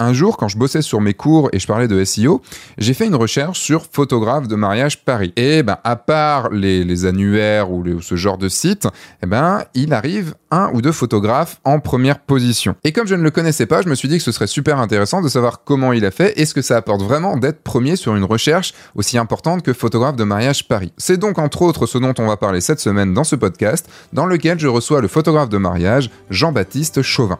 [0.00, 2.42] Un jour, quand je bossais sur mes cours et je parlais de SEO,
[2.78, 5.32] j'ai fait une recherche sur photographe de mariage Paris.
[5.36, 8.88] Et ben, à part les, annuaires ou, ce genre de site,
[9.22, 12.74] eh ben, il arrive un ou deux photographes en première position.
[12.82, 14.80] Et comme je ne le connaissais pas, je me suis dit que ce serait super
[14.80, 17.94] intéressant de savoir comment il a fait et ce que ça apporte vraiment d'être premier
[17.94, 20.92] sur une recherche aussi importante que photographe de mariage Paris.
[20.96, 24.26] C'est donc entre autres ce dont on va parler cette semaine dans ce podcast, dans
[24.26, 27.38] lequel je reçois le photographe de mariage Jean-Baptiste Chauvin.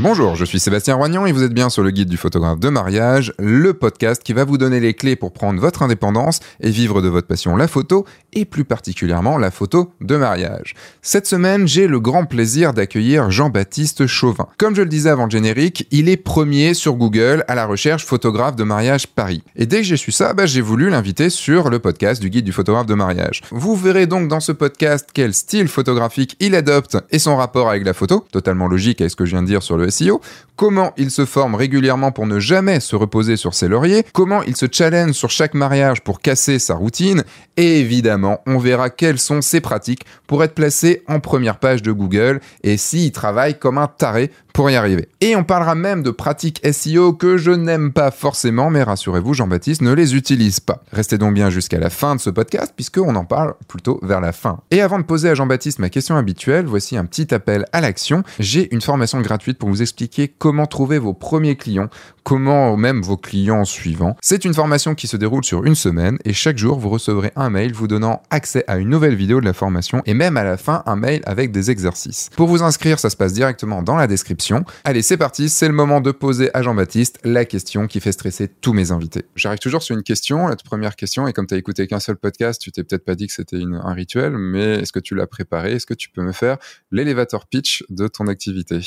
[0.00, 2.68] Bonjour, je suis Sébastien Roignan et vous êtes bien sur le guide du photographe de
[2.68, 7.02] mariage, le podcast qui va vous donner les clés pour prendre votre indépendance et vivre
[7.02, 10.76] de votre passion la photo et plus particulièrement la photo de mariage.
[11.02, 14.46] Cette semaine, j'ai le grand plaisir d'accueillir Jean-Baptiste Chauvin.
[14.56, 18.04] Comme je le disais avant le générique, il est premier sur Google à la recherche
[18.04, 19.42] photographe de mariage Paris.
[19.56, 22.44] Et dès que j'ai su ça, bah, j'ai voulu l'inviter sur le podcast du guide
[22.44, 23.42] du photographe de mariage.
[23.50, 27.84] Vous verrez donc dans ce podcast quel style photographique il adopte et son rapport avec
[27.84, 30.20] la photo, totalement logique avec ce que je viens de dire sur le SEO,
[30.58, 34.56] comment il se forme régulièrement pour ne jamais se reposer sur ses lauriers, comment il
[34.56, 37.22] se challenge sur chaque mariage pour casser sa routine,
[37.56, 41.92] et évidemment, on verra quelles sont ses pratiques pour être placé en première page de
[41.92, 45.08] Google et s'il travaille comme un taré pour y arriver.
[45.20, 49.82] Et on parlera même de pratiques SEO que je n'aime pas forcément, mais rassurez-vous, Jean-Baptiste
[49.82, 50.82] ne les utilise pas.
[50.90, 54.32] Restez donc bien jusqu'à la fin de ce podcast, puisqu'on en parle plutôt vers la
[54.32, 54.58] fin.
[54.72, 58.24] Et avant de poser à Jean-Baptiste ma question habituelle, voici un petit appel à l'action.
[58.40, 61.88] J'ai une formation gratuite pour vous expliquer comment trouver vos premiers clients,
[62.22, 64.16] comment même vos clients suivants.
[64.20, 67.50] C'est une formation qui se déroule sur une semaine et chaque jour vous recevrez un
[67.50, 70.56] mail vous donnant accès à une nouvelle vidéo de la formation et même à la
[70.56, 72.30] fin un mail avec des exercices.
[72.36, 75.74] Pour vous inscrire, ça se passe directement dans la description Allez, c'est parti, c'est le
[75.74, 79.24] moment de poser à Jean-Baptiste la question qui fait stresser tous mes invités.
[79.36, 82.16] J'arrive toujours sur une question, la première question, et comme tu as écouté qu'un seul
[82.16, 85.26] podcast, tu t'es peut-être pas dit que c'était un rituel, mais est-ce que tu l'as
[85.26, 85.72] préparé?
[85.72, 86.58] Est-ce que tu peux me faire
[86.90, 88.80] l'élévateur pitch de ton activité?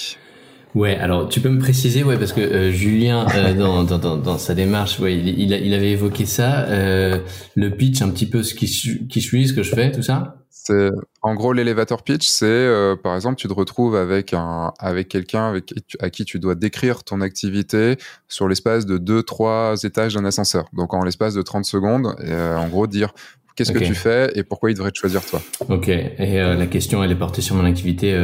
[0.73, 4.37] Ouais, alors tu peux me préciser, ouais, parce que euh, Julien, euh, dans, dans, dans,
[4.37, 7.19] sa démarche, ouais, il, il, avait évoqué ça, euh,
[7.55, 8.67] le pitch, un petit peu ce qui,
[9.07, 10.91] qui suis, ce que je fais, tout ça c'est
[11.23, 12.69] en gros l'élévateur pitch, c'est
[13.01, 17.03] par exemple tu te retrouves avec un avec quelqu'un avec à qui tu dois décrire
[17.03, 20.65] ton activité sur l'espace de deux trois étages d'un ascenseur.
[20.73, 23.11] Donc en l'espace de 30 secondes, en gros dire
[23.55, 25.41] qu'est-ce que tu fais et pourquoi il devrait te choisir toi?
[25.69, 25.87] Ok.
[25.89, 28.17] Et euh, la question elle est portée sur mon activité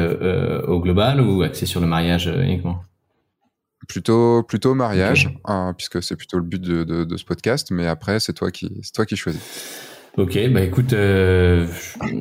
[0.68, 2.82] au global ou axée sur le mariage uniquement?
[3.88, 7.70] Plutôt plutôt mariage hein, puisque c'est plutôt le but de, de, de, ce podcast.
[7.72, 9.42] Mais après c'est toi qui c'est toi qui choisis.
[10.18, 11.68] Ok, bah écoute, euh,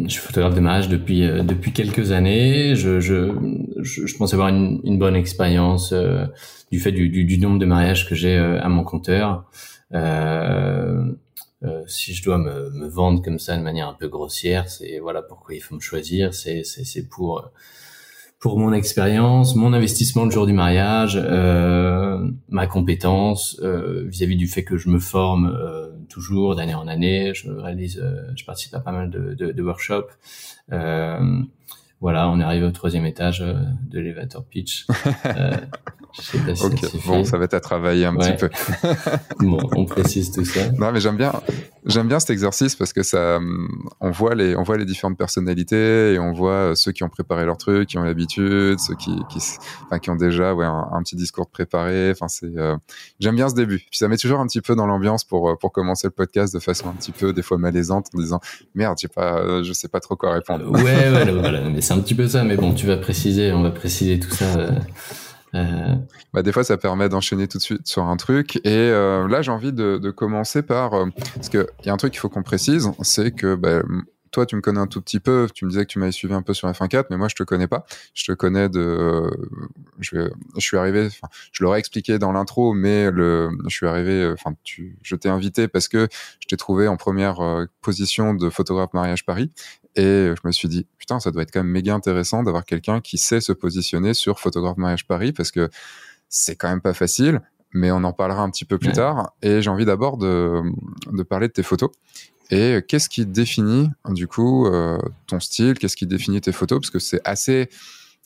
[0.04, 2.76] je suis photographe de mariage depuis euh, depuis quelques années.
[2.76, 3.32] Je, je,
[3.78, 6.26] je, pense avoir une, une bonne expérience euh,
[6.70, 9.46] du fait du, du, du, nombre de mariages que j'ai euh, à mon compteur.
[11.86, 15.22] Si je dois me, me, vendre comme ça de manière un peu grossière, c'est voilà
[15.22, 16.34] pourquoi il faut me choisir.
[16.34, 17.50] C'est c'est pour
[18.38, 22.18] pour mon expérience, mon investissement le jour du mariage, euh,
[22.48, 27.32] ma compétence vis-à-vis -vis du fait que je me forme euh, toujours d'année en année.
[27.34, 30.10] Je réalise, euh, je participe à pas mal de, de, de workshops.
[30.72, 31.42] Euh,
[32.00, 33.54] voilà, on est arrivé au troisième étage euh,
[33.88, 34.86] de l'elevator pitch.
[36.18, 38.48] Euh, je sais pas si bon, ça va être à travailler un petit peu.
[39.40, 40.70] bon, on précise tout ça.
[40.72, 41.32] Non, mais j'aime bien,
[41.84, 43.38] j'aime bien cet exercice parce que ça,
[44.00, 47.44] on voit les, on voit les différentes personnalités et on voit ceux qui ont préparé
[47.44, 49.38] leur truc, qui ont l'habitude, ceux qui, qui,
[49.84, 52.10] enfin, qui ont déjà, ouais, un, petit discours préparé.
[52.10, 52.76] Enfin, c'est, euh,
[53.20, 53.78] j'aime bien ce début.
[53.78, 56.60] Puis ça met toujours un petit peu dans l'ambiance pour, pour commencer le podcast de
[56.60, 58.40] façon un petit peu, des fois malaisante, en disant
[58.74, 60.70] merde, j'ai pas, je sais pas trop quoi répondre.
[60.70, 61.68] ouais, ouais, voilà.
[61.68, 62.44] Mais c'est un petit peu ça.
[62.44, 64.44] Mais bon, tu vas préciser, on va préciser tout ça.
[64.56, 64.70] Euh,
[65.54, 65.94] euh,
[66.32, 68.56] bah, des fois, ça permet d'enchaîner tout de suite sur un truc.
[68.64, 70.94] Et euh, là, j'ai envie de, commencer par...
[70.94, 73.82] Euh, parce qu'il y a un truc qu'il faut qu'on précise, c'est que bah,
[74.36, 75.48] toi, tu me connais un tout petit peu.
[75.54, 77.42] Tu me disais que tu m'avais suivi un peu sur F1.4, mais moi, je te
[77.42, 77.86] connais pas.
[78.12, 79.30] Je te connais de.
[79.98, 81.06] Je, je suis arrivé.
[81.06, 84.30] Enfin, je l'aurais expliqué dans l'intro, mais le, je suis arrivé.
[84.30, 86.06] Enfin, tu, je t'ai invité parce que
[86.40, 87.38] je t'ai trouvé en première
[87.80, 89.50] position de photographe mariage Paris,
[89.96, 93.00] et je me suis dit, putain, ça doit être quand même méga intéressant d'avoir quelqu'un
[93.00, 95.70] qui sait se positionner sur Photographe Mariage Paris parce que
[96.28, 97.40] c'est quand même pas facile,
[97.72, 99.32] mais on en parlera un petit peu plus tard.
[99.40, 100.60] Et j'ai envie d'abord de,
[101.10, 101.90] de, parler de tes photos.
[102.50, 105.74] Et qu'est-ce qui définit, du coup, euh, ton style?
[105.74, 106.80] Qu'est-ce qui définit tes photos?
[106.80, 107.68] Parce que c'est assez,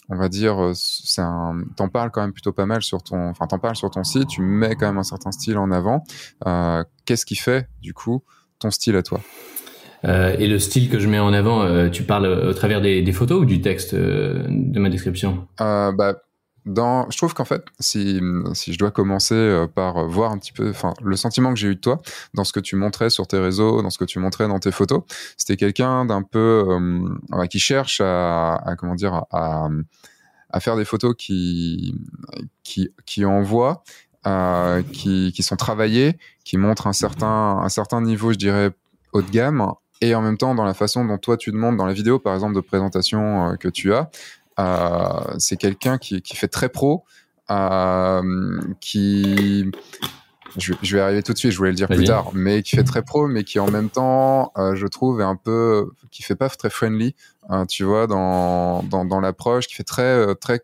[0.08, 3.46] on va dire, c'est un, t'en parles quand même plutôt pas mal sur ton, enfin,
[3.46, 6.04] t'en parles sur ton site, tu mets quand même un certain style en avant.
[6.46, 8.22] Euh, qu'est-ce qui fait, du coup,
[8.58, 9.20] ton style à toi?
[10.04, 13.02] Euh, et le style que je mets en avant, euh, tu parles au travers des,
[13.02, 15.46] des, photos ou du texte euh, de ma description?
[15.60, 16.16] Euh, bah,
[16.66, 20.94] je trouve qu'en fait, si, je dois commencer euh, par voir un petit peu, enfin,
[21.02, 22.00] le sentiment que j'ai eu de toi
[22.34, 24.70] dans ce que tu montrais sur tes réseaux, dans ce que tu montrais dans tes
[24.70, 25.02] photos,
[25.36, 29.68] c'était quelqu'un d'un peu euh, qui cherche à, comment dire à,
[30.60, 31.94] faire des photos qui
[32.62, 33.82] qui qui envoient,
[34.26, 38.70] euh, qui qui sont travaillées, qui montrent un certain un certain niveau, je dirais
[39.12, 41.86] haut de gamme, et en même temps dans la façon dont toi tu demandes dans
[41.86, 44.39] la vidéo, par exemple de présentation euh, que tu as, euh,
[45.38, 47.04] c'est quelqu'un qui, qui, fait très pro,
[47.50, 49.70] euh, qui
[50.56, 52.76] je, je, vais arriver tout de suite, je voulais le dire plus tard, mais qui
[52.76, 56.22] fait très pro, mais qui en même temps, euh, je trouve, est un peu, qui
[56.22, 57.14] fait pas très friendly,
[57.48, 60.60] hein, tu vois, dans, dans, dans l'approche, qui fait très, euh, très,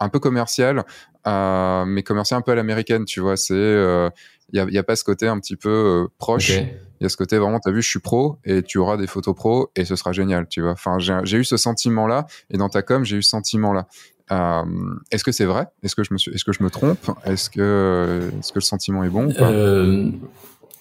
[0.00, 0.84] un peu commercial,
[1.26, 4.10] euh, mais commercial un peu à l'américaine, tu vois, c'est, il euh,
[4.52, 6.50] y, a, pas ce côté un petit peu euh, proche.
[6.50, 6.76] Okay.
[7.04, 8.96] Il y a ce côté vraiment, tu as vu, je suis pro et tu auras
[8.96, 10.70] des photos pro et ce sera génial, tu vois.
[10.70, 13.86] Enfin, j'ai eu ce sentiment-là et dans ta com, j'ai eu ce sentiment-là.
[14.32, 14.62] Euh,
[15.10, 15.66] est-ce que c'est vrai?
[15.82, 17.10] Est-ce que je me suis, est-ce que je me trompe?
[17.26, 19.50] Est-ce que, est-ce que le sentiment est bon ou pas?
[19.50, 20.08] Euh,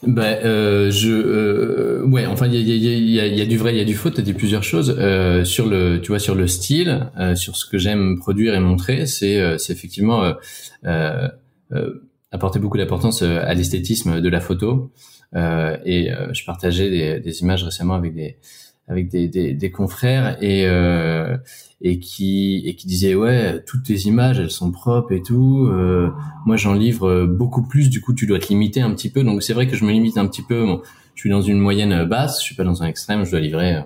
[0.04, 3.84] ben, euh, je, ouais, enfin, il y a, y, a, du vrai, il y a
[3.84, 4.10] du faux.
[4.10, 4.96] T'as dit plusieurs choses
[5.44, 9.08] sur le, tu vois, sur le style, sur ce que j'aime produire et montrer.
[9.08, 10.36] C'est, c'est effectivement
[12.32, 14.90] apporter beaucoup d'importance à l'esthétisme de la photo.
[15.36, 18.38] Et je partageais des, des, images récemment avec des,
[18.88, 21.38] avec des, des, des confrères et euh,
[21.82, 25.68] et qui et qui disaient ouais toutes tes images elles sont propres et tout.
[25.68, 26.12] Euh,
[26.46, 27.90] moi j'en livre beaucoup plus.
[27.90, 29.24] Du coup tu dois te limiter un petit peu.
[29.24, 30.66] Donc c'est vrai que je me limite un petit peu.
[30.66, 30.82] Bon,
[31.16, 32.40] je suis dans une moyenne basse.
[32.40, 33.24] Je suis pas dans un extrême.
[33.24, 33.84] Je dois livrer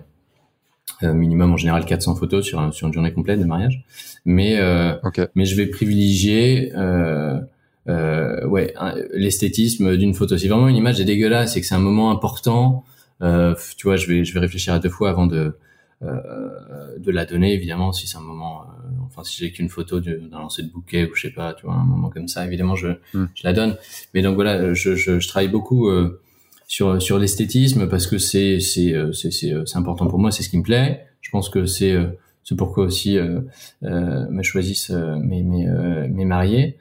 [1.03, 3.83] euh, minimum en général 400 photos sur sur une journée complète de mariage.
[4.25, 5.27] Mais euh, okay.
[5.35, 7.39] mais je vais privilégier euh, euh,
[7.87, 8.73] ouais
[9.13, 12.83] l'esthétisme d'une photo si vraiment une image est dégueulasse et que c'est un moment important
[13.21, 15.57] euh, tu vois, je vais, je vais réfléchir à deux fois avant de,
[16.03, 19.99] euh, de la donner, évidemment, si c'est un moment, euh, enfin, si j'ai qu'une photo
[19.99, 22.75] d'un lancer de bouquet ou je sais pas, tu vois, un moment comme ça, évidemment,
[22.75, 23.25] je, mm.
[23.33, 23.75] je la donne.
[24.13, 26.21] Mais donc voilà, je, je, je travaille beaucoup euh,
[26.67, 30.49] sur, sur l'esthétisme parce que c'est, c'est, euh, c'est, c'est, important pour moi, c'est ce
[30.49, 31.07] qui me plaît.
[31.21, 31.95] Je pense que c'est,
[32.43, 33.41] c'est pourquoi aussi euh,
[33.81, 35.67] me choisissent mes, mes,
[36.09, 36.77] mes mariés.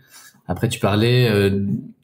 [0.48, 1.50] Après, tu parlais euh,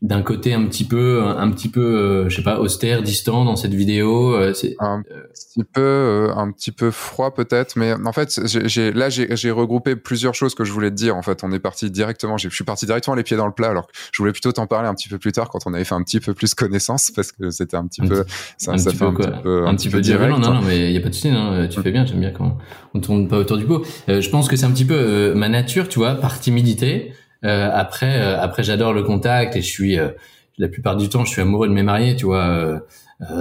[0.01, 3.55] d'un côté un petit peu, un petit peu, euh, je sais pas, austère, distant dans
[3.55, 4.35] cette vidéo.
[4.35, 9.11] Euh, c'est un petit peu, un petit peu froid peut-être, mais en fait, j'ai là
[9.11, 11.17] j'ai regroupé plusieurs choses que je voulais te dire.
[11.17, 12.37] En fait, on est parti directement.
[12.37, 14.67] Je suis parti directement les pieds dans le plat, alors que je voulais plutôt t'en
[14.67, 17.13] parler un petit peu plus tard quand on avait fait un petit peu plus connaissance,
[17.13, 18.25] parce que c'était un petit un peu,
[18.57, 20.33] ça, un ça petit fait peu, un, petit peu, un, petit peu, direct.
[20.33, 21.29] Non, non, mais il y a pas de souci.
[21.29, 22.05] Hein, tu fais bien.
[22.07, 22.59] J'aime bien quand
[22.95, 23.87] on tourne pas autour du pot.
[24.09, 27.13] je pense que c'est un petit peu ma nature, tu vois, par timidité.
[27.45, 30.11] Euh, après, euh, après, j'adore le contact et je suis euh,
[30.59, 32.81] la plupart du temps, je suis amoureux de mes mariés, tu vois,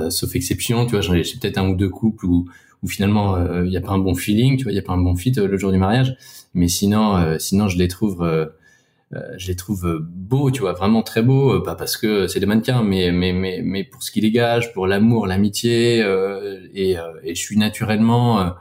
[0.09, 2.47] sauf exception, tu vois, j'ai peut-être un ou deux couples où,
[2.83, 4.93] où finalement il n'y a pas un bon feeling, tu vois, il y a pas
[4.93, 6.15] un bon fit le jour du mariage,
[6.53, 8.25] mais sinon, sinon je les trouve
[9.11, 12.81] je les trouve beaux, tu vois, vraiment très beaux, pas parce que c'est des mannequins,
[12.81, 17.41] mais mais mais mais pour ce qu'ils dégagent, pour l'amour, l'amitié, euh, et, et je
[17.41, 18.53] suis naturellement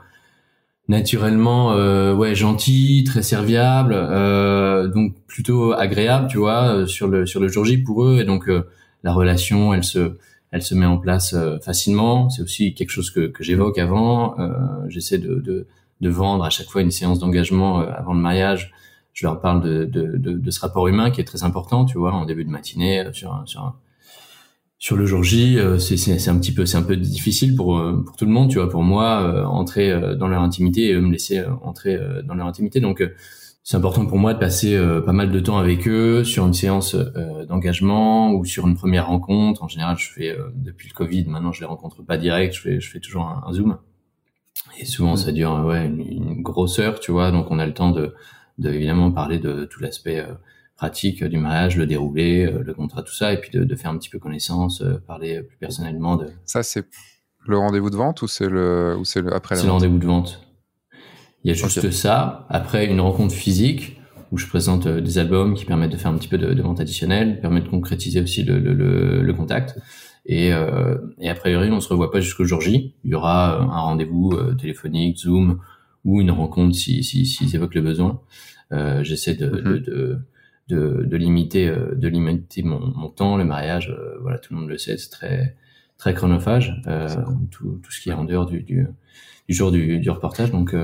[0.87, 7.25] naturellement euh, ouais gentil très serviable euh, donc plutôt agréable tu vois euh, sur le
[7.25, 8.19] sur le jour J pour eux.
[8.19, 8.67] Et donc euh,
[9.03, 10.17] la relation elle se
[10.51, 12.29] elle se met en place euh, facilement.
[12.29, 14.35] C'est aussi quelque chose que, que j'évoque avant.
[14.89, 15.67] J'essaie de, de,
[16.01, 18.73] de vendre à chaque fois une séance d'engagement avant le mariage.
[19.13, 21.97] Je leur parle de, de, de, de, ce rapport humain qui est très important tu
[21.97, 23.75] vois en début de matinée sur sur un,
[24.81, 28.03] sur le jour J, euh, c'est un petit peu, c'est un peu difficile pour euh,
[28.03, 28.67] pour tout le monde, tu vois.
[28.67, 32.79] Pour moi, euh, entrer dans leur intimité et eux me laisser entrer dans leur intimité.
[32.79, 33.03] Donc,
[33.63, 34.75] c'est important pour moi de passer
[35.05, 36.95] pas mal de temps avec eux sur une séance
[37.47, 39.61] d'engagement ou sur une première rencontre.
[39.63, 42.79] En général, je fais depuis le Covid, maintenant je les rencontre pas direct, je fais
[42.79, 43.77] je fais toujours un, un zoom.
[44.79, 47.31] Et souvent, ça dure ouais une, une, grosse heure, tu vois.
[47.31, 48.15] Donc, on a le temps de,
[48.57, 50.25] de évidemment parler de tout l'aspect
[50.81, 53.91] pratique du mariage, le déroulé, euh, le contrat, tout ça, et puis de, de faire
[53.91, 56.25] un petit peu connaissance, euh, parler plus personnellement de.
[56.43, 56.85] Ça, c'est
[57.45, 60.07] le rendez-vous de vente ou c'est le ou c'est le après C'est le rendez-vous de
[60.07, 60.41] vente.
[61.43, 61.91] Il y a juste okay.
[61.91, 62.47] ça.
[62.49, 63.99] Après, une rencontre physique
[64.31, 66.61] où je présente euh, des albums qui permettent de faire un petit peu de, de
[66.63, 69.77] vente additionnelle, permettent de concrétiser aussi le, le, le, le contact.
[70.25, 72.95] Et, euh, et a priori, on se revoit pas jusqu'au jour J.
[73.03, 75.59] Il y aura un rendez-vous téléphonique, Zoom,
[76.05, 78.19] ou une rencontre si s'ils si, si évoquent le besoin.
[78.71, 79.73] Euh, J'essaie de, mm -hmm.
[79.73, 80.19] de, de,
[80.71, 84.59] de, de limiter euh, de limiter mon, mon temps le mariage euh, voilà tout le
[84.59, 85.55] monde le sait c'est très
[85.97, 87.07] très chronophage euh,
[87.51, 88.87] tout, tout ce qui est en dehors du, du,
[89.47, 90.75] du jour du, du reportage donc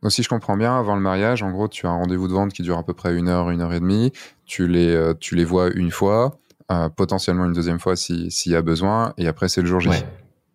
[0.00, 2.32] donc, si je comprends bien, avant le mariage, en gros, tu as un rendez-vous de
[2.32, 4.12] vente qui dure à peu près une heure, une heure et demie.
[4.46, 6.38] Tu les, tu les vois une fois,
[6.70, 9.80] euh, potentiellement une deuxième fois s'il si y a besoin, et après, c'est le jour
[9.80, 9.88] J.
[9.88, 10.04] Ouais,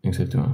[0.03, 0.53] exactement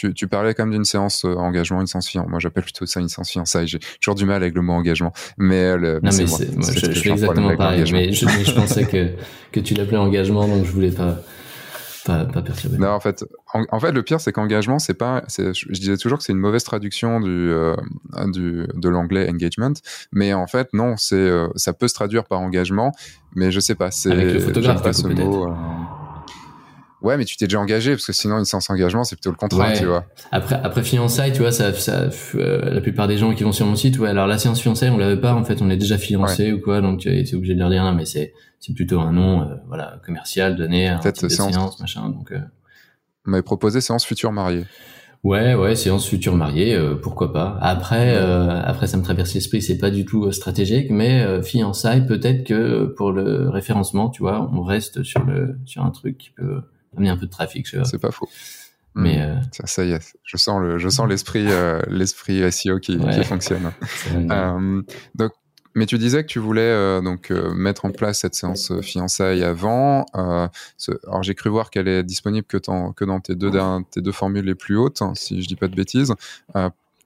[0.00, 2.30] tu, tu parlais comme d'une séance euh, engagement, une séance fiançailles.
[2.30, 3.66] Moi, j'appelle plutôt ça une séance fiançailles.
[3.66, 5.12] J'ai toujours du mal avec le mot engagement.
[5.36, 7.84] Mais, le, non, mais, moi, moi je, je fais exactement pareil.
[7.92, 9.10] Mais je, je, pensais que,
[9.52, 11.18] que tu l'appelais engagement, donc je voulais pas,
[12.06, 12.78] pas, pas perturber.
[12.78, 16.24] Non, en fait, en, fait, le pire, c'est qu'engagement, c'est pas, je, disais toujours que
[16.24, 17.74] c'est une mauvaise traduction du, euh,
[18.28, 19.74] du de l'anglais engagement,
[20.12, 22.92] mais en fait, non, c'est, euh, ça peut se traduire par engagement,
[23.34, 25.48] mais je sais pas, c'est, avec le photographe, pas ce mot.
[25.48, 25.54] Euh,
[27.02, 29.36] Ouais, mais tu t'es déjà engagé parce que sinon une séance engagement c'est plutôt le
[29.36, 30.04] contrat, tu vois.
[30.32, 33.64] Après après fiançailles, tu vois, ça, ça euh, la plupart des gens qui vont sur
[33.66, 35.96] mon site, ouais, alors la séance fiançailles, on l'avait pas en fait, on est déjà
[35.96, 39.00] fiancé ou quoi, donc tu es obligé de leur dire non, mais c'est c'est plutôt
[39.00, 42.40] un nom euh, voilà, commercial donné à un type de séance, machin, donc euh...
[43.26, 44.64] On m'avait proposé séance futur mariée.
[45.24, 47.58] Ouais, ouais, séance futur mariée, euh, pourquoi pas.
[47.62, 52.84] Après, après, ça me traverse l'esprit, c'est pas du tout stratégique, mais fiançailles, peut-être que
[52.96, 56.62] pour le référencement, tu vois, on reste sur le sur un truc qui peut
[56.96, 57.66] amener un peu de trafic.
[57.84, 58.28] C'est pas faux.
[58.94, 59.20] Mais hmm.
[59.20, 59.40] euh...
[59.52, 63.24] ça, ça, y est, je sens le, je sens l'esprit, euh, l'esprit SEO qui, qui
[63.24, 63.72] fonctionne.
[64.14, 64.82] euh,
[65.14, 65.32] donc,
[65.76, 70.04] mais tu disais que tu voulais donc mettre en place cette séance fiançailles avant.
[70.76, 73.52] Ce, alors j'ai cru voir qu'elle est disponible que, que dans tes deux,
[73.92, 76.12] tes deux formules les plus hautes, hein, si je dis pas de bêtises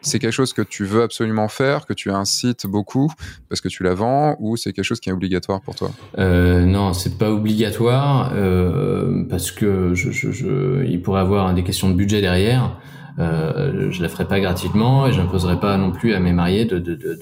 [0.05, 3.11] c'est quelque chose que tu veux absolument faire, que tu incites beaucoup
[3.49, 5.91] parce que tu la vends, ou c'est quelque chose qui est obligatoire pour toi?
[6.19, 11.65] Euh, Non, c'est pas obligatoire euh, parce que je, je, je, il pourrait avoir des
[11.65, 12.79] questions de budget derrière.
[13.19, 16.79] Euh, je la ferai pas gratuitement et j'imposerai pas non plus à mes mariés de,
[16.79, 17.15] de, de,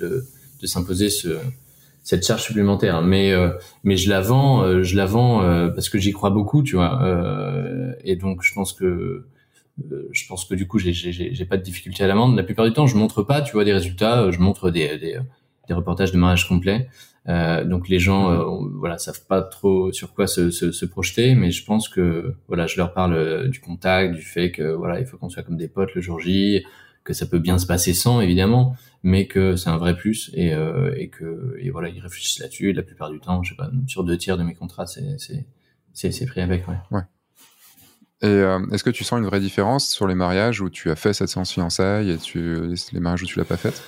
[0.61, 1.37] de, s'imposer ce,
[2.03, 3.03] cette charge supplémentaire.
[3.03, 3.51] Mais euh,
[3.85, 6.77] mais je la vends, euh, je la vends euh, parce que j'y crois beaucoup, tu
[6.77, 6.99] vois.
[8.05, 9.27] et donc je pense que
[9.91, 12.37] euh, je pense que du coup, j'ai pas de difficulté à l'amende.
[12.37, 14.31] La plupart du temps, je montre pas, tu vois, des résultats.
[14.31, 15.19] Je montre des, des,
[15.69, 16.89] des reportages de mariage complet.
[17.29, 21.35] Euh, donc les gens, euh, voilà, savent pas trop sur quoi se, se, se, projeter,
[21.35, 24.99] mais je pense que voilà, je leur parle euh, du contact, du fait que voilà,
[24.99, 26.65] il faut qu'on soit comme des potes le jour J,
[27.05, 28.75] que ça peut bien se passer sans évidemment,
[29.05, 32.73] mais que c'est un vrai plus et, euh, et que et voilà, ils réfléchissent là-dessus.
[32.73, 35.47] La plupart du temps, je sais pas, sur deux tiers de mes contrats, c'est c'est
[35.95, 36.77] c'est pris avec, ouais.
[36.91, 37.03] Ouais.
[38.23, 40.95] Et euh, est-ce que tu sens une vraie différence sur les mariages où tu as
[40.95, 42.19] fait cette séance fiançailles et
[42.93, 43.83] les mariages où tu l'as pas faite?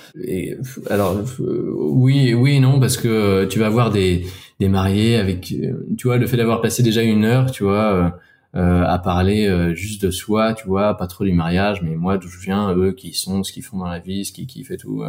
[0.89, 4.25] Alors euh, oui, oui non parce que euh, tu vas avoir des,
[4.59, 8.19] mariés avec, tu vois, le fait d'avoir passé déjà une heure, tu vois,
[8.55, 12.27] euh, à parler juste de soi, tu vois, pas trop du mariage, mais moi d'où
[12.27, 14.77] je viens, eux qui sont, ce qu'ils font dans la vie, ce qui kiffent et
[14.77, 15.01] tout,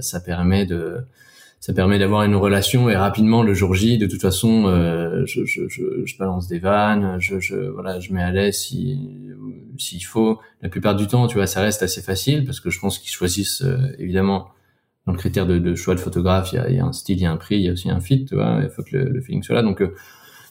[0.00, 1.04] ça permet de
[1.60, 5.44] ça permet d'avoir une relation et rapidement le jour J de toute façon euh, je,
[5.44, 8.98] je, je, je, balance des vannes je, je voilà je mets à l'aise si
[9.76, 10.38] s'il faut.
[10.62, 13.10] La plupart du temps tu vois ça reste assez facile parce que je pense qu'ils
[13.10, 14.48] choisissent euh, évidemment
[15.06, 16.92] dans le critère de, de choix de photographe il y, a, il y, a, un
[16.92, 18.70] style il y a un prix il y a aussi un fit tu vois il
[18.70, 19.62] faut que le, le feeling soit là.
[19.62, 19.94] Donc euh,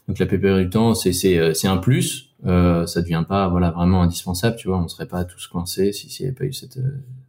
[0.08, 2.36] donc la plupart du temps c'est c'est euh, c'est un plus.
[2.46, 6.10] Euh, ça devient pas voilà vraiment indispensable tu vois on serait pas tous coincés si
[6.10, 6.80] s'il n'y avait pas eu cette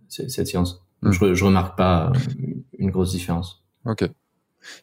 [0.08, 0.82] cette, cette séance.
[1.02, 1.28] Donc, mm.
[1.28, 2.12] je, je remarque pas
[2.78, 4.08] une grosse différence Ok.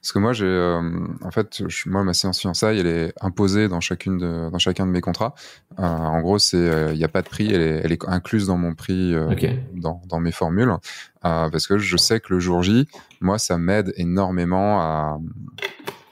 [0.01, 0.81] Parce que moi, j'ai, euh,
[1.21, 4.85] en fait, je, moi, ma séance fiançailles, elle est imposée dans chacune de, dans chacun
[4.85, 5.35] de mes contrats.
[5.79, 8.47] Euh, en gros, c'est, il n'y a pas de prix, elle est, elle est, incluse
[8.47, 9.59] dans mon prix, euh, okay.
[9.73, 10.73] dans, dans mes formules,
[11.21, 12.87] parce que je sais que le jour J,
[13.21, 15.19] moi, ça m'aide énormément à,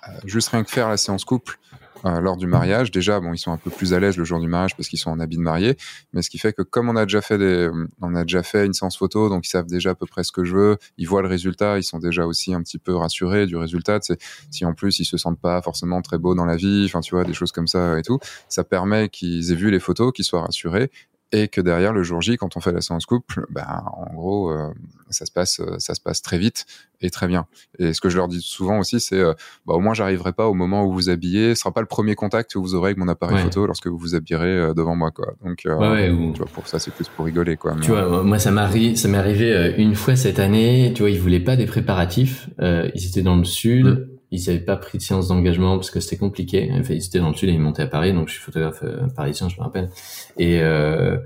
[0.02, 1.58] à, juste rien que faire la séance couple
[2.04, 2.92] euh, lors du mariage.
[2.92, 5.00] Déjà, bon, ils sont un peu plus à l'aise le jour du mariage parce qu'ils
[5.00, 5.78] sont en habit de mariée,
[6.14, 7.70] mais ce qui fait que comme on a déjà fait des,
[8.02, 10.32] on a déjà fait une séance photo, donc ils savent déjà à peu près ce
[10.32, 13.46] que je veux, ils voient le résultat, ils sont déjà aussi un petit peu rassurés
[13.46, 14.00] du résultat.
[14.02, 14.20] C'est
[14.52, 17.16] si en plus ils se sentent pas forcément très beaux dans la vie, enfin tu
[17.16, 20.26] vois des choses comme ça et tout, ça permet qu'ils aient vu les photos, qu'ils
[20.26, 20.92] soient rassurés
[21.32, 24.52] et que derrière le jour J, quand on fait la séance couple, ben en gros,
[24.52, 24.72] euh,
[25.10, 26.66] ça se passe, ça se passe très vite
[27.02, 27.46] et très bien.
[27.80, 29.34] Et ce que je leur dis souvent aussi, c'est, euh,
[29.66, 32.16] bah, au moins j'arriverai pas au moment où vous habillez, ce sera pas le premier
[32.16, 33.44] contact que vous aurez avec mon appareil ouais.
[33.44, 35.34] photo lorsque vous vous habillerez euh, devant moi, quoi.
[35.44, 36.32] Donc, euh, ouais, ou...
[36.34, 37.76] tu vois, pour ça, c'est plus pour rigoler, quoi.
[37.82, 40.92] Tu vois, moi, ça m'arrive, ça m'est arrivé une fois cette année.
[40.96, 42.50] Tu vois, ils voulaient pas des préparatifs.
[42.60, 43.86] ils étaient dans le sud.
[43.86, 46.72] Mmh ils n'avaient pas pris de séance d'engagement parce que c'était compliqué.
[46.74, 48.84] Enfin, ils étaient dans le sud et ils montaient à Paris, donc je suis photographe
[48.84, 49.90] euh, parisien, je me rappelle.
[50.38, 51.18] Et euh,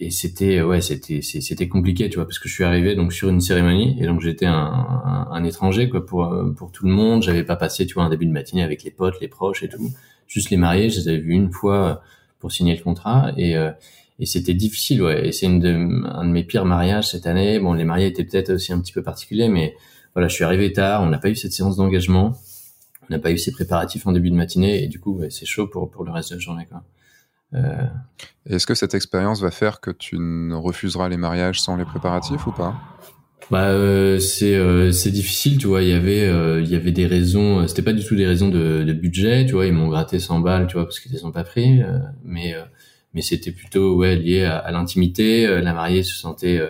[0.00, 3.28] et c'était ouais, c'était c'était compliqué, tu vois, parce que je suis arrivé donc sur
[3.28, 7.22] une cérémonie et donc j'étais un, étranger quoi pour pour tout le monde.
[7.22, 9.68] J'avais pas passé, tu vois, un début de matinée avec les potes, les proches et
[9.68, 9.90] tout.
[10.28, 12.02] Juste les mariés, je les avais vus une fois
[12.38, 13.70] pour signer le contrat et euh,
[14.20, 15.28] et c'était difficile, ouais.
[15.28, 17.60] Et c'est un de mes pires mariages cette année.
[17.60, 19.76] Bon, les mariés étaient peut-être aussi un petit peu particuliers, mais
[20.14, 22.36] voilà, je suis arrivé tard, on n'a pas eu cette séance d'engagement,
[23.08, 25.46] on n'a pas eu ces préparatifs en début de matinée, et du coup, ouais, c'est
[25.46, 26.66] chaud pour, pour le reste de la journée.
[26.66, 26.82] Quoi.
[27.54, 27.86] Euh...
[28.46, 32.46] Est-ce que cette expérience va faire que tu ne refuseras les mariages sans les préparatifs
[32.46, 32.74] ou pas?
[33.50, 36.28] Bah euh, c'est euh, c'est difficile tu vois il y avait
[36.60, 39.52] il y avait des raisons c'était pas du tout des raisons de, de budget tu
[39.52, 41.80] vois ils m'ont gratté 100 balles tu vois parce qu'ils les ont pas pris
[42.22, 42.54] mais
[43.14, 45.46] mais c'était plutôt ouais lié à, l'intimité.
[45.62, 46.60] la mariée se sentait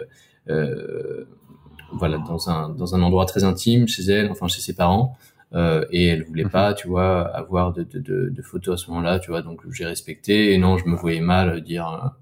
[1.92, 5.16] voilà dans un dans un endroit très intime chez elle, enfin chez ses parents.
[5.54, 6.50] Euh, et elle voulait mhm.
[6.50, 9.42] pas, tu vois, avoir de, de, de, de photos à ce moment-là, tu vois.
[9.42, 10.52] Donc j'ai respecté.
[10.52, 12.12] Et non, je me voyais mal dire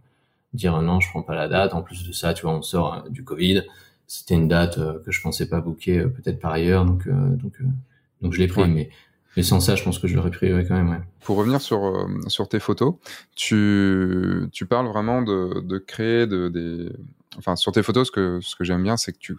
[0.52, 1.74] dire non, je prends pas la date.
[1.74, 3.62] En plus de ça, tu vois, on sort hein, du Covid.
[4.06, 7.54] C'était une date euh, que je pensais pas booker euh, peut-être par ailleurs, donc donc
[8.22, 8.68] donc je l'ai pris.
[8.68, 8.90] Mais
[9.36, 10.88] mais sans ça, je pense que je l'aurais pris quand même.
[10.88, 11.00] Ouais.
[11.20, 12.94] Pour revenir sur sur tes photos,
[13.34, 16.92] tu tu parles vraiment de de créer de des
[17.38, 19.36] enfin sur tes photos, ce que ce que j'aime bien, c'est que tu,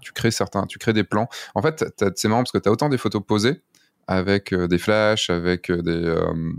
[0.00, 1.28] tu crées certains, tu crées des plans.
[1.54, 1.84] En fait,
[2.16, 3.60] c'est marrant parce que tu as autant des photos posées
[4.06, 6.52] avec euh, des flashs, avec euh, des euh,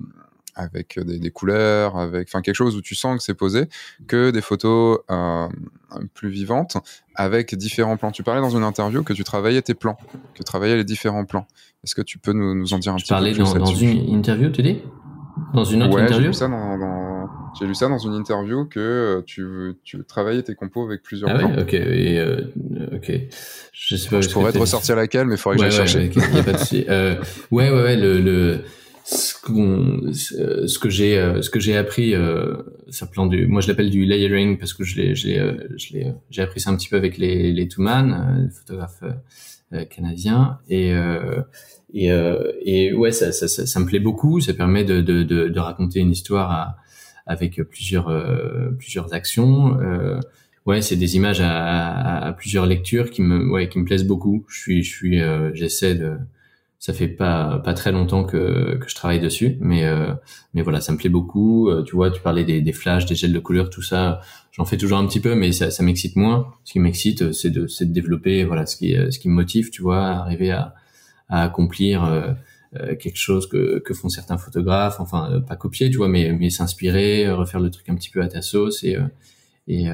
[0.58, 3.68] avec des, des, couleurs, avec enfin quelque chose où tu sens que c'est posé,
[4.08, 5.00] que des photos
[6.14, 6.78] plus vivantes
[7.14, 8.12] avec différents plans.
[8.12, 9.98] Tu parlais dans une interview que tu travaillais tes plans,
[10.34, 11.46] que tu travaillais les différents plans.
[11.84, 14.16] Est-ce que tu peux nous, nous en dire un petit peu plus dans, dans une
[14.16, 14.82] interview, tu dis?
[15.54, 16.32] Dans une autre interview?
[16.32, 17.28] ça dans, dans
[17.60, 21.30] j'ai lu ça dans une interview que euh, tu, tu travaillais tes compos avec plusieurs
[21.30, 21.58] ah plans.
[21.58, 21.74] ok.
[21.74, 22.42] Et euh,
[22.94, 23.12] ok.
[23.72, 24.22] Je sais pas.
[24.22, 26.12] Je pourrais te ressortir laquelle, mais il faudrait que j'aille chercher.
[26.14, 26.58] y a pas de
[26.90, 27.16] euh,
[27.52, 27.96] ouais, ouais, ouais.
[27.96, 28.62] Le, le
[29.04, 32.56] ce, ce que j'ai, euh, ce que j'ai appris, euh,
[32.90, 36.42] ça plan du, moi je l'appelle du layering parce que je l'ai, je l'ai, j'ai
[36.42, 39.04] appris ça un petit peu avec les les Touman, photographes
[39.90, 40.94] canadiens et
[41.94, 42.10] et,
[42.64, 44.42] et ouais, ça, ça, ça, ça, me plaît beaucoup.
[44.42, 46.76] Ça permet de, de, de, de raconter une histoire à
[47.26, 49.80] avec plusieurs euh, plusieurs actions.
[49.82, 50.20] Euh,
[50.66, 54.46] ouais, c'est des images à, à, plusieurs lectures qui me ouais qui me plaisent beaucoup.
[54.48, 56.18] Je suis je suis euh, j'essaie de
[56.80, 60.14] ça fait pas pas très longtemps que, que je travaille dessus, mais euh,
[60.54, 61.70] mais voilà, ça me plaît beaucoup.
[61.86, 64.22] tu vois, tu parlais des, des flashs, des gels de couleur, tout ça.
[64.52, 66.54] J'en fais toujours un petit peu, mais ça, ça m'excite moins.
[66.64, 69.72] Ce qui m'excite, c'est de c'est de développer voilà ce qui ce qui me motive,
[69.72, 70.76] tu vois, arriver à
[71.30, 72.34] à accomplir euh,
[73.00, 76.50] quelque chose que, que font certains photographes, enfin euh, pas copier, tu vois, mais, mais
[76.50, 78.98] s'inspirer, euh, refaire le truc un petit peu à ta sauce et
[79.68, 79.88] et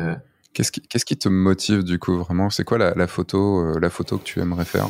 [0.53, 2.49] Qu'est-ce qui, qu'est-ce qui te motive du coup vraiment?
[2.49, 4.89] C'est quoi la, la photo, la photo que tu aimerais faire?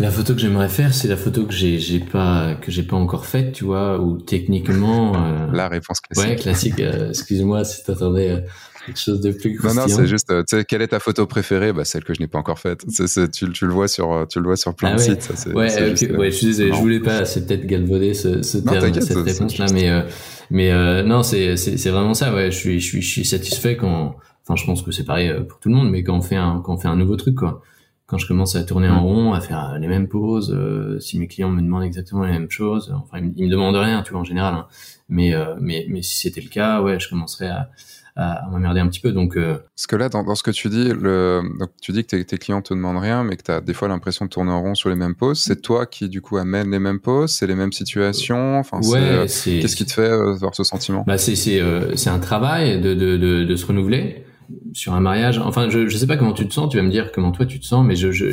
[0.00, 2.96] La photo que j'aimerais faire, c'est la photo que j'ai, j'ai pas, que j'ai pas
[2.96, 5.12] encore faite, tu vois, ou techniquement.
[5.52, 6.30] la réponse classique.
[6.30, 6.80] Ouais, classique.
[6.80, 8.42] excuse-moi si t'attendais
[8.86, 11.72] quelque chose de plus Non, non, c'est juste, tu sais, quelle est ta photo préférée?
[11.72, 12.84] Bah, Celle que je n'ai pas encore faite.
[13.32, 15.22] Tu, tu, le vois sur, tu le vois sur plein ah de sites.
[15.22, 18.92] Ça, ouais, ouais, je suis désolé, je voulais pas, c'est peut-être galvauder ce, ce terme,
[19.00, 20.02] cette réponse-là, mais, euh,
[20.50, 21.54] mais euh, non, c'est,
[21.90, 24.92] vraiment ça, ouais, je suis, je suis, je suis satisfait quand, enfin, je pense que
[24.92, 26.88] c'est pareil euh, pour tout le monde, mais quand on fait un, quand on fait
[26.88, 27.62] un nouveau truc, quoi.
[28.06, 30.54] Quand je commence à tourner en rond, à faire les mêmes poses,
[31.00, 34.12] si mes clients me demandent exactement les mêmes choses, enfin, ils, me demandent rien, tu
[34.12, 34.66] vois, en général, hein.
[35.08, 37.70] mais, mais, mais si c'était le cas, ouais, je commencerai à,
[38.16, 39.12] à, m'emmerder un petit peu.
[39.12, 39.58] Donc, euh...
[39.74, 42.38] Parce que là, dans, dans, ce que tu dis, le, donc, tu dis que tes,
[42.38, 44.74] clients te demandent rien, mais que tu as des fois l'impression de tourner en rond
[44.74, 45.40] sur les mêmes poses.
[45.40, 48.58] C'est toi qui, du coup, amène les mêmes poses, c'est les mêmes situations.
[48.58, 51.04] Enfin, ouais, c'est, qu'est-ce qui te fait euh, avoir ce sentiment?
[51.06, 54.24] Bah, c'est, c'est, euh, c'est un travail de, de, de, de, se renouveler
[54.72, 55.38] sur un mariage.
[55.38, 56.70] Enfin, je, je sais pas comment tu te sens.
[56.70, 58.26] Tu vas me dire comment toi tu te sens, mais je, je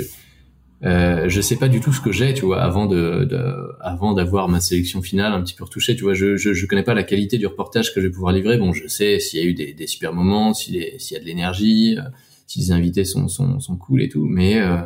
[0.84, 3.40] euh, je sais pas du tout ce que j'ai, tu vois, avant de, de
[3.82, 6.82] avant d'avoir ma sélection finale un petit peu retouchée, tu vois, je, je, je connais
[6.84, 8.58] pas la qualité du reportage que je vais pouvoir livrer.
[8.58, 11.26] Bon, je sais s'il y a eu des, des super moments, s'il y a de
[11.26, 12.02] l'énergie, euh,
[12.48, 14.82] si les invités sont, sont, sont cool et tout, mais euh,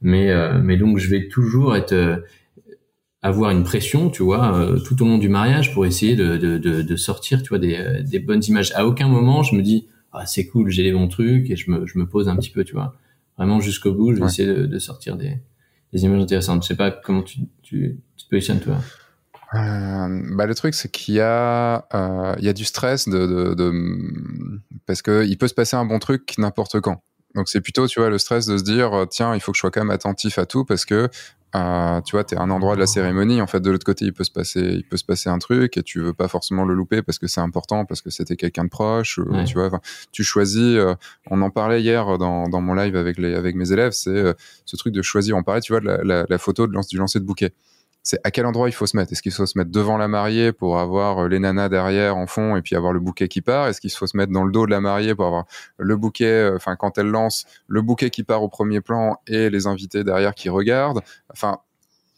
[0.00, 2.24] mais euh, mais donc je vais toujours être
[3.20, 6.82] avoir une pression, tu vois, tout au long du mariage pour essayer de, de, de,
[6.82, 8.72] de sortir, tu vois, des, des bonnes images.
[8.74, 11.70] À aucun moment je me dis ah c'est cool, j'ai les bons trucs et je
[11.70, 12.94] me je me pose un petit peu, tu vois
[13.36, 14.14] vraiment jusqu'au bout.
[14.14, 15.38] Je vais essayer de, de, sortir des,
[15.92, 16.62] des, images intéressantes.
[16.62, 18.76] Je sais pas comment tu, tu, tu te positionnes toi.
[19.54, 23.26] Euh, bah le truc c'est qu'il y a euh, il y a du stress de,
[23.26, 27.04] de, de parce que il peut se passer un bon truc n'importe quand.
[27.36, 29.60] Donc c'est plutôt tu vois le stress de se dire tiens il faut que je
[29.60, 31.08] sois quand même attentif à tout parce que
[32.04, 33.40] tu vois, tu es un endroit de la cérémonie.
[33.40, 35.76] En fait, de l'autre côté, il peut se passer, il peut se passer un truc
[35.76, 38.64] et tu veux pas forcément le louper parce que c'est important, parce que c'était quelqu'un
[38.64, 39.20] de proche.
[39.46, 39.70] Tu vois,
[40.10, 40.76] tu choisis.
[40.76, 40.94] Euh,
[41.30, 43.92] on en parlait hier dans, dans mon live avec les avec mes élèves.
[43.92, 44.32] C'est euh,
[44.64, 45.36] ce truc de choisir.
[45.36, 47.52] On parlait, tu vois, de la, la, la photo de lance, du lancer de bouquet
[48.04, 49.12] c'est à quel endroit il faut se mettre?
[49.12, 52.26] Est-ce qu'il faut se mettre devant la mariée pour avoir euh, les nanas derrière en
[52.26, 53.66] fond et puis avoir le bouquet qui part?
[53.66, 55.46] Est-ce qu'il faut se mettre dans le dos de la mariée pour avoir
[55.78, 59.48] le bouquet, euh, enfin quand elle lance, le bouquet qui part au premier plan et
[59.48, 61.00] les invités derrière qui regardent?
[61.32, 61.60] Enfin,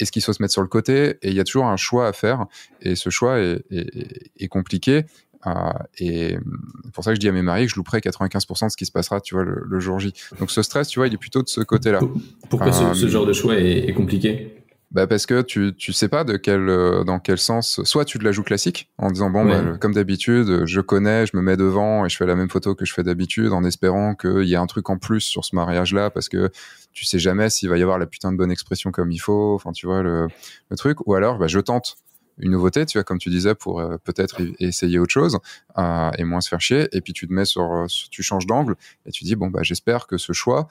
[0.01, 1.19] est-ce qu'il faut se mettre sur le côté?
[1.23, 2.47] Et il y a toujours un choix à faire
[2.83, 5.07] et ce choix est, est, est compliqué.
[5.47, 5.51] Euh,
[5.99, 6.37] et
[6.93, 8.87] pour ça que je dis à mes mariés que je louperai 95% de ce qui
[8.87, 10.13] se passera, tu vois, le, le, jour J.
[10.41, 12.01] Donc ce stress, tu vois, il est plutôt de ce côté-là.
[12.51, 14.56] Pourquoi ce, ce, genre de choix est, est compliqué?
[14.93, 18.19] Bah parce que tu tu sais pas de quel euh, dans quel sens soit tu
[18.19, 21.57] te la joues classique en disant bon bah, comme d'habitude je connais je me mets
[21.57, 24.55] devant et je fais la même photo que je fais d'habitude en espérant qu'il y
[24.55, 26.51] ait un truc en plus sur ce mariage là parce que
[26.93, 29.55] tu sais jamais s'il va y avoir la putain de bonne expression comme il faut
[29.55, 30.29] enfin tu vois le,
[30.71, 31.97] le truc ou alors bah, je tente
[32.39, 35.39] une nouveauté, tu vois, comme tu disais, pour peut-être essayer autre chose
[36.19, 36.87] et moins se faire chier.
[36.93, 38.75] Et puis tu te mets sur, tu changes d'angle
[39.07, 40.69] et tu dis bon bah j'espère que ce choix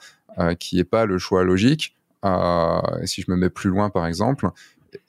[0.60, 1.96] qui est pas le choix logique,
[3.04, 4.50] si je me mets plus loin par exemple,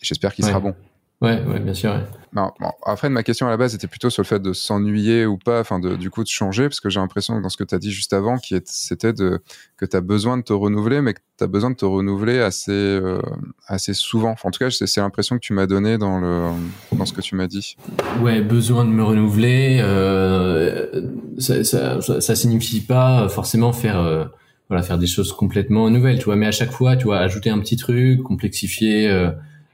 [0.02, 0.76] j'espère qu'il sera bon.
[1.20, 2.00] Ouais, ouais, bien sûr.
[2.34, 5.26] Non, bon, après, ma question à la base était plutôt sur le fait de s'ennuyer
[5.26, 7.64] ou pas, enfin, du coup, de changer, parce que j'ai l'impression que dans ce que
[7.64, 9.42] tu as dit juste avant, qui c'était de,
[9.78, 12.40] que tu as besoin de te renouveler, mais que tu as besoin de te renouveler
[12.40, 13.20] assez, euh,
[13.66, 14.36] assez souvent.
[14.44, 16.52] en tout cas, c'est l'impression que tu m'as donné dans, le,
[16.92, 17.78] dans ce que tu m'as dit.
[18.22, 21.02] Ouais, besoin de me renouveler, euh,
[21.40, 24.00] ça, ça, ça, signifie pas forcément faire.
[24.00, 24.26] Euh,
[24.70, 26.36] voilà, faire des choses complètement nouvelles, tu vois.
[26.36, 29.32] Mais à chaque fois, tu vois, ajouter un petit truc, complexifier euh,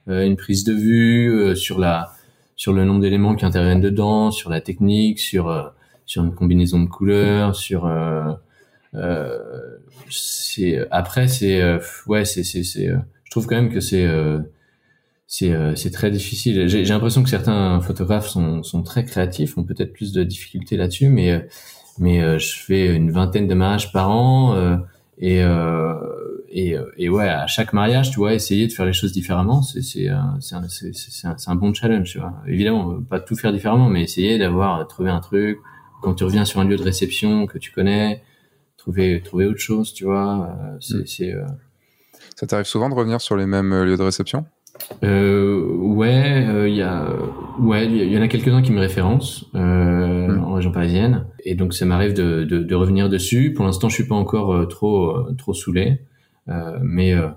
[0.10, 2.12] euh, une prise de vue euh, sur la
[2.56, 5.64] sur le nombre d'éléments qui interviennent dedans, sur la technique, sur euh,
[6.06, 7.90] sur une combinaison de couleurs, sur
[10.10, 12.88] c'est après c'est ouais c'est c'est c'est
[13.24, 14.08] je trouve quand même que c'est
[15.26, 16.68] c'est c'est très difficile.
[16.68, 21.10] J'ai l'impression que certains photographes sont sont très créatifs, ont peut-être plus de difficultés là-dessus,
[21.10, 21.48] mais
[22.00, 24.80] mais je fais une vingtaine de mariages par an
[25.20, 25.44] et
[26.54, 29.64] et, euh, et ouais, à chaque mariage, tu vois, essayer de faire les choses différemment,
[29.64, 32.36] c'est c'est un, un, un, bon challenge, tu vois.
[32.48, 35.58] Évidemment, pas tout faire différemment, mais essayer d'avoir trouvé un truc.
[36.04, 38.22] Quand tu reviens sur un lieu de réception que tu connais,
[38.78, 40.48] trouver trouver autre chose, tu vois.
[40.48, 41.08] Euh, c'est mm.
[41.08, 41.44] c'est euh...
[42.36, 44.46] ça t'arrive souvent de revenir sur les mêmes euh, lieux de réception?
[45.04, 47.08] Euh, ouais, il y a,
[47.60, 50.44] ouais, il y en a quelques-uns qui me référencent euh, mm.
[50.44, 53.54] en région parisienne, et donc ça m'arrive de, de, de, revenir dessus.
[53.54, 56.00] Pour l'instant, je suis pas encore trop trop saoulé.
[56.50, 57.30] Euh, mais euh,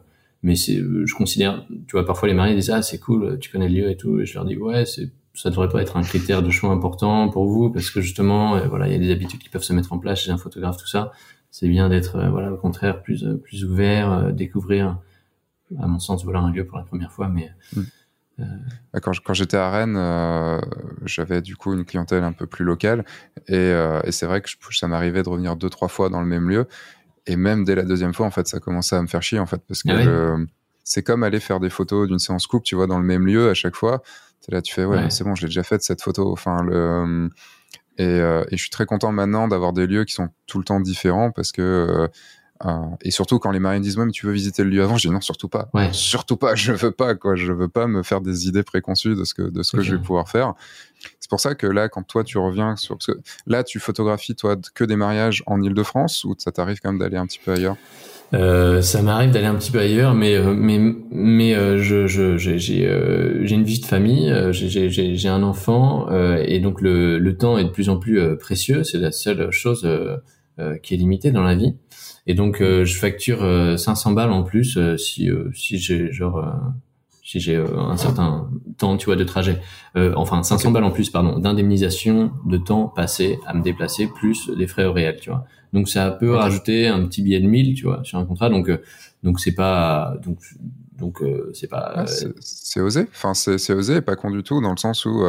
[0.43, 3.69] mais c'est, je considère, tu vois, parfois les mariés disent ah c'est cool, tu connais
[3.69, 6.03] le lieu et tout, et je leur dis ouais c'est ça devrait pas être un
[6.03, 9.11] critère de choix important pour vous parce que justement euh, voilà il y a des
[9.11, 11.13] habitudes qui peuvent se mettre en place chez un photographe tout ça
[11.51, 14.97] c'est bien d'être voilà au contraire plus plus ouvert découvrir
[15.81, 17.83] à mon sens voilà un lieu pour la première fois mais mm.
[18.41, 19.01] euh...
[19.03, 20.61] quand, quand j'étais à Rennes euh,
[21.05, 23.05] j'avais du coup une clientèle un peu plus locale
[23.49, 23.73] et,
[24.05, 26.49] et c'est vrai que je, ça m'arrivait de revenir deux trois fois dans le même
[26.49, 26.67] lieu
[27.27, 29.47] et même dès la deuxième fois, en fait, ça commençait à me faire chier, en
[29.47, 30.47] fait, parce que ah
[30.85, 33.51] c'est comme aller faire des photos d'une séance coupe, tu vois, dans le même lieu
[33.51, 34.03] à chaque fois.
[34.49, 36.31] Es là, tu fais, ouais, c'est bon, je l'ai déjà fait cette photo.
[36.31, 37.29] Enfin, le,
[37.99, 40.65] et, euh, et, je suis très content maintenant d'avoir des lieux qui sont tout le
[40.65, 42.09] temps différents parce que euh, euh,
[43.03, 45.09] et surtout quand les marins disent ouais mais tu veux visiter le lieu avant, je
[45.09, 45.89] dis non surtout pas, ouais.
[45.93, 49.25] surtout pas, je veux pas quoi, je veux pas me faire des idées préconçues de
[49.25, 50.55] ce que de ce que je vais pouvoir faire.
[51.21, 54.35] C'est pour ça que là quand toi tu reviens sur parce que là tu photographies
[54.35, 57.53] toi que des mariages en Île-de-France ou ça t'arrive quand même d'aller un petit peu
[57.53, 57.77] ailleurs?
[58.35, 60.79] Euh, ça m'arrive d'aller un petit peu ailleurs, mais euh, mais
[61.11, 66.09] mais euh, je j'ai j'ai euh, une vie de famille, j'ai j'ai j'ai un enfant
[66.39, 68.83] et donc le le temps est de plus en plus précieux.
[68.85, 69.89] C'est la seule chose
[70.83, 71.75] qui est limitée dans la vie.
[72.27, 73.39] Et donc euh, je facture
[73.79, 76.45] 500 euh, balles en plus euh, si si j'ai genre
[77.23, 79.61] si j'ai un certain temps, tu vois, de trajet.
[79.97, 84.69] enfin, 500 balles en plus, pardon, d'indemnisation de temps passé à me déplacer, plus des
[84.69, 85.45] frais réels, tu vois.
[85.73, 88.49] Donc ça peut rajouter un petit billet de 1000, tu vois, sur un contrat.
[88.49, 88.71] Donc
[89.25, 90.39] donc c'est pas donc
[90.97, 91.21] donc
[91.53, 91.95] c'est pas.
[91.97, 93.09] Ah, c'est osé.
[93.13, 95.25] Enfin c'est osé, pas con du tout, dans le sens où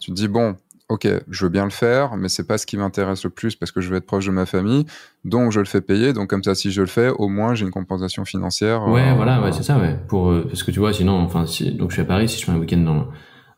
[0.00, 0.56] tu te dis bon,
[0.88, 3.72] ok, je veux bien le faire, mais c'est pas ce qui m'intéresse le plus parce
[3.72, 4.86] que je veux être proche de ma famille,
[5.24, 6.12] donc je le fais payer.
[6.12, 8.86] Donc comme ça, si je le fais, au moins j'ai une compensation financière.
[8.86, 9.98] Ouais, voilà, ouais, c'est ça, ouais.
[10.08, 12.40] Pour euh, parce que tu vois, sinon, enfin, si, donc je suis à Paris, si
[12.40, 13.08] je fais un week-end dans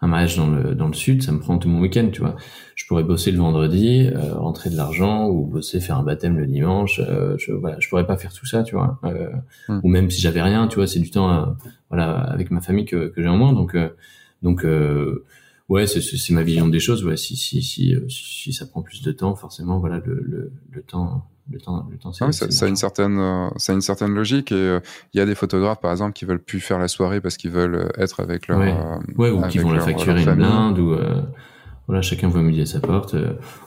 [0.01, 2.37] un mariage dans le dans le sud, ça me prend tout mon week-end, tu vois.
[2.77, 6.47] Je pourrais bosser le vendredi, euh, rentrer de l'argent ou bosser faire un baptême le
[6.47, 7.01] dimanche.
[7.01, 9.01] Euh, je voilà, je pourrais pas faire tout ça, tu vois.
[9.05, 9.29] Euh,
[9.69, 9.81] hmm.
[9.83, 11.57] Ou même si j'avais rien, tu vois, c'est du temps,
[11.91, 13.77] voilà, avec ma famille que que j'ai en moins, donc
[14.43, 14.65] donc
[15.69, 17.05] ouais, c'est ma vision des choses.
[17.05, 20.53] Ouais, si si si euh, si ça prend plus de temps, forcément, voilà, le le,
[20.71, 21.25] le temps.
[21.51, 24.53] Le temps, le temps, ça, ça, a une certaine, euh, ça a une certaine logique
[24.53, 24.81] et euh,
[25.15, 27.53] il y a des photographes par exemple qui veulent plus faire la soirée parce qu'ils
[27.53, 28.75] veulent être avec leur, ouais,
[29.17, 30.95] ouais ou qui vont la facturer une blinde ou
[31.87, 33.17] voilà, chacun voit midi à sa porte.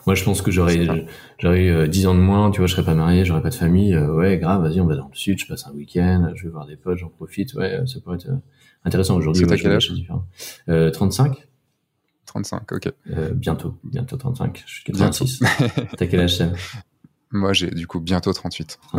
[0.06, 1.08] moi, je pense que j'aurais,
[1.40, 3.56] j'aurais eu 10 ans de moins, tu vois, je serais pas marié, j'aurais pas de
[3.56, 3.98] famille.
[3.98, 6.66] ouais, grave, vas-y, on va dans le sud, je passe un week-end, je vais voir
[6.66, 7.52] des potes, j'en profite.
[7.54, 8.30] Ouais, ça pourrait être
[8.84, 9.44] intéressant aujourd'hui.
[9.44, 9.92] C'est à quel âge
[10.68, 11.48] euh, 35.
[12.32, 12.92] 35, ok.
[13.10, 14.64] Euh, bientôt, bientôt 35.
[14.66, 15.42] Je suis 36.
[15.98, 16.54] T'as quel âge, Sam
[17.30, 18.78] Moi, j'ai du coup bientôt 38.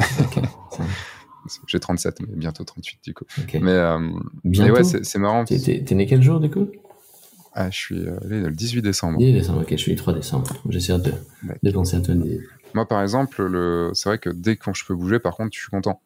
[1.67, 3.25] j'ai 37, mais bientôt 38 du coup.
[3.53, 3.99] Mais, euh,
[4.43, 4.73] bientôt.
[4.73, 5.45] ouais, c'est marrant.
[5.45, 6.67] T'es né quel jour du coup?
[7.55, 9.17] Ah, je suis euh, le 18 décembre.
[9.17, 10.53] 18 décembre, ok, je suis le 3 décembre.
[10.69, 11.13] J'essaie de,
[11.61, 12.15] de penser à toi.
[12.73, 13.91] Moi, par exemple, le...
[13.93, 16.01] c'est vrai que dès que je peux bouger, par contre, je suis content.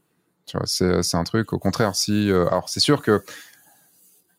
[0.65, 2.29] C'est un truc, au contraire, si.
[2.31, 3.21] Euh, alors, c'est sûr que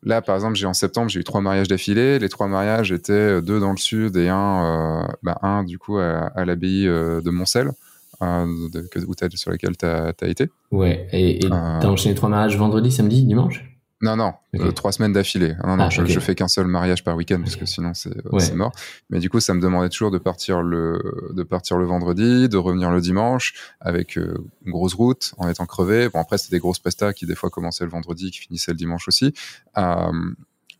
[0.05, 2.19] Là, par exemple, j'ai en septembre, j'ai eu trois mariages d'affilée.
[2.19, 5.79] Les trois mariages étaient euh, deux dans le sud et un, euh, bah, un du
[5.79, 7.73] coup à, l'abbaye euh, de Montcel,
[8.21, 8.89] de,
[9.35, 10.51] sur laquelle tu as, été.
[10.71, 13.65] Ouais, et tu as enchaîné trois mariages vendredi, samedi, dimanche?
[14.01, 15.57] Non, non, euh, trois semaines d'affilée.
[15.65, 18.15] Non, non, ah, je, je, fais qu'un seul mariage par week-end parce que sinon c'est
[18.39, 18.71] c'est mort.
[19.11, 22.57] Mais du coup, ça me demandait toujours de partir le de partir le vendredi, de
[22.57, 26.09] revenir le dimanche avec euh, une grosse route en étant crevé.
[26.09, 28.77] Bon après, c'était des grosses prestas qui des fois commençaient le vendredi, qui finissaient le
[28.77, 29.35] dimanche aussi.
[29.77, 30.13] Euh,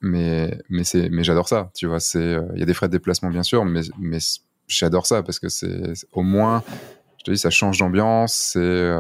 [0.01, 1.73] mais mais c'est mais j'adore ça.
[1.75, 4.19] Tu vois, c'est il y a des frais de déplacement bien sûr, mais mais
[4.69, 6.63] j'adore ça parce que c'est au moins
[7.19, 8.53] je te dis ça change d'ambiance.
[8.53, 8.93] C'est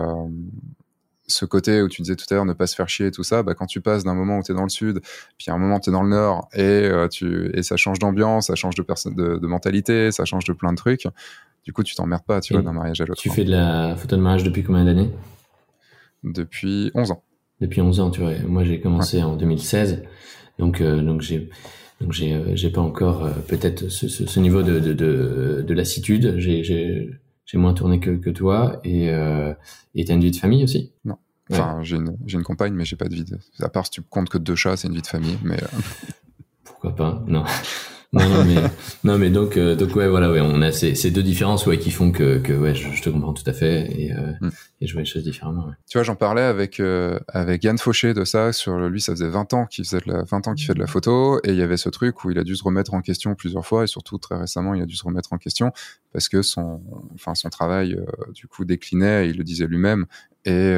[1.28, 3.22] ce côté où tu disais tout à l'heure ne pas se faire chier et tout
[3.22, 5.00] ça, bah, quand tu passes d'un moment où tu es dans le sud,
[5.36, 7.98] puis à un moment tu es dans le nord et, euh, tu, et ça change
[7.98, 11.06] d'ambiance, ça change de, personne, de, mentalité, ça change de plein de trucs,
[11.64, 13.20] du coup tu t'emmerdes pas tu vois, d'un mariage à l'autre.
[13.20, 15.10] Tu fais de la photo de mariage depuis combien d'années?
[16.24, 17.22] Depuis 11 ans.
[17.60, 18.32] Depuis 11 ans, tu vois.
[18.46, 20.02] Moi j'ai commencé en 2016,
[20.58, 21.50] donc, euh, donc j'ai
[22.00, 26.36] donc j'ai euh, j'ai pas encore peut-être ce, ce, niveau de, de, de, de lassitude.
[26.38, 27.10] J'ai
[27.48, 29.54] j'ai moins tourné que, que toi et euh,
[29.94, 30.92] et t'as une vie de famille aussi?
[31.04, 31.16] Non.
[31.50, 33.24] Enfin, j'ai une, une compagne, mais j'ai pas de vie.
[33.24, 33.38] De...
[33.60, 35.38] À part si tu comptes que deux chats, c'est une vie de famille.
[35.42, 35.66] Mais euh,
[36.62, 37.24] pourquoi pas?
[37.26, 37.44] Non.
[38.14, 38.54] Non, non, mais,
[39.04, 41.78] non, mais donc, euh, donc ouais, voilà, ouais, on a ces, ces deux différences, ouais,
[41.78, 44.50] qui font que, que ouais, je, te comprends tout à fait et, euh, mm.
[44.80, 45.66] et je vois les choses différemment.
[45.66, 45.74] Ouais.
[45.90, 48.52] Tu vois, j'en parlais avec euh, avec Yann Fauché de ça.
[48.54, 50.78] Sur lui, ça faisait 20 ans qu'il faisait de la 20 ans qu'il fait de
[50.78, 53.02] la photo et il y avait ce truc où il a dû se remettre en
[53.02, 55.72] question plusieurs fois et surtout très récemment, il a dû se remettre en question
[56.14, 56.80] parce que son,
[57.14, 59.28] enfin, son travail euh, du coup déclinait.
[59.28, 60.06] Il le disait lui-même
[60.46, 60.76] et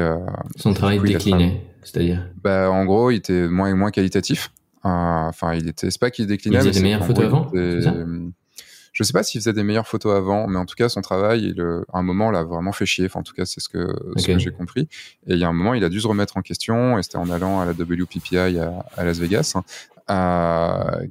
[0.57, 2.27] son travail déclinait, c'est-à-dire?
[2.43, 4.51] Bah, en gros, il était moins et moins qualitatif.
[4.83, 6.57] Enfin, il était, c'est pas qu'il déclinait.
[6.57, 7.51] Il faisait des meilleures photos avant.
[8.93, 11.45] Je sais pas s'il faisait des meilleures photos avant, mais en tout cas, son travail,
[11.45, 13.05] il, euh, à un moment, l'a vraiment fait chier.
[13.05, 14.89] Enfin, en tout cas, c'est ce que, ce que j'ai compris.
[15.27, 17.17] Et il y a un moment, il a dû se remettre en question, et c'était
[17.17, 19.55] en allant à la WPPI à, à Las Vegas,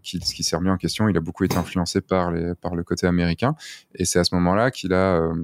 [0.02, 1.09] qui, qui s'est remis en question.
[1.09, 3.54] Il a beaucoup été influencé par, les, par le côté américain.
[3.94, 5.35] Et c'est à ce moment-là qu'il a, euh,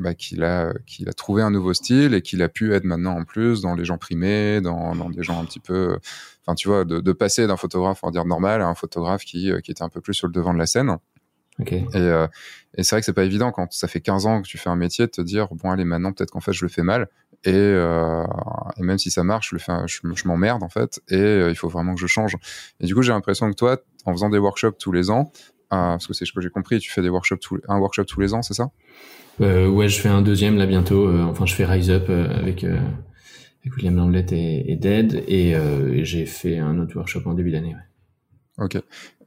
[0.00, 3.16] bah, qu'il a, qu'il a trouvé un nouveau style et qu'il a pu être maintenant
[3.16, 5.98] en plus dans les gens primés, dans, dans des gens un petit peu,
[6.44, 9.24] enfin tu vois, de, de passer d'un photographe, on va dire normal, à un photographe
[9.24, 10.96] qui, qui était un peu plus sur le devant de la scène.
[11.60, 11.86] Okay.
[11.92, 12.26] Et, euh,
[12.76, 14.70] et c'est vrai que c'est pas évident quand ça fait 15 ans que tu fais
[14.70, 17.08] un métier de te dire bon allez maintenant peut-être qu'en fait je le fais mal
[17.44, 18.24] et, euh,
[18.76, 21.50] et même si ça marche je le fais je, je m'emmerde en fait et euh,
[21.50, 22.36] il faut vraiment que je change
[22.80, 25.76] et du coup j'ai l'impression que toi en faisant des workshops tous les ans euh,
[25.76, 28.20] parce que c'est ce que j'ai compris tu fais des workshops tous, un workshop tous
[28.20, 28.64] les ans c'est ça?
[28.64, 28.68] euh,
[29.40, 31.08] ouais, je fais un deuxième là bientôt.
[31.08, 35.54] Euh, enfin, je fais Rise Up euh, avec, avec William Lamblette et, et Dead, et,
[36.04, 37.74] j'ai fait un autre workshop en début d'année.
[38.58, 38.64] Ouais.
[38.64, 38.78] Ok.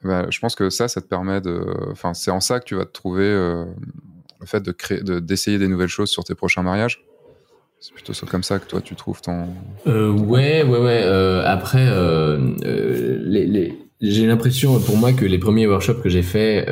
[0.04, 1.66] Bah, je pense que ça, ça te permet de.
[1.92, 3.32] Enfin, c'est en ça que tu vas te trouver
[4.44, 7.04] le fait de créer, d'essayer des nouvelles choses sur tes prochains mariages?
[7.80, 9.48] C'est plutôt ça, comme ça que toi tu trouves ton.
[9.88, 11.02] Euh, ouais, ouais, ouais.
[11.04, 12.56] Euh, après, euh,
[13.26, 13.78] les, les...
[14.00, 16.70] j'ai l'impression pour moi que les premiers workshops que j'ai faits,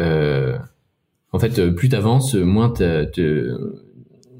[1.34, 3.58] en fait, euh, plus t'avances, moins, te,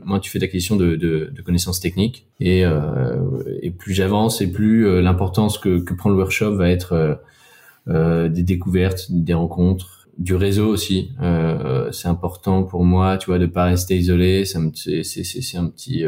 [0.04, 2.28] moins tu fais d'acquisition de, de, de, connaissances techniques.
[2.40, 3.16] Et, euh,
[3.62, 7.22] et plus j'avance, et plus euh, l'importance que, que prend le workshop va être
[7.88, 11.12] euh, des découvertes, des rencontres, du réseau aussi.
[11.22, 14.46] Euh, c'est important pour moi, tu vois, de pas rester isolé.
[14.46, 16.04] C'est un petit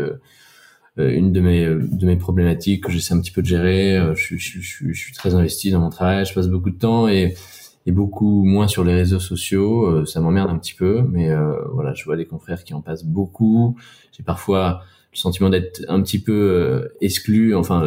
[0.98, 4.00] une de mes de mes problématiques que j'essaie un petit peu de gérer.
[4.15, 7.08] Je, je, je, je, suis très investi dans mon travail, je passe beaucoup de temps
[7.08, 7.34] et
[7.86, 9.86] et beaucoup moins sur les réseaux sociaux.
[9.86, 12.82] Euh, ça m'emmerde un petit peu, mais euh, voilà, je vois des confrères qui en
[12.82, 13.78] passent beaucoup.
[14.15, 17.84] J'ai parfois le sentiment d'être un petit peu euh, exclu, enfin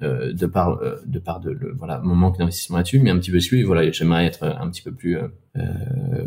[0.00, 3.38] de par de par de le, voilà mon manque d'investissement là-dessus, mais un petit peu
[3.38, 3.60] exclu.
[3.60, 5.18] Et voilà, j'aimerais être un petit peu plus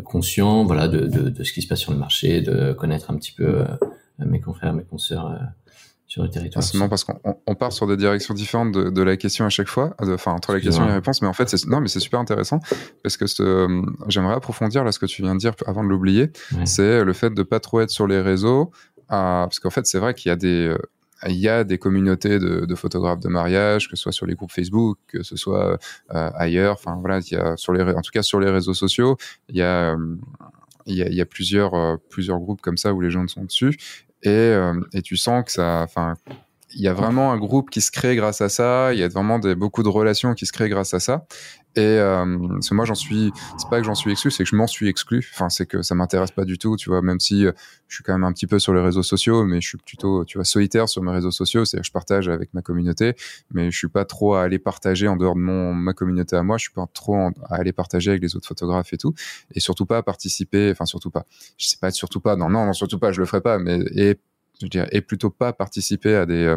[0.04, 3.16] conscient, voilà, de, de, de, ce qui se passe sur le marché, de connaître un
[3.16, 3.62] petit peu
[4.18, 5.38] mes confrères, mes consoeurs
[6.08, 6.64] sur le territoire.
[6.64, 9.68] C'est parce qu'on on part sur des directions différentes de, de, la question à chaque
[9.68, 12.00] fois, enfin entre la question et la réponse, mais en fait c'est non mais c'est
[12.00, 12.60] super intéressant
[13.02, 16.32] parce que ce, j'aimerais approfondir là ce que tu viens de dire avant de l'oublier,
[16.64, 19.98] c'est le fait de pas trop être sur les réseaux, euh, parce qu'en fait c'est
[19.98, 20.78] vrai qu'il y a des euh,
[21.26, 24.34] il y a des communautés de, de, photographes de mariage, que ce soit sur les
[24.34, 25.78] groupes Facebook, que ce soit
[26.14, 26.74] euh, ailleurs.
[26.74, 29.16] Enfin voilà, il y a sur les, en tout cas sur les réseaux sociaux,
[29.48, 30.16] il y a, euh,
[30.86, 33.26] il y a, il y a plusieurs, euh, plusieurs groupes comme ça où les gens
[33.26, 33.76] sont dessus
[34.22, 36.14] et, euh, et tu sens que ça, enfin,
[36.74, 38.92] il y a vraiment un groupe qui se crée grâce à ça.
[38.92, 41.26] Il y a vraiment des, beaucoup de relations qui se créent grâce à ça.
[41.76, 42.24] Et euh,
[42.72, 43.32] moi, j'en suis.
[43.56, 45.26] C'est pas que j'en suis exclu, c'est que je m'en suis exclu.
[45.34, 47.02] Enfin, c'est que ça m'intéresse pas du tout, tu vois.
[47.02, 47.52] Même si euh,
[47.86, 50.24] je suis quand même un petit peu sur les réseaux sociaux, mais je suis plutôt,
[50.24, 51.64] tu vois, solitaire sur mes réseaux sociaux.
[51.64, 53.14] C'est-à-dire, je partage avec ma communauté,
[53.52, 56.42] mais je suis pas trop à aller partager en dehors de mon ma communauté à
[56.42, 56.56] moi.
[56.56, 59.14] Je suis pas trop à aller partager avec les autres photographes et tout,
[59.54, 60.70] et surtout pas à participer.
[60.72, 61.26] Enfin, surtout pas.
[61.58, 62.36] Je sais pas, surtout pas.
[62.36, 63.12] Non, non, non, surtout pas.
[63.12, 63.58] Je le ferai pas.
[63.58, 64.18] Mais et
[64.62, 66.56] je dirais, et plutôt pas participer à des.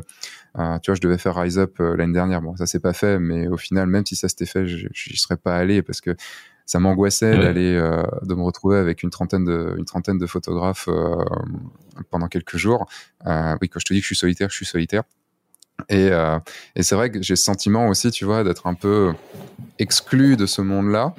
[0.58, 2.42] Euh, tu vois, je devais faire Rise Up euh, l'année dernière.
[2.42, 5.38] Bon, ça s'est pas fait, mais au final, même si ça s'était fait, j'y serais
[5.38, 6.16] pas allé parce que
[6.66, 10.88] ça m'angoissait d'aller, euh, de me retrouver avec une trentaine de, une trentaine de photographes
[12.10, 12.88] pendant quelques jours.
[13.26, 15.04] oui, quand je te dis que je suis solitaire, je suis solitaire.
[15.90, 16.12] Et,
[16.76, 19.14] et c'est vrai que j'ai ce sentiment aussi, tu vois, d'être un peu
[19.80, 21.14] exclu de ce monde-là,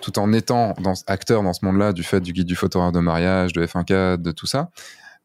[0.00, 3.00] tout en étant dans, acteur dans ce monde-là du fait du guide du photographe de
[3.00, 4.70] mariage, de F1K, de tout ça.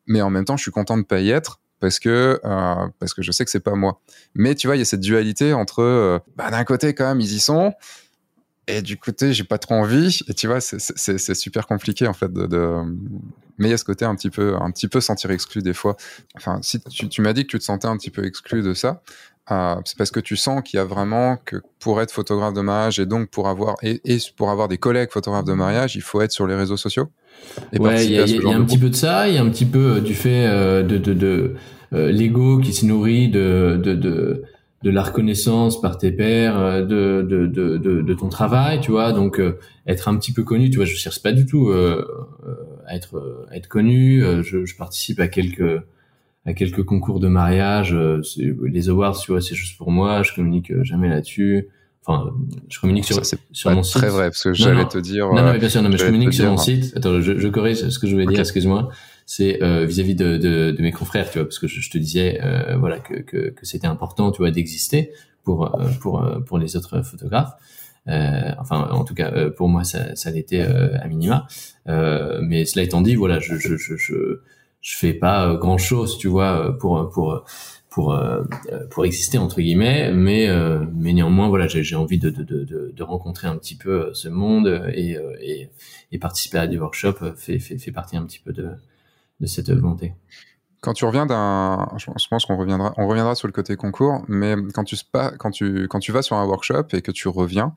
[0.07, 3.13] Mais en même temps, je suis content de pas y être parce que euh, parce
[3.13, 4.01] que je sais que c'est pas moi.
[4.33, 7.21] Mais tu vois, il y a cette dualité entre euh, bah, d'un côté quand même
[7.21, 7.73] ils y sont
[8.67, 12.33] et du côté j'ai pas trop envie et tu vois c'est super compliqué en fait
[12.33, 12.81] de,
[13.59, 15.73] mais il y a ce côté un petit peu un petit peu sentir exclu des
[15.73, 15.95] fois.
[16.35, 18.73] Enfin si tu, tu m'as dit que tu te sentais un petit peu exclu de
[18.73, 19.01] ça.
[19.51, 22.61] Euh, c'est parce que tu sens qu'il y a vraiment que pour être photographe de
[22.61, 26.01] mariage et donc pour avoir et, et pour avoir des collègues photographes de mariage, il
[26.01, 27.09] faut être sur les réseaux sociaux.
[27.71, 29.43] Et ouais, il y a, y a un petit peu de ça, il y a
[29.43, 31.53] un petit peu du fait euh, de, de, de
[31.93, 34.43] euh, l'ego qui se nourrit de, de, de,
[34.81, 39.11] de la reconnaissance par tes pairs, euh, de, de, de, de, ton travail, tu vois.
[39.11, 39.39] Donc
[39.85, 43.57] être un petit peu connu, tu vois, je cherche pas du tout à être à
[43.57, 44.23] être connu.
[44.41, 45.83] Je, je, participe à quelques
[46.45, 47.95] à quelques concours de mariage.
[48.63, 50.23] les awards, tu vois, c'est juste pour moi.
[50.23, 51.69] Je communique jamais là-dessus.
[52.07, 52.31] Enfin,
[52.69, 53.95] je communique sur, ça, sur mon site.
[53.95, 55.27] très vrai, parce que j'allais te dire.
[55.29, 56.93] Non, non, mais bien sûr, non, mais je communique sur mon site.
[56.95, 58.89] Attends, je, je corrige ce que je voulais dire, excuse-moi.
[59.25, 61.97] C'est euh, vis-à-vis de, de, de, mes confrères, tu vois, parce que je, je te
[61.97, 66.39] disais, euh, voilà, que, que, que c'était important, tu vois, d'exister pour euh, pour euh,
[66.41, 67.53] pour les autres photographes.
[68.07, 71.47] Euh, enfin, en tout cas, euh, pour moi, ça, ça l'était à minima.
[71.87, 74.41] mais cela étant dit, voilà, je je je je,
[74.85, 77.43] je fais pas grand chose, tu vois, pour pour
[77.89, 78.43] pour euh,
[78.91, 83.03] pour exister entre guillemets mais euh, mais néanmoins voilà j'ai envie de, de, de, de
[83.03, 85.69] rencontrer un petit peu euh, ce monde et, et,
[86.11, 88.69] et participer à des workshops fait, fait, fait partie un petit peu de
[89.39, 90.13] de cette volonté.
[90.81, 94.55] Quand tu reviens d'un, je pense qu'on reviendra, on reviendra sur le côté concours, mais
[94.73, 94.97] quand tu
[95.39, 97.73] quand tu quand tu vas sur un workshop et que tu reviens,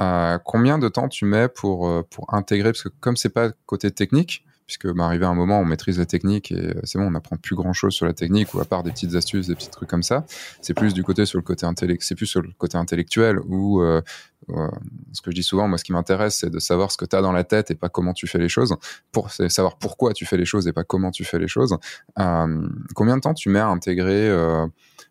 [0.00, 2.72] euh, combien de temps tu mets pour pour intégrer?
[2.72, 6.04] Parce que comme c'est pas côté technique, puisque bah, arrivé un moment, on maîtrise la
[6.04, 8.66] technique et euh, c'est bon, on n'apprend plus grand chose sur la technique ou à
[8.66, 10.26] part des petites astuces, des petits trucs comme ça.
[10.60, 11.66] C'est plus du côté sur le côté
[12.00, 14.02] c'est plus sur le côté intellectuel où euh,
[14.50, 14.68] euh,
[15.12, 17.16] ce que je dis souvent, moi, ce qui m'intéresse, c'est de savoir ce que tu
[17.16, 18.76] as dans la tête et pas comment tu fais les choses.
[19.10, 21.74] Pour savoir pourquoi tu fais les choses et pas comment tu fais les choses.
[22.14, 24.30] Combien de temps tu mets à intégrer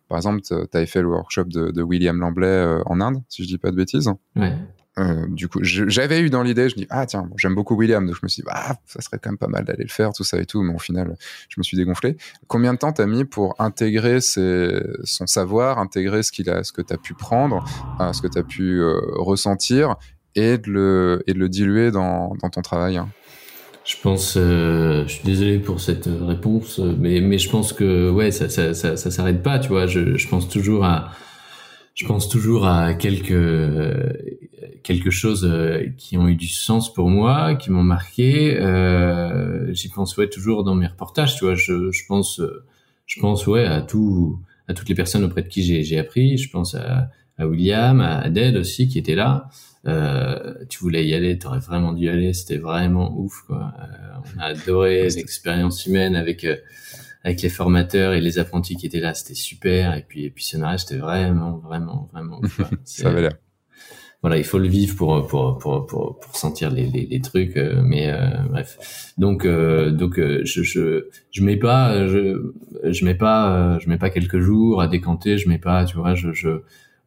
[0.07, 3.47] par exemple, tu avais fait le workshop de, de William Lamblay en Inde, si je
[3.47, 4.09] dis pas de bêtises?
[4.37, 4.53] Ouais.
[4.97, 8.05] Euh, du coup, j'avais eu dans l'idée, je me dis ah tiens, j'aime beaucoup William,
[8.05, 10.11] donc je me suis dit ah ça serait quand même pas mal d'aller le faire,
[10.11, 11.15] tout ça et tout, mais au final,
[11.49, 12.17] je me suis dégonflé.
[12.47, 16.81] Combien de temps t'as mis pour intégrer son savoir, intégrer ce qu'il a, ce que
[16.81, 17.63] t'as pu prendre,
[17.99, 19.95] euh, ce que t'as pu euh, ressentir
[20.35, 22.97] et de le et de le diluer dans, dans ton travail.
[22.97, 23.09] Hein?
[23.85, 28.49] Je pense, je suis désolé pour cette réponse, mais mais je pense que ouais ça
[28.49, 29.85] ça ça, ça s'arrête pas, tu vois.
[29.85, 31.11] Je pense toujours à
[31.93, 33.31] je pense toujours à quelques
[34.83, 38.57] quelque chose euh, qui ont eu du sens pour moi, qui m'ont marqué.
[38.59, 41.55] Euh, J'y pense ouais toujours dans mes reportages, tu vois.
[41.55, 42.41] Je, je pense,
[43.05, 46.37] je pense ouais à tout, à toutes les personnes auprès de qui j'ai appris.
[46.37, 49.49] Je pense à, à William, à Ded aussi qui était là.
[49.87, 52.33] Euh, tu voulais y aller, t'aurais vraiment dû y aller.
[52.33, 53.73] C'était vraiment ouf, quoi.
[53.79, 56.57] Euh, on a adoré l'expérience humaine avec euh,
[57.23, 59.95] avec les formateurs et les apprentis qui étaient là, c'était super.
[59.95, 62.41] Et puis, et puis ce mariage, c'était vraiment, vraiment, vraiment.
[62.83, 63.33] ça avait l'air.
[64.27, 67.55] Voilà, il faut le vivre pour pour pour pour, pour sentir les, les, les trucs.
[67.55, 72.51] Euh, mais euh, bref, donc euh, donc je je je mets pas je
[72.83, 75.37] je mets pas je mets pas quelques jours à décanter.
[75.37, 76.49] Je mets pas, tu vois, je je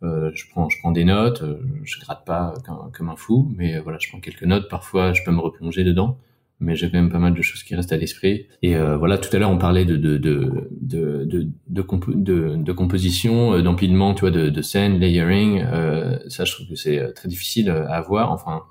[0.01, 1.45] je prends je prends des notes.
[1.85, 4.71] je gratte pas comme, comme un fou, mais voilà, je prends quelques notes.
[4.71, 6.17] Parfois, je peux me replonger dedans
[6.61, 8.47] mais j'ai quand même pas mal de choses qui restent à l'esprit.
[8.63, 11.49] Et euh, voilà, tout à l'heure on parlait de de de de de,
[12.57, 15.63] de, composition, euh, d'empilement, tu vois, de, de scène, layering.
[15.63, 18.31] Euh, ça, je trouve que c'est euh, très difficile à avoir.
[18.31, 18.63] Enfin,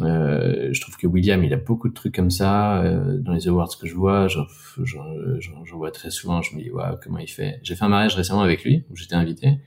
[0.00, 2.82] euh, je trouve que William, il a beaucoup de trucs comme ça
[3.18, 4.28] dans les awards que je vois.
[4.28, 6.42] J'en vois très souvent.
[6.42, 8.96] Je me dis, waouh, comment il fait J'ai fait un mariage récemment avec lui où
[8.96, 9.58] j'étais invité.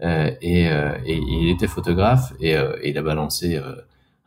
[0.00, 3.60] et, et il était photographe et, et il a balancé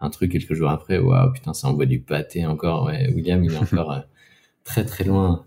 [0.01, 2.85] un truc quelques jours après, waouh, putain, ça envoie du pâté encore.
[2.85, 3.99] Ouais, William, il est encore euh,
[4.63, 5.45] très très loin,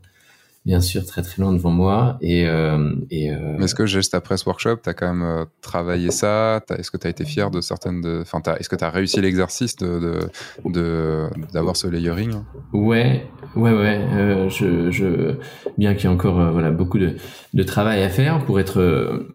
[0.64, 2.16] bien sûr, très très loin devant moi.
[2.20, 3.58] Et, euh, et euh...
[3.58, 7.06] est-ce que juste après ce workshop, tu as quand même travaillé ça Est-ce que tu
[7.08, 8.20] as été fier de certaines de.
[8.22, 10.20] Enfin, est-ce que tu as réussi l'exercice de,
[10.64, 12.34] de, d'avoir ce layering?
[12.72, 14.48] Ouais, ouais, ouais.
[14.50, 15.36] Je, je,
[15.76, 17.16] bien qu'il y ait encore voilà, beaucoup de,
[17.52, 19.26] de travail à faire pour être.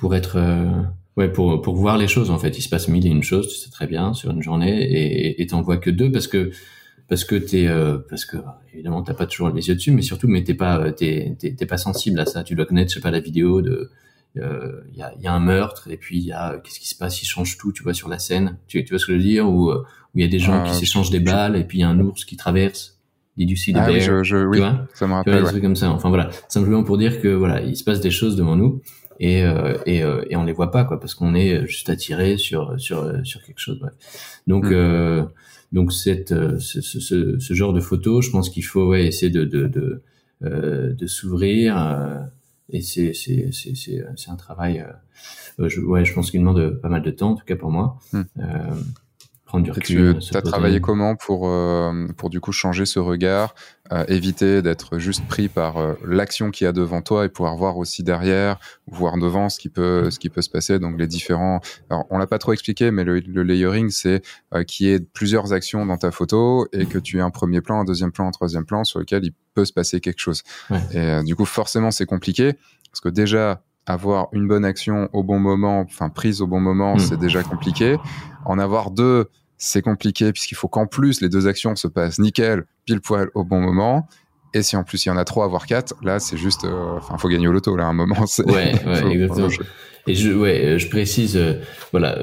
[0.00, 0.38] pour être
[1.16, 3.48] Ouais, pour pour voir les choses en fait, il se passe mille et une choses,
[3.48, 6.50] tu sais très bien sur une journée et et t'en vois que deux parce que
[7.08, 8.36] parce que t'es euh, parce que
[8.74, 11.78] évidemment t'as pas toujours les yeux dessus, mais surtout mais t'es pas t'es t'es pas
[11.78, 12.44] sensible à ça.
[12.44, 13.90] Tu dois connaître je sais pas la vidéo de
[14.34, 16.80] il euh, y a il y a un meurtre et puis il y a qu'est-ce
[16.80, 18.58] qui se passe, il change tout, tu vois sur la scène.
[18.66, 19.48] Tu tu vois ce que je veux dire?
[19.48, 21.84] Ou où il y a des gens qui s'échangent des balles et puis il y
[21.84, 22.92] a un ours qui traverse.
[23.38, 24.62] See the ah, oui, je, je, oui,
[24.94, 25.42] ça me rappelle.
[25.42, 25.90] Des trucs comme ça.
[25.90, 28.80] Enfin voilà, simplement pour dire que voilà, il se passe des choses devant nous
[29.18, 32.36] et euh, et, euh, et on les voit pas quoi parce qu'on est juste attiré
[32.36, 33.78] sur sur sur quelque chose.
[33.78, 33.94] Bref.
[34.46, 34.72] Donc mm.
[34.72, 35.22] euh,
[35.72, 39.44] donc cette ce, ce, ce, genre de photos, je pense qu'il faut ouais, essayer de
[39.44, 40.02] de de,
[40.44, 42.26] euh, de s'ouvrir
[42.70, 44.84] et c'est c'est c'est c'est un travail
[45.60, 47.70] euh, je, ouais je pense qu'il demande pas mal de temps en tout cas pour
[47.70, 48.22] moi hmm.
[49.46, 52.98] Euh, prendre du recul tu as travaillé comment pour euh, pour du coup changer ce
[52.98, 53.54] regard
[54.08, 58.02] éviter d'être juste pris par l'action qu'il y a devant toi et pouvoir voir aussi
[58.02, 62.04] derrière voir devant ce qui peut ce qui peut se passer donc les différents alors
[62.10, 64.22] on l'a pas trop expliqué mais le, le layering c'est
[64.66, 67.78] qu'il y ait plusieurs actions dans ta photo et que tu aies un premier plan
[67.78, 70.42] un deuxième plan un troisième plan sur lequel il peut se passer quelque chose.
[70.92, 72.52] Et euh, du coup, forcément, c'est compliqué
[72.92, 76.96] parce que déjà, avoir une bonne action au bon moment, enfin prise au bon moment,
[76.96, 77.00] hmm.
[77.00, 77.96] c'est déjà compliqué.
[78.44, 79.26] En avoir deux,
[79.58, 83.44] c'est compliqué puisqu'il faut qu'en plus les deux actions se passent nickel, pile poil au
[83.44, 84.08] bon moment.
[84.54, 86.96] Et si en plus il y en a trois, voire quatre, là c'est juste, euh,
[86.96, 88.24] enfin, faut gagner au loto là, à un moment.
[88.46, 89.48] Ouais, ouais, exactement.
[90.08, 91.54] Et je, ouais, je précise, euh,
[91.90, 92.16] voilà,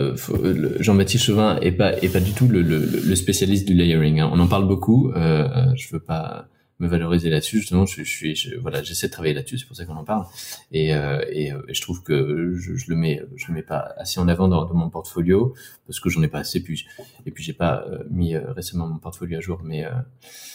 [0.80, 4.22] Jean-Baptiste Chauvin est pas est pas du tout le, le, le spécialiste du layering.
[4.22, 4.30] Hein.
[4.32, 5.12] On en parle beaucoup.
[5.12, 6.48] Euh, je veux pas
[6.80, 9.86] me valoriser là-dessus justement je, suis je, voilà j'essaie de travailler là-dessus c'est pour ça
[9.86, 10.26] qu'on en parle.
[10.72, 13.62] Et, euh, et, euh, et, je trouve que je, je, le mets je le mets
[13.62, 15.54] pas assez en avant dans, dans mon portfolio
[15.86, 16.86] parce que j'en ai pas assez puis
[17.26, 19.86] et puis j'ai pas euh, mis récemment mon portfolio à jour mais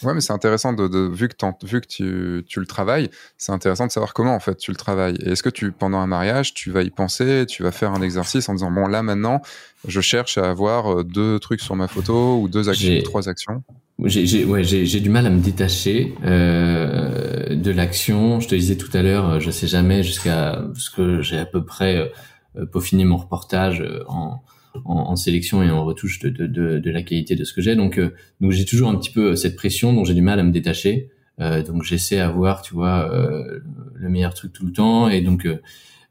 [0.02, 3.52] ouais mais c'est intéressant de, de vu que vu que tu, tu le travailles c'est
[3.52, 5.16] intéressant de savoir comment en fait tu le travailles.
[5.24, 8.02] Et est-ce que tu pendant un mariage tu vas y penser tu vas faire un
[8.02, 9.40] exercice en disant bon là maintenant
[9.86, 13.62] je cherche à avoir deux trucs sur ma photo ou deux actions trois actions?
[14.04, 18.40] J'ai ouais, du mal à me détacher euh, de l'action.
[18.40, 21.64] Je te disais tout à l'heure, je sais jamais jusqu'à ce que j'ai à peu
[21.64, 22.12] près
[22.56, 24.42] euh, peaufiné mon reportage euh, en,
[24.84, 27.76] en, sélection et en retouche de, de, de, de la qualité de ce que j'ai.
[27.76, 30.42] Donc, euh, donc j'ai toujours un petit peu cette pression dont j'ai du mal à
[30.42, 31.10] me détacher.
[31.40, 33.60] Euh, donc j'essaie à voir, tu vois, euh,
[33.94, 35.08] le meilleur truc tout le temps.
[35.08, 35.46] Et donc,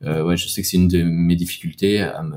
[0.01, 2.35] ouais, je sais que c'est une de mes difficultés à me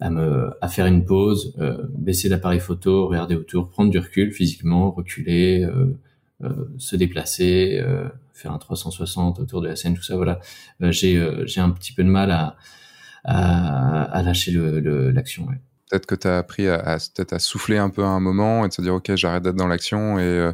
[0.00, 4.32] à me à faire une pause, euh, baisser l'appareil photo, regarder autour, prendre du recul
[4.32, 5.96] physiquement, reculer, euh,
[6.44, 10.16] euh, se déplacer, euh, faire un 360 autour de la scène, tout ça.
[10.16, 10.40] Voilà,
[10.82, 12.56] euh, j'ai j'ai un petit peu de mal à
[13.24, 15.46] à, à lâcher le l'action.
[15.46, 15.58] Ouais.
[15.90, 18.64] Peut-être que tu as appris à, à peut-être à souffler un peu à un moment
[18.64, 20.50] et de se dire ok j'arrête d'être dans l'action et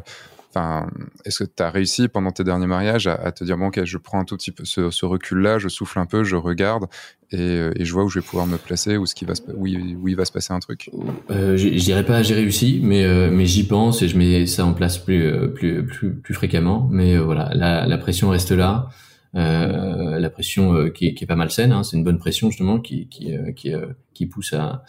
[0.55, 0.87] Enfin,
[1.25, 3.97] est-ce que tu as réussi pendant tes derniers mariages à, te dire bon ok je
[3.97, 6.85] prends un tout petit peu ce, recul là, je souffle un peu, je regarde
[7.31, 9.33] et, euh, et, je vois où je vais pouvoir me placer ou ce qui va
[9.33, 10.91] se, où, il, où il va se passer un truc?
[11.31, 14.63] Euh, je dirais pas j'ai réussi, mais euh, mais j'y pense et je mets ça
[14.63, 16.87] en place plus euh, plus plus, fréquemment.
[16.91, 18.89] Mais voilà, la, pression reste là.
[19.33, 23.07] la pression qui, qui est pas mal saine, hein, c'est une bonne pression justement qui
[23.07, 23.33] qui,
[24.13, 24.83] qui pousse à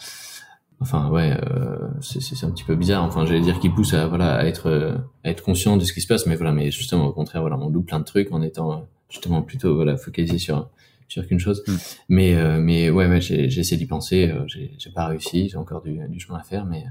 [0.81, 4.35] enfin ouais euh, c'est un petit peu bizarre enfin j'allais dire qu'il pousse à voilà
[4.35, 7.13] à être à être conscient de ce qui se passe mais voilà mais justement au
[7.13, 10.69] contraire voilà on loupe plein de trucs en étant justement plutôt voilà focalisé sur
[11.09, 11.73] sur qu'une chose mm.
[12.09, 15.83] mais euh, mais ouais, ouais j'ai essayé d'y penser euh, j'ai pas réussi j'ai encore
[15.83, 16.85] du, du chemin à faire mais,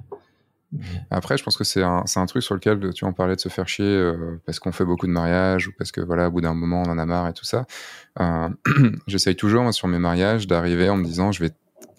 [1.11, 3.49] Après, je pense que c'est un, un truc sur lequel tu en parlais de se
[3.49, 6.41] faire chier euh, parce qu'on fait beaucoup de mariages ou parce que voilà, au bout
[6.41, 7.67] d'un moment, on en a marre et tout ça.
[8.19, 8.49] Euh,
[9.07, 11.51] J'essaye toujours moi, sur mes mariages d'arriver en me disant, je vais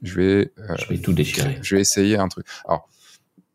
[0.03, 1.59] je vais, euh, je vais tout déchirer.
[1.63, 2.47] Je vais essayer un truc.
[2.67, 2.89] Alors,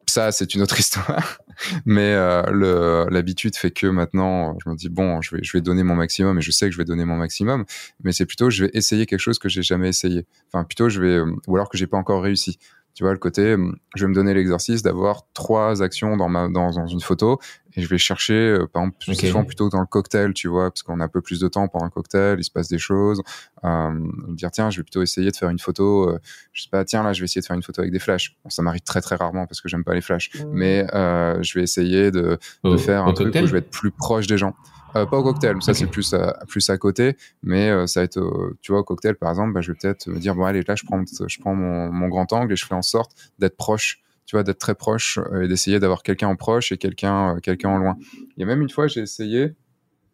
[0.07, 1.39] ça, c'est une autre histoire.
[1.85, 5.83] Mais euh, l'habitude fait que maintenant, je me dis bon, je vais, je vais donner
[5.83, 7.65] mon maximum et je sais que je vais donner mon maximum.
[8.03, 10.25] Mais c'est plutôt, je vais essayer quelque chose que j'ai jamais essayé.
[10.47, 12.57] Enfin, plutôt, je vais, ou alors que j'ai pas encore réussi.
[12.95, 13.55] Tu vois, le côté,
[13.95, 17.39] je vais me donner l'exercice d'avoir trois actions dans, ma, dans, dans, une photo
[17.75, 19.27] et je vais chercher, euh, par exemple, okay.
[19.27, 21.67] souvent plutôt dans le cocktail, tu vois, parce qu'on a un peu plus de temps
[21.67, 23.21] pour un cocktail, il se passe des choses.
[23.63, 26.19] Euh, dire, tiens, je vais plutôt essayer de faire une photo, euh,
[26.53, 28.35] je sais pas, tiens, là, je vais essayer de faire une photo avec des flashs.
[28.43, 30.43] Bon, ça m'arrive très, très rarement parce que j'aime pas les flashs, mmh.
[30.51, 33.91] mais euh, je vais essayer de, de faire un truc où je vais être plus
[33.91, 34.55] proche des gens.
[34.95, 35.81] Euh, pas au cocktail, ça okay.
[35.81, 38.19] c'est plus à, plus à côté, mais euh, ça va être,
[38.61, 40.73] tu vois, au cocktail par exemple, bah, je vais peut-être me dire bon allez là
[40.73, 44.01] je prends, je prends mon, mon grand angle et je fais en sorte d'être proche,
[44.29, 47.77] tu vois, d'être très proche et d'essayer d'avoir quelqu'un en proche et quelqu'un quelqu'un en
[47.79, 47.97] loin.
[48.37, 49.55] Il y a même une fois j'ai essayé,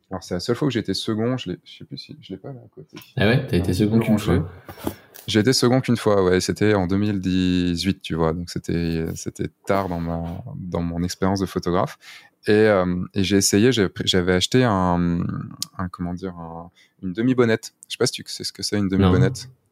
[0.10, 2.32] alors c'est la seule fois que j'ai été second, je, je sais plus si je
[2.32, 2.96] l'ai pas là à côté.
[3.18, 4.50] Ah ouais, t'as été second qu'une fois.
[5.28, 6.40] J'ai été second qu'une fois, ouais.
[6.40, 8.32] C'était en 2018, tu vois.
[8.32, 10.24] Donc c'était c'était tard dans ma
[10.56, 11.98] dans mon expérience de photographe.
[12.48, 15.20] Et, euh, et j'ai essayé, j'avais acheté un,
[15.78, 16.72] un, comment dire, un,
[17.04, 17.74] une demi-bonnette.
[17.90, 19.36] Je sais pas si tu sais ce que c'est une demi-bonnette?
[19.36, 19.65] C'est, euh,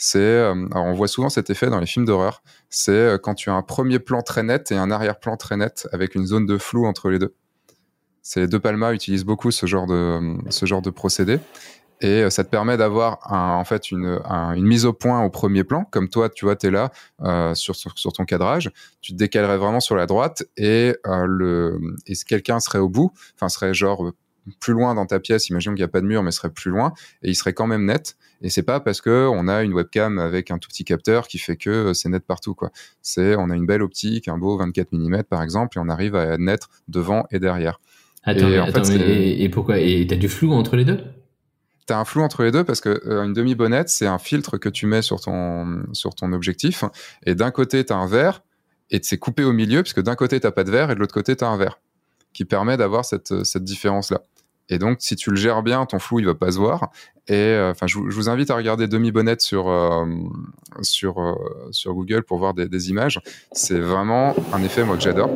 [0.00, 2.42] alors on voit souvent cet effet dans les films d'horreur.
[2.70, 5.88] C'est euh, quand tu as un premier plan très net et un arrière-plan très net
[5.92, 7.34] avec une zone de flou entre les deux.
[8.22, 11.40] C'est De Palma utilise beaucoup ce genre de ce genre de procédé.
[12.00, 14.20] et euh, ça te permet d'avoir en fait une,
[14.54, 16.90] une, mise au point au premier plan comme toi tu vois tu es là
[17.22, 18.70] euh, sur, sur, ton cadrage
[19.00, 23.10] tu te décalerais vraiment sur la droite et euh, le et quelqu'un serait au bout
[23.34, 24.12] enfin serait genre
[24.60, 26.70] plus loin dans ta pièce imaginons qu'il n'y a pas de mur mais serait plus
[26.70, 26.92] loin
[27.22, 30.18] et il serait quand même net et c'est pas parce que on a une webcam
[30.18, 32.70] avec un tout petit capteur qui fait que c'est net partout quoi
[33.02, 36.14] c'est on a une belle optique un beau 24 mm par exemple et on arrive
[36.16, 37.78] à être net devant et derrière
[38.24, 39.78] Attends, et, attends, et, pourquoi?
[39.78, 40.98] Et t'as du flou entre les deux?
[41.86, 44.68] T'as un flou entre les deux parce que euh, une demi-bonnette, c'est un filtre que
[44.68, 46.84] tu mets sur ton, sur ton objectif.
[47.24, 48.42] Et d'un côté, tu as un verre
[48.90, 51.14] et c'est coupé au milieu, puisque d'un côté, t'as pas de verre et de l'autre
[51.14, 51.80] côté, tu as un verre
[52.34, 54.22] qui permet d'avoir cette, cette différence-là.
[54.68, 56.90] Et donc, si tu le gères bien, ton flou, il va pas se voir.
[57.26, 60.04] Et euh, enfin, je, vous invite à regarder demi-bonnette sur euh,
[60.82, 61.38] sur
[61.70, 63.20] sur Google pour voir des, des images.
[63.52, 65.30] C'est vraiment un effet moi que j'adore.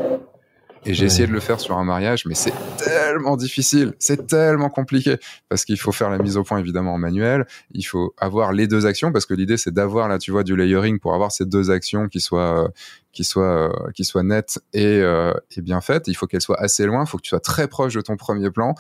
[0.84, 4.68] Et j'ai essayé de le faire sur un mariage, mais c'est tellement difficile, c'est tellement
[4.68, 5.16] compliqué
[5.48, 7.46] parce qu'il faut faire la mise au point évidemment en manuel.
[7.70, 10.56] Il faut avoir les deux actions parce que l'idée c'est d'avoir là, tu vois, du
[10.56, 12.68] layering pour avoir ces deux actions qui soient euh,
[13.12, 16.08] qui soient euh, qui soient nettes et, euh, et bien faites.
[16.08, 17.04] Il faut qu'elles soient assez loin.
[17.04, 18.74] Il faut que tu sois très proche de ton premier plan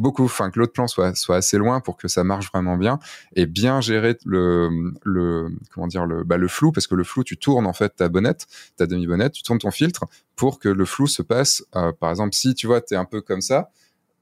[0.00, 2.98] beaucoup, enfin que l'autre plan soit soit assez loin pour que ça marche vraiment bien
[3.36, 7.22] et bien gérer le le comment dire le bah, le flou parce que le flou
[7.22, 8.46] tu tournes en fait ta bonnette,
[8.76, 11.64] ta demi bonnette, tu tournes ton filtre pour que le flou se passe.
[11.76, 13.70] Euh, par exemple, si tu vois tu es un peu comme ça,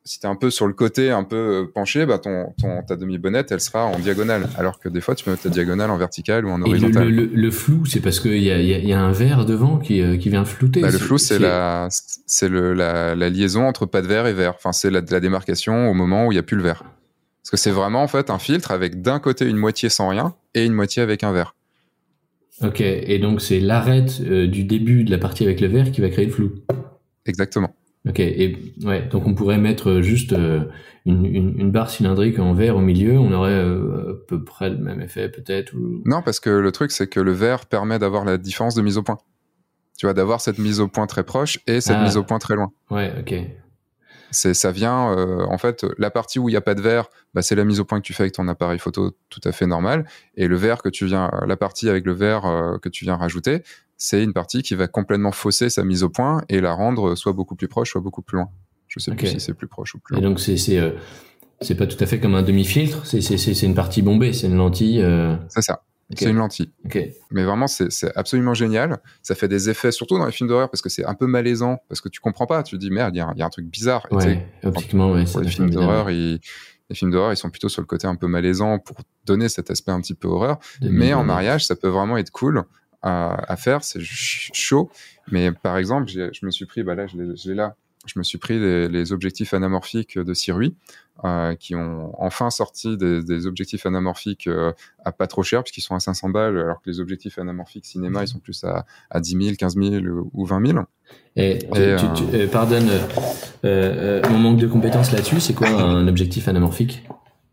[0.09, 2.82] si tu es un peu sur le côté, un peu euh, penché, bah ton, ton,
[2.82, 4.48] ta demi-bonnette, elle sera en diagonale.
[4.56, 7.11] Alors que des fois, tu peux mettre ta diagonale en verticale ou en horizontale.
[7.11, 10.00] Le, le, flou, c'est parce qu'il y a, y, y a, un verre devant qui,
[10.00, 10.80] euh, qui vient flouter.
[10.80, 14.32] Bah, le flou, c'est la, c'est le, la, la, liaison entre pas de verre et
[14.32, 14.54] verre.
[14.56, 16.84] Enfin, c'est la, la démarcation au moment où il n'y a plus le verre.
[17.42, 20.34] Parce que c'est vraiment, en fait, un filtre avec d'un côté une moitié sans rien
[20.54, 21.54] et une moitié avec un verre.
[22.62, 22.80] Ok.
[22.80, 26.09] Et donc, c'est l'arrêt euh, du début de la partie avec le verre qui va
[26.09, 26.52] créer le flou.
[27.26, 27.74] Exactement.
[28.09, 30.64] Ok, et ouais, donc on pourrait mettre juste euh,
[31.04, 34.70] une, une, une, barre cylindrique en verre au milieu, on aurait euh, à peu près
[34.70, 36.02] le même effet peut-être ou...
[36.06, 38.96] Non, parce que le truc c'est que le verre permet d'avoir la différence de mise
[38.96, 39.18] au point.
[39.98, 42.04] Tu vois, d'avoir cette mise au point très proche et cette ah.
[42.04, 42.70] mise au point très loin.
[42.90, 43.34] Ouais, ok.
[44.30, 47.08] C'est ça vient euh, en fait la partie où il n'y a pas de verre,
[47.34, 49.52] bah, c'est la mise au point que tu fais avec ton appareil photo tout à
[49.52, 50.06] fait normal
[50.36, 53.62] et le verre que tu viens la partie avec le verre que tu viens rajouter,
[53.98, 57.32] c'est une partie qui va complètement fausser sa mise au point et la rendre soit
[57.32, 58.48] beaucoup plus proche, soit beaucoup plus loin.
[58.86, 60.22] Je sais plus si c'est plus proche ou plus loin.
[60.22, 60.92] Et donc c'est c'est euh,
[61.60, 64.46] c'est pas tout à fait comme un demi-filtre, c'est c'est c'est une partie bombée, c'est
[64.46, 65.02] une lentille.
[65.02, 65.36] Euh...
[65.48, 65.82] C'est ça.
[66.16, 66.72] C'est une lentille.
[66.86, 67.14] Okay.
[67.30, 68.98] Mais vraiment, c'est absolument génial.
[69.22, 71.82] Ça fait des effets, surtout dans les films d'horreur, parce que c'est un peu malaisant,
[71.88, 72.62] parce que tu comprends pas.
[72.62, 74.06] Tu te dis, merde, il y, y, a un truc bizarre.
[74.11, 75.24] Ouais, optiquement, ouais.
[75.24, 76.40] Pour les films d'horreur, ils,
[76.90, 78.96] les films d'horreur, ils sont plutôt sur le côté un peu malaisant pour
[79.26, 80.59] donner cet aspect un petit peu horreur.
[80.80, 82.64] Mais en mariage, ça peut vraiment être cool
[83.02, 84.90] à, faire, c'est chaud.
[85.30, 87.76] Mais par exemple, je me suis pris, bah là, je l'ai là,
[88.09, 90.74] je me suis pris les, objectifs anamorphiques de Sirui,
[91.24, 94.72] euh, qui ont enfin sorti des, objectifs anamorphiques euh,
[95.04, 98.22] à pas trop cher, puisqu'ils sont à 500 balles, alors que les objectifs anamorphiques cinéma,
[98.22, 100.78] ils sont plus à, à 10 000, 15 000 ou 20 000.
[101.36, 101.66] Et, tu,
[102.34, 102.88] euh, pardonne
[103.62, 107.02] mon manque de compétences là-dessus, c'est quoi un objectif anamorphique?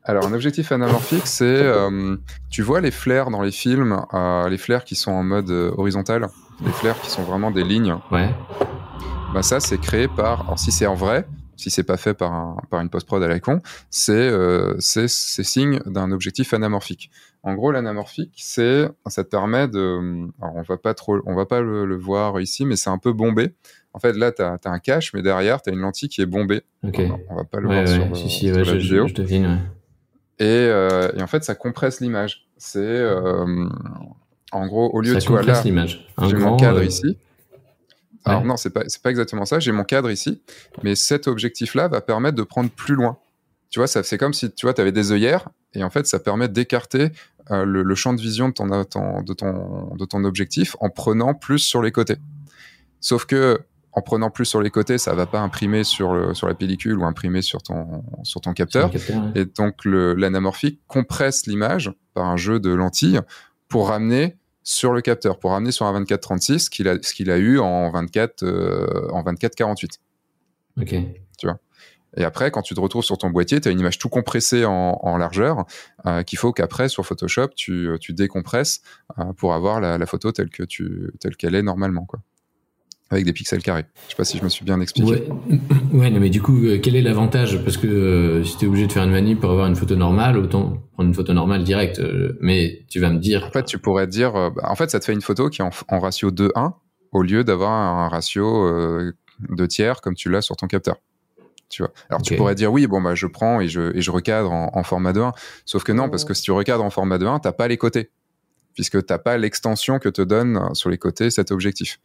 [0.07, 2.15] Alors, un objectif anamorphique, c'est, euh,
[2.51, 5.71] tu vois les flares dans les films, euh, les flares qui sont en mode euh,
[5.77, 6.27] horizontal,
[6.63, 7.97] les flares qui sont vraiment des lignes.
[8.11, 8.29] Ouais.
[9.35, 11.27] Bah ça, c'est créé par, alors si c'est en vrai,
[11.57, 15.09] si c'est pas fait par, un, par une post-prod à la con, c'est euh, c'est
[15.09, 17.11] signe d'un objectif anamorphique.
[17.43, 21.45] En gros, l'anamorphique, c'est ça te permet de, alors on va pas trop, on va
[21.45, 23.53] pas le, voir ici, mais c'est un peu bombé.
[23.91, 26.25] En fait, là, tu as, un cache, mais derrière, tu as une lentille qui est
[26.25, 26.61] bombée.
[26.87, 27.01] Ok.
[27.29, 29.07] On, va pas le voir sur, si, si, la vidéo.
[29.07, 29.59] Je, je devine,
[30.39, 32.47] et, euh, et, en fait, ça compresse l'image.
[32.55, 33.67] C'est euh,
[34.53, 37.17] en gros au lieu ça de tu vois là, j'ai mon cadre ici.
[38.25, 39.59] Alors non, c'est pas c'est pas exactement ça.
[39.59, 40.41] J'ai mon cadre ici,
[40.83, 43.17] mais cet objectif-là va permettre de prendre plus loin.
[43.69, 46.07] Tu vois, ça c'est comme si tu vois, tu avais des œillères et en fait,
[46.07, 47.11] ça permet d'écarter
[47.51, 48.65] euh, le, le, champ de vision de ton,
[49.21, 52.17] de ton de ton objectif en prenant plus sur les côtés.
[53.01, 53.59] Sauf que
[53.91, 56.97] en prenant plus sur les côtés, ça va pas imprimer sur, le, sur la pellicule
[56.97, 58.91] ou imprimer sur ton, sur ton capteur.
[59.35, 63.21] Et donc l'anamorphique compresse l'image par un jeu de lentilles
[63.69, 64.35] pour ramener
[64.65, 67.89] sur le capteur, pour ramener sur un 24-36 ce qu'il a, qu'il a eu en
[67.91, 69.99] 24, euh, en 24-48.
[70.81, 70.95] Ok.
[71.37, 71.59] Tu vois.
[72.17, 74.65] Et après, quand tu te retrouves sur ton boîtier, tu as une image tout compressée
[74.65, 75.65] en, en largeur
[76.07, 78.81] euh, qu'il faut qu'après, sur Photoshop, tu, tu décompresses
[79.19, 82.21] euh, pour avoir la, la, photo telle que tu, telle qu'elle est normalement, quoi
[83.09, 83.85] avec des pixels carrés.
[84.05, 85.09] Je sais pas si je me suis bien expliqué.
[85.11, 85.27] Ouais,
[85.93, 87.63] ouais mais du coup, euh, quel est l'avantage?
[87.63, 89.95] Parce que euh, si tu es obligé de faire une manip pour avoir une photo
[89.95, 91.99] normale, autant prendre une photo normale directe.
[91.99, 93.45] Euh, mais tu vas me dire...
[93.45, 94.33] En fait, tu pourrais dire...
[94.33, 96.73] Bah, en fait, ça te fait une photo qui est en, ratio 2-1
[97.11, 98.69] au lieu d'avoir un ratio
[99.39, 100.97] 2 tiers comme tu l'as sur ton capteur.
[101.69, 101.91] tu vois?
[102.09, 104.83] Alors tu pourrais dire oui, bon bah je prends et je, et je recadre en,
[104.83, 105.31] format de 1,
[105.65, 107.77] sauf que non, parce que si tu recadres en format de 1, t'as pas les
[107.77, 108.09] côtés,
[108.73, 111.99] puisque t'as pas l'extension que te donne euh, sur les côtés cet objectif.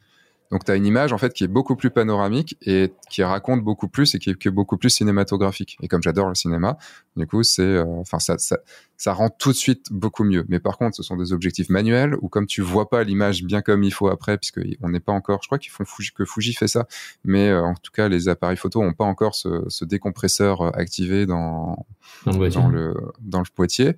[0.50, 3.62] Donc tu as une image en fait qui est beaucoup plus panoramique et qui raconte
[3.62, 5.76] beaucoup plus et qui est, beaucoup plus cinématographique.
[5.80, 6.76] Et comme j'adore le cinéma,
[7.16, 8.58] du coup c'est, euh, enfin ça, ça,
[8.96, 10.44] ça rend tout de suite beaucoup mieux.
[10.48, 13.62] Mais par contre, ce sont des objectifs manuels où comme tu vois pas l'image bien
[13.62, 16.24] comme il faut après, puisque on n'est pas encore, je crois qu'ils font Fuji, que
[16.24, 16.86] Fuji fait ça,
[17.24, 20.70] mais euh, en tout cas les appareils photo ont pas encore ce, ce décompresseur euh,
[20.74, 21.86] activé dans
[22.26, 23.94] dans le, dans le, dans le boîtier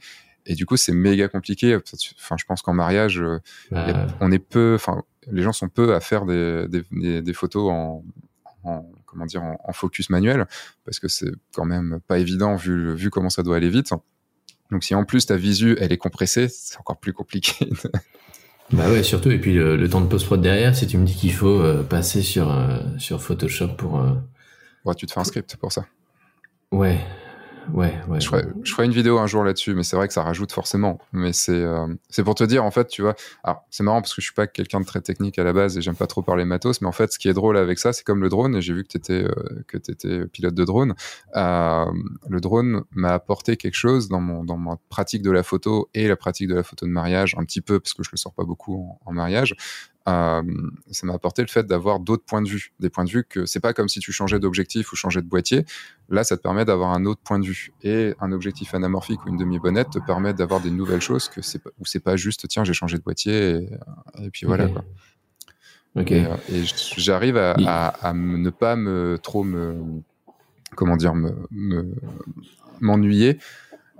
[0.47, 3.23] et du coup c'est méga compliqué enfin je pense qu'en mariage
[3.71, 7.71] bah, on est peu enfin les gens sont peu à faire des, des, des photos
[7.71, 8.05] en,
[8.65, 10.47] en, comment dire en, focus manuel
[10.85, 13.93] parce que c'est quand même pas évident vu vu comment ça doit aller vite.
[14.71, 17.69] Donc si en plus ta visu elle est compressée, c'est encore plus compliqué.
[18.73, 21.15] bah ouais, surtout et puis le, temps de post prod derrière, si tu me dis
[21.15, 24.13] qu'il faut euh, passer sur euh, sur Photoshop pour euh...
[24.85, 25.87] ouais, tu te fais un script pour ça.
[26.71, 26.99] Ouais,
[27.73, 28.21] Ouais, ouais.
[28.21, 30.53] Je ferai, je ferai, une vidéo un jour là-dessus, mais c'est vrai que ça rajoute
[30.53, 30.99] forcément.
[31.13, 33.15] Mais c'est euh, c'est pour te dire, en fait, tu vois.
[33.45, 35.79] Alors, c'est marrant parce que je suis pas quelqu'un de très technique à la base
[35.79, 37.93] et j'aime pas trop parler matos, mais en fait, ce qui est drôle avec ça,
[37.93, 40.65] c'est comme le drone, et j'ai vu que tu étais, euh, que étais pilote de
[40.65, 40.95] drone.
[41.37, 41.87] Euh,
[42.29, 46.09] le drone m'a apporté quelque chose dans, mon, dans ma pratique de la photo et
[46.09, 48.35] la pratique de la photo de mariage, un petit peu, parce que je le sors
[48.35, 49.55] pas beaucoup en, en mariage.
[50.09, 50.43] Euh,
[50.91, 53.47] ça m'a apporté le fait d'avoir d'autres points de vue, des points de vue que
[53.47, 55.65] c'est pas comme si tu changeais d'objectif ou changeais de boîtier.
[56.09, 57.73] Là, ça te permet d'avoir un autre point de vue.
[57.83, 61.63] Et un objectif anamorphique ou une demi-bonnette te permet d'avoir des nouvelles choses que c'est
[61.79, 63.69] où c'est pas juste tiens j'ai changé de boîtier
[64.21, 64.85] et, puis voilà quoi.
[65.97, 66.37] Et, euh,
[66.97, 70.03] j'arrive à, à, ne pas me trop me
[70.75, 71.95] comment dire me
[72.81, 73.39] m'ennuyer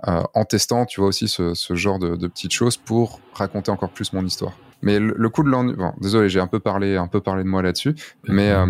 [0.07, 3.71] euh, en testant tu vois aussi ce, ce genre de, de petites choses pour raconter
[3.71, 4.53] encore plus mon histoire.
[4.83, 7.47] Mais le, coup de l'ennui, bon, désolé, j'ai un peu parlé, un peu parlé de
[7.47, 7.95] moi là-dessus,
[8.27, 8.65] mais euh,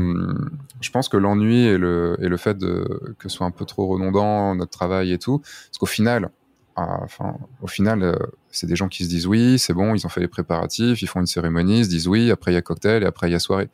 [0.80, 3.66] je pense que l'ennui et le, et le fait de, que ce soit un peu
[3.66, 6.30] trop redondant, notre travail et tout, parce qu'au final,
[6.76, 8.16] ah, enfin, au final, euh,
[8.52, 11.08] c'est des gens qui se disent oui, c'est bon, ils ont fait les préparatifs, ils
[11.08, 13.32] font une cérémonie, ils se disent oui, après il y a cocktail et après il
[13.32, 13.70] y a soirée.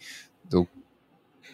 [0.50, 0.70] Donc,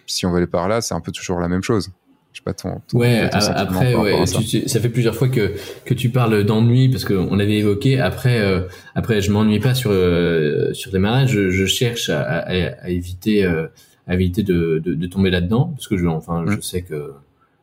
[0.06, 1.92] si on va aller par là, c'est un peu toujours la même chose
[2.40, 4.80] sais pas ton, ouais après ouais, ça.
[4.80, 5.54] fait plusieurs fois que
[5.86, 8.62] que tu parles d'ennui parce qu'on avait évoqué après euh,
[8.94, 12.52] après je m'ennuie pas sur euh, sur des mariages je, je cherche à, à,
[12.84, 13.68] à éviter euh,
[14.08, 16.62] à éviter de, de, de tomber là-dedans parce que je enfin je mmh.
[16.62, 17.14] sais que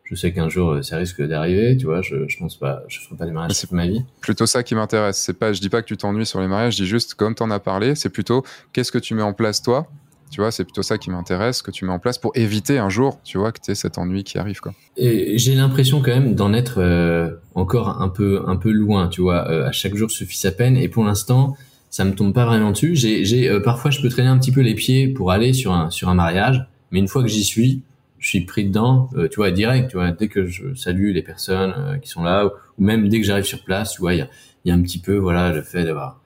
[0.04, 3.16] je sais qu'un jour ça risque d'arriver tu vois je je pense pas je ferai
[3.16, 5.82] pas des mariages toute ma vie plutôt ça qui m'intéresse c'est pas je dis pas
[5.82, 8.10] que tu t'ennuies sur les mariages je dis juste comme tu en as parlé c'est
[8.10, 9.86] plutôt qu'est-ce que tu mets en place toi
[10.32, 12.88] tu vois, c'est plutôt ça qui m'intéresse, que tu mets en place pour éviter un
[12.88, 14.72] jour, tu vois, que tu aies cet ennui qui arrive, quoi.
[14.96, 19.20] Et j'ai l'impression quand même d'en être euh, encore un peu, un peu loin, tu
[19.20, 19.46] vois.
[19.50, 20.78] Euh, à chaque jour suffit sa peine.
[20.78, 21.54] Et pour l'instant,
[21.90, 22.96] ça me tombe pas vraiment dessus.
[22.96, 25.74] J'ai, j'ai, euh, parfois, je peux traîner un petit peu les pieds pour aller sur
[25.74, 26.66] un, sur un mariage.
[26.92, 27.82] Mais une fois que j'y suis,
[28.18, 31.98] je suis pris dedans, tu vois, direct, tu vois, dès que je salue les personnes
[32.00, 34.28] qui sont là, ou, même dès que j'arrive sur place, tu vois, il y a,
[34.64, 36.21] y a un petit peu, voilà, le fait d'avoir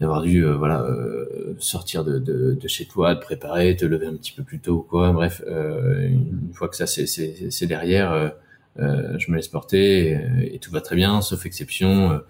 [0.00, 4.06] d'avoir dû euh, voilà euh, sortir de, de, de, chez toi, te préparer, te lever
[4.06, 5.12] un petit peu plus tôt quoi.
[5.12, 8.32] Bref, euh, une fois que ça c'est c'est derrière,
[8.78, 12.20] je me laisse porter et, tout va très bien, sauf exception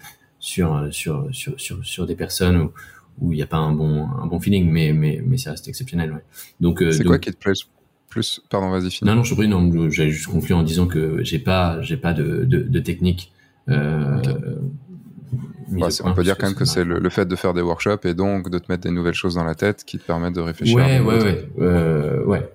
[0.40, 2.72] sur sur sur sur sur des personnes où
[3.20, 5.68] où il n'y a pas un bon un bon feeling, mais mais mais ça reste
[5.68, 6.12] exceptionnel.
[6.12, 6.24] Ouais.
[6.58, 7.52] Donc c'est quoi qui te plaît
[8.08, 8.40] plus?
[8.50, 8.98] Pardon, vas-y.
[9.02, 9.46] Non non, je prie.
[9.46, 13.32] Non, j'avais juste conclu en disant que j'ai pas j'ai pas de de, de technique.
[16.04, 18.50] On peut dire quand même que c'est le, fait de faire des workshops et donc
[18.50, 20.76] de te mettre des nouvelles choses dans la tête qui te permettent de réfléchir.
[20.76, 22.52] Ouais, ouais, ouais, euh, ouais,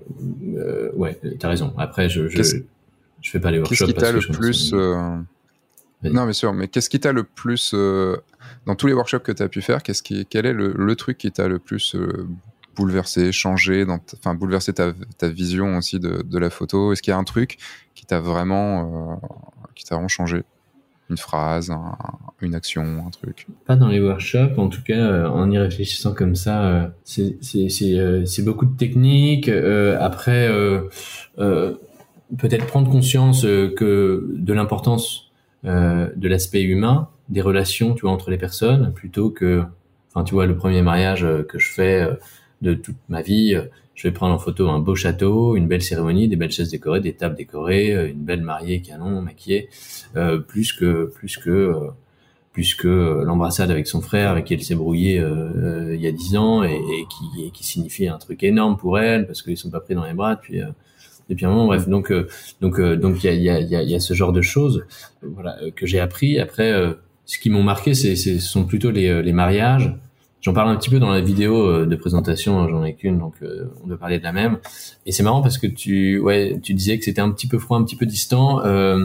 [0.57, 1.19] euh, ouais.
[1.39, 1.73] T'as raison.
[1.77, 2.41] Après, je, je,
[3.21, 3.85] je fais pas les workshops.
[3.85, 5.17] Qu'est-ce qui t'a le plus euh...
[6.03, 6.53] Non, bien sûr.
[6.53, 8.17] Mais qu'est-ce qui t'a le plus euh,
[8.65, 10.95] dans tous les workshops que tu as pu faire Qu'est-ce qui, quel est le, le
[10.95, 11.95] truc qui t'a le plus
[12.75, 16.91] bouleversé, changé, dans enfin bouleversé ta, ta vision aussi de, de la photo?
[16.91, 17.57] Est-ce qu'il y a un truc
[17.95, 19.21] qui t'a vraiment,
[19.73, 20.43] qui t'a vraiment changé?
[21.09, 21.71] Une phrase,
[22.41, 26.13] une action, un truc Pas dans les workshops, en tout cas, euh, en y réfléchissant
[26.13, 29.49] comme ça, euh, c'est euh, beaucoup de techniques.
[29.49, 30.49] après,
[31.37, 35.31] peut-être prendre conscience que de l'importance
[35.63, 39.63] de l'aspect humain, des relations, tu vois, entre les personnes, plutôt que,
[40.13, 42.07] enfin, tu vois, le premier mariage que je fais
[42.61, 43.55] de toute ma vie
[43.95, 46.99] je vais prendre en photo un beau château, une belle cérémonie, des belles chaises décorées,
[46.99, 49.69] des tables décorées, euh, une belle mariée canon maquillée,
[50.15, 51.89] euh, plus que plus que euh,
[52.51, 56.11] plus que l'embrassade avec son frère avec qui elle s'est brouillée euh, il y a
[56.11, 56.79] dix ans et,
[57.09, 60.13] qui, qui signifie un truc énorme pour elle parce qu'ils sont pas pris dans les
[60.13, 60.61] bras depuis
[61.29, 61.67] depuis un moment.
[61.67, 62.13] Bref, donc
[62.61, 64.85] donc donc il y a il y a, y a ce genre de choses
[65.21, 66.39] voilà que j'ai appris.
[66.39, 66.71] Après,
[67.25, 69.93] ce qui m'ont marqué, c'est ce sont plutôt les, les mariages
[70.45, 73.33] J'en parle un petit peu dans la vidéo de présentation, hein, j'en ai qu'une, donc
[73.83, 74.59] on doit parler de la même.
[75.07, 77.79] Et c'est marrant parce que tu, ouais, tu disais que c'était un petit peu froid,
[77.79, 78.61] un petit peu distant,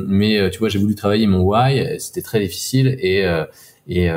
[0.06, 3.24] mais tu vois, j'ai voulu travailler mon why, c'était très difficile et
[3.88, 4.10] et,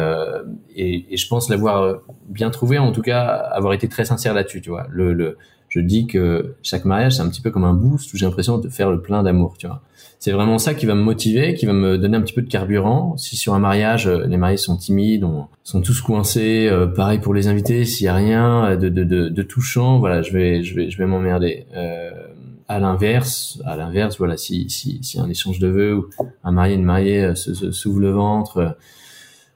[0.76, 4.60] et, et, je pense l'avoir bien trouvé, en tout cas avoir été très sincère là-dessus,
[4.60, 4.86] tu vois.
[4.90, 5.38] Le, le,
[5.70, 8.58] je dis que chaque mariage, c'est un petit peu comme un boost où j'ai l'impression
[8.58, 9.82] de faire le plein d'amour, tu vois.
[10.24, 12.50] C'est vraiment ça qui va me motiver, qui va me donner un petit peu de
[12.50, 13.18] carburant.
[13.18, 15.26] Si sur un mariage, euh, les mariés sont timides,
[15.66, 19.28] sont tous coincés, euh, pareil pour les invités, s'il y a rien de, de, de,
[19.28, 21.66] de, touchant, voilà, je vais, je vais, je vais m'emmerder.
[21.76, 22.12] Euh,
[22.70, 26.10] à l'inverse, à l'inverse, voilà, si, si, si un échange de vœux ou
[26.46, 28.78] un marié, une mariée euh, se, s'ouvre le ventre,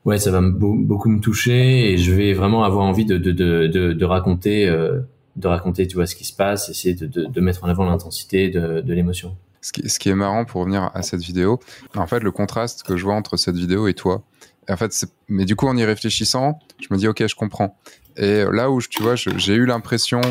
[0.04, 3.94] ouais, ça va beaucoup me toucher et je vais vraiment avoir envie de, de, de,
[3.94, 7.64] de, raconter de raconter, tu vois, ce qui se passe, essayer de, de, de mettre
[7.64, 9.38] en avant l'intensité de, de l'émotion.
[9.62, 11.60] Ce qui, ce qui, est marrant pour revenir à cette vidéo,
[11.96, 14.24] en fait, le contraste que je vois entre cette vidéo et toi,
[14.70, 17.78] en fait, mais du coup, en y réfléchissant, je me dis, ok, je comprends.
[18.18, 20.22] Et là où, tu vois, j'ai eu l'impression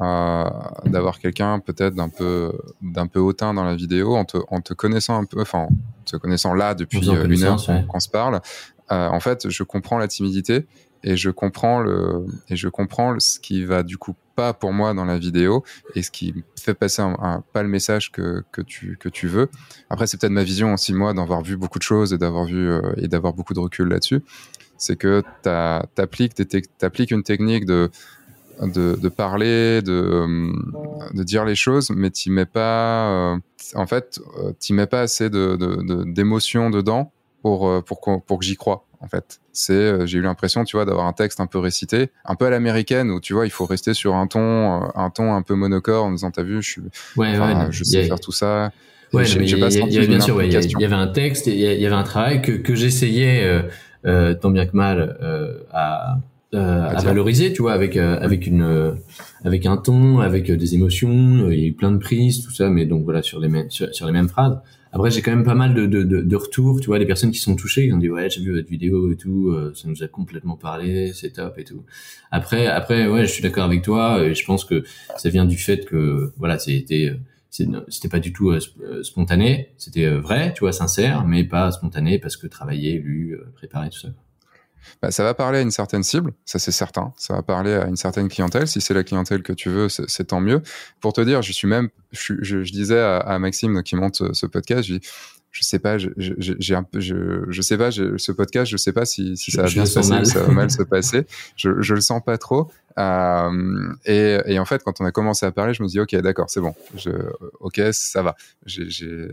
[0.00, 0.50] euh,
[0.86, 4.72] d'avoir quelqu'un peut-être d'un peu, d'un peu hautain dans la vidéo, en te, en te
[4.72, 8.40] connaissant un peu, enfin, en te connaissant là depuis euh, une heure qu'on se parle,
[8.92, 10.66] euh, en fait, je comprends la timidité
[11.02, 14.94] et je comprends le et je comprends ce qui va du coup pas pour moi
[14.94, 17.02] dans la vidéo et ce qui fait passer
[17.52, 19.48] pas le message que, que tu que tu veux.
[19.88, 22.70] Après c'est peut-être ma vision aussi moi d'avoir vu beaucoup de choses et d'avoir vu
[22.70, 24.22] euh, et d'avoir beaucoup de recul là-dessus.
[24.76, 25.48] C'est que tu
[26.82, 27.90] appliques une technique de
[28.62, 30.52] de, parler, de, euh,
[31.14, 33.38] de dire les choses, mais tu mets pas, euh,
[33.74, 34.20] en fait,
[34.60, 35.56] tu mets pas assez de
[36.04, 39.40] d'émotion dedans pour pour, pour que j'y crois en fait.
[39.52, 42.46] C'est, euh, j'ai eu l'impression, tu vois, d'avoir un texte un peu récité, un peu
[42.46, 45.42] à l'américaine où tu vois, il faut rester sur un ton, euh, un ton un
[45.42, 46.82] peu monocorde en disant, t'as vu, je suis,
[47.16, 48.70] ouais, ouais, je sais faire tout ça.
[49.12, 49.54] Ouais, il y,
[49.98, 52.76] avait bien sûr, il y, avait un texte, il y avait un travail que, que
[52.76, 53.62] j'essayais euh,
[54.06, 56.18] euh, tant bien que mal euh, à,
[56.54, 58.96] euh, à, valoriser, tu vois, avec avec une
[59.44, 62.70] avec un ton, avec des émotions, il y a eu plein de prises, tout ça,
[62.70, 64.58] mais donc voilà sur les mêmes sur, sur les mêmes phrases.
[64.92, 67.30] Après, j'ai quand même pas mal de, de, de, de, retours, tu vois, des personnes
[67.30, 69.88] qui sont touchées, qui ont dit ouais, j'ai vu votre vidéo et tout, euh, ça
[69.88, 71.84] nous a complètement parlé, c'est top et tout.
[72.32, 74.84] Après, après, ouais, je suis d'accord avec toi et je pense que
[75.16, 77.16] ça vient du fait que voilà, c'était
[77.50, 82.18] c'était pas du tout euh, euh, spontané, c'était vrai, tu vois, sincère, mais pas spontané
[82.18, 84.08] parce que travailler, lu, préparer tout ça
[85.02, 87.12] bah, ça va parler à une certaine cible, ça c'est certain.
[87.16, 88.68] Ça va parler à une certaine clientèle.
[88.68, 90.62] Si c'est la clientèle que tu veux, c'est tant mieux.
[91.00, 94.34] Pour te dire, je suis même, je, je, je disais à, à, Maxime qui monte
[94.34, 95.06] ce podcast, je dis,
[95.50, 99.04] je sais pas, j'ai un peu, je, je sais pas, ce podcast, je sais pas
[99.04, 101.26] si, si ça va bien se passer ou ça va mal se passer.
[101.56, 102.70] Je, je le sens pas trop.
[102.98, 106.14] Euh, et, et, en fait, quand on a commencé à parler, je me dis ok,
[106.16, 106.74] d'accord, c'est bon.
[106.94, 107.10] Je,
[107.58, 108.36] ok, ça va.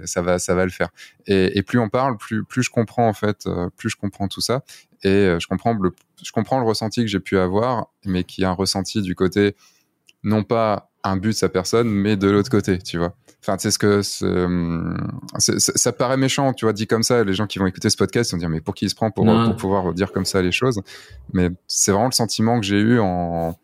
[0.06, 0.90] Ça va, ça va le faire.
[1.28, 4.28] Et, et, plus on parle, plus, plus je comprends en fait, euh, plus je comprends
[4.28, 4.64] tout ça.
[5.04, 5.94] Et euh, je comprends le,
[6.24, 9.56] je comprends le ressenti que j'ai pu avoir, mais qui est un ressenti du côté
[10.24, 13.16] non pas un but de sa personne, mais de l'autre côté, tu vois.
[13.42, 14.02] Enfin, c'est ce que
[15.58, 17.24] ça paraît méchant, tu vois, dit comme ça.
[17.24, 19.10] Les gens qui vont écouter ce podcast vont dire mais pour qui il se prend
[19.12, 20.82] pour, pour pouvoir dire comme ça les choses?
[21.34, 23.58] Mais c'est vraiment le sentiment que j'ai eu en,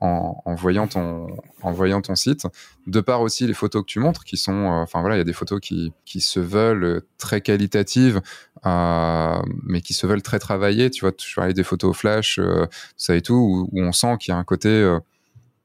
[0.00, 1.28] en, en, voyant ton
[1.62, 2.46] en voyant ton site.
[2.86, 5.22] De part aussi les photos que tu montres, qui sont, euh, enfin voilà, il y
[5.22, 8.20] a des photos qui qui se veulent très qualitatives,
[8.66, 10.90] euh, mais qui se veulent très travaillées.
[10.90, 14.16] Tu vois, tu parlais des photos flash, euh, ça et tout, où, où on sent
[14.18, 14.98] qu'il y a un côté euh,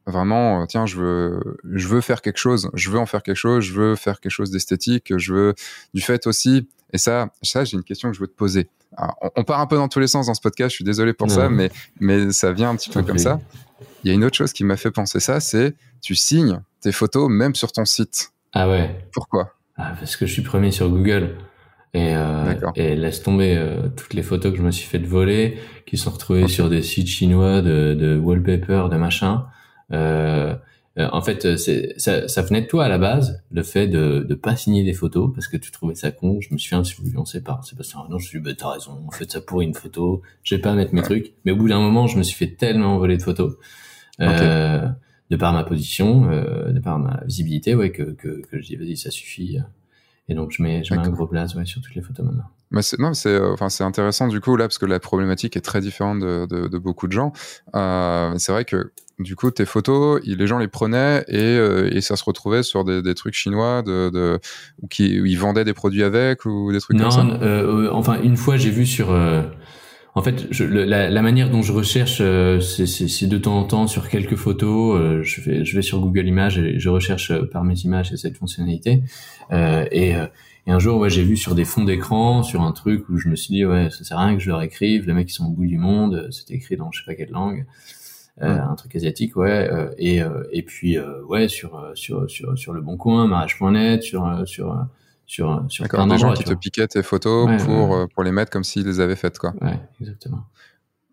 [0.08, 3.64] vraiment tiens je veux je veux faire quelque chose je veux en faire quelque chose
[3.64, 5.56] je veux faire quelque chose d'esthétique je veux
[5.94, 6.68] du fait aussi.
[6.94, 8.70] Et ça ça j'ai une question que je veux te poser.
[9.36, 11.30] On, part un peu dans tous les sens dans ce podcast je suis désolé pour
[11.30, 11.70] ça mais
[12.00, 13.42] mais ça vient un petit peu comme ça
[14.06, 16.94] il y a une autre chose qui m'a fait penser ça c'est tu signes tes
[16.94, 19.52] photos même sur ton site ah ouais pourquoi?
[19.78, 21.36] Ah, parce que je suis premier sur Google
[21.94, 25.58] et, euh, et laisse tomber euh, toutes les photos que je me suis fait voler
[25.86, 29.46] qui sont retrouvées sur des sites chinois de, de wallpaper de machin
[29.92, 30.56] euh,
[30.98, 34.56] en fait, ça, ça, venait de toi à la base, le fait de ne pas
[34.56, 36.40] signer des photos parce que tu trouvais ça con.
[36.40, 39.12] Je me suis influencé par Sébastien Non, Je me suis dit, bah, t'as raison, en
[39.12, 40.22] fait, ça pourrit une photo.
[40.44, 41.34] Je vais pas mettre mes trucs.
[41.44, 43.56] Mais au bout d'un moment, je me suis fait tellement voler de photos.
[44.22, 44.88] Euh,
[45.30, 48.76] de par ma position, euh, de par ma visibilité, ouais, que, que, que je dis,
[48.76, 49.58] vas-y, ça suffit.
[50.28, 52.46] Et donc, je mets, je mets un gros blaze ouais, sur toutes les photos maintenant.
[52.72, 55.56] Mais c'est, non, c'est, euh, enfin, c'est intéressant du coup là parce que la problématique
[55.56, 57.32] est très différente de, de, de beaucoup de gens.
[57.76, 62.02] Euh, c'est vrai que du coup, tes photos, les gens les prenaient et, euh, et
[62.02, 64.40] ça se retrouvait sur des, des trucs chinois de, de
[64.82, 67.44] ou qui où ils vendaient des produits avec ou des trucs non, comme ça.
[67.44, 69.16] Euh, enfin, une fois, j'ai vu sur
[70.16, 72.18] en fait, je, la, la, manière dont je recherche,
[72.62, 75.22] c'est de temps en temps sur quelques photos.
[75.24, 79.04] je, vais, je vais sur Google Images et je recherche par mes images cette fonctionnalité.
[79.52, 80.14] et
[80.68, 83.30] Et un jour, ouais, j'ai vu sur des fonds d'écran, sur un truc où je
[83.30, 85.06] me suis dit, ouais, ça sert à rien que je leur écrive.
[85.06, 86.30] Les mecs, ils sont au bout du monde.
[86.32, 87.66] C'était écrit dans je sais pas quelle langue.
[88.42, 89.70] Euh, un truc asiatique, ouais.
[89.72, 90.98] Euh, et, euh, et puis,
[91.28, 94.88] ouais, sur, sur, sur, sur le bon coin, mariage.net, sur, sur,
[95.26, 98.64] sur, sur plein des gens qui te piquaient tes photos pour, pour les mettre comme
[98.64, 99.54] s'ils les avaient faites, quoi.
[99.62, 100.44] Ouais, exactement.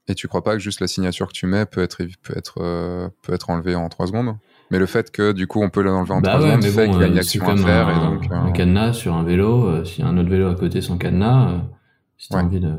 [0.08, 3.10] Et tu crois pas que juste la signature que tu mets peut être, peut être,
[3.22, 4.36] peut être enlevée en 3 secondes?
[4.70, 7.00] Mais le fait que du coup on peut l'enlever en bah 3 secondes fait qu'il
[7.00, 7.88] y a une action à faire.
[7.88, 10.54] Un, et donc, un cadenas sur un vélo, s'il y a un autre vélo à
[10.54, 11.62] côté sans cadenas,
[12.18, 12.72] si tu as envie de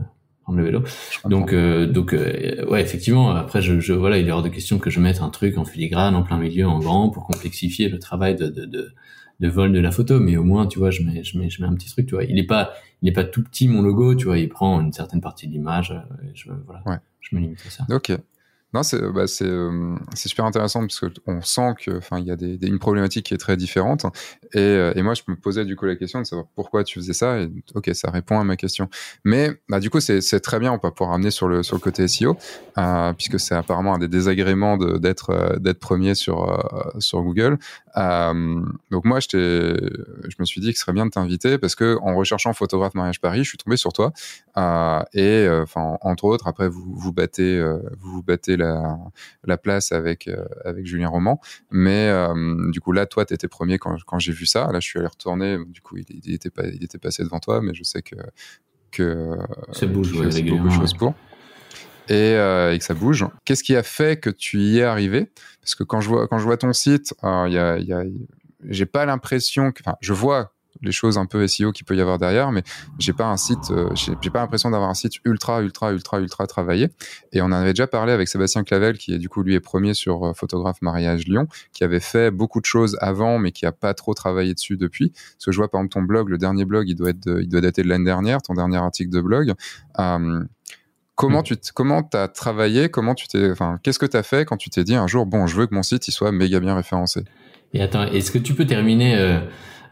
[0.43, 0.83] prendre le vélo.
[1.25, 3.31] Donc, euh, donc, euh, ouais, effectivement.
[3.31, 5.65] Après, je, je, voilà, il est hors de question que je mette un truc en
[5.65, 8.91] filigrane, en plein milieu, en grand, pour complexifier le travail de, de, de,
[9.43, 10.19] de vol de la photo.
[10.19, 12.07] Mais au moins, tu vois, je mets, je mets, je mets un petit truc.
[12.07, 14.15] Tu vois, il est pas, il est pas tout petit mon logo.
[14.15, 15.91] Tu vois, il prend une certaine partie de l'image.
[15.91, 16.97] Euh, je, voilà, ouais.
[17.19, 17.85] je me limite à ça.
[17.89, 18.11] Ok.
[18.73, 22.35] Non, c'est bah, euh, super intéressant parce que on sent que enfin il y a
[22.35, 24.05] des, une problématique qui est très différente
[24.53, 26.97] et, euh, et moi je me posais du coup la question de savoir pourquoi tu
[26.99, 28.89] faisais ça et ok ça répond à ma question.
[29.25, 31.81] Mais bah du coup c'est très bien on va pouvoir amener sur le sur le
[31.81, 32.35] côté SEO
[32.79, 37.59] euh, puisque c'est apparemment un des désagréments d'être d'être premier sur sur Google.
[37.95, 39.27] Donc moi je
[40.27, 42.95] je me suis dit que ce serait bien de t'inviter parce que en recherchant photographe
[42.95, 44.13] mariage Paris je suis tombé sur toi
[45.13, 47.61] et enfin entre autres après vous vous battez
[47.99, 51.39] vous vous battez la, place avec, euh, avec Julien Roman.
[51.71, 54.71] Mais euh, du coup, là, toi, tu étais premier quand, quand j'ai vu ça.
[54.71, 55.57] Là, je suis allé retourner.
[55.65, 58.15] Du coup, il, était, pas, il était passé devant toi, mais je sais que.
[58.91, 59.37] que
[59.71, 61.13] ça bouge, beaucoup de choses pour.
[62.09, 63.25] Et, euh, et, que ça bouge.
[63.45, 65.31] Qu'est-ce qui a fait que tu y es arrivé?
[65.61, 67.47] Parce que quand je vois, quand je vois ton site, a
[68.69, 72.01] j'ai pas l'impression que, enfin, je vois les choses un peu SEO qu'il peut y
[72.01, 72.63] avoir derrière, mais
[72.99, 76.47] j'ai pas un site, euh, j'ai pas l'impression d'avoir un site ultra, ultra, ultra, ultra
[76.47, 76.89] travaillé.
[77.31, 79.59] Et on en avait déjà parlé avec Sébastien Clavel, qui est du coup lui est
[79.59, 83.65] premier sur euh, photographe mariage Lyon, qui avait fait beaucoup de choses avant, mais qui
[83.65, 85.09] a pas trop travaillé dessus depuis.
[85.09, 87.47] Parce que je vois par exemple ton blog, le dernier blog, il doit être, il
[87.47, 89.53] doit dater de l'année dernière, ton dernier article de blog.
[89.99, 90.43] Euh,
[91.15, 91.43] comment hmm.
[91.43, 94.69] tu comment as travaillé Comment tu t'es, enfin, qu'est-ce que tu as fait quand tu
[94.69, 97.23] t'es dit un jour, bon, je veux que mon site il soit méga bien référencé?
[97.73, 99.39] Et attends, est-ce que tu peux terminer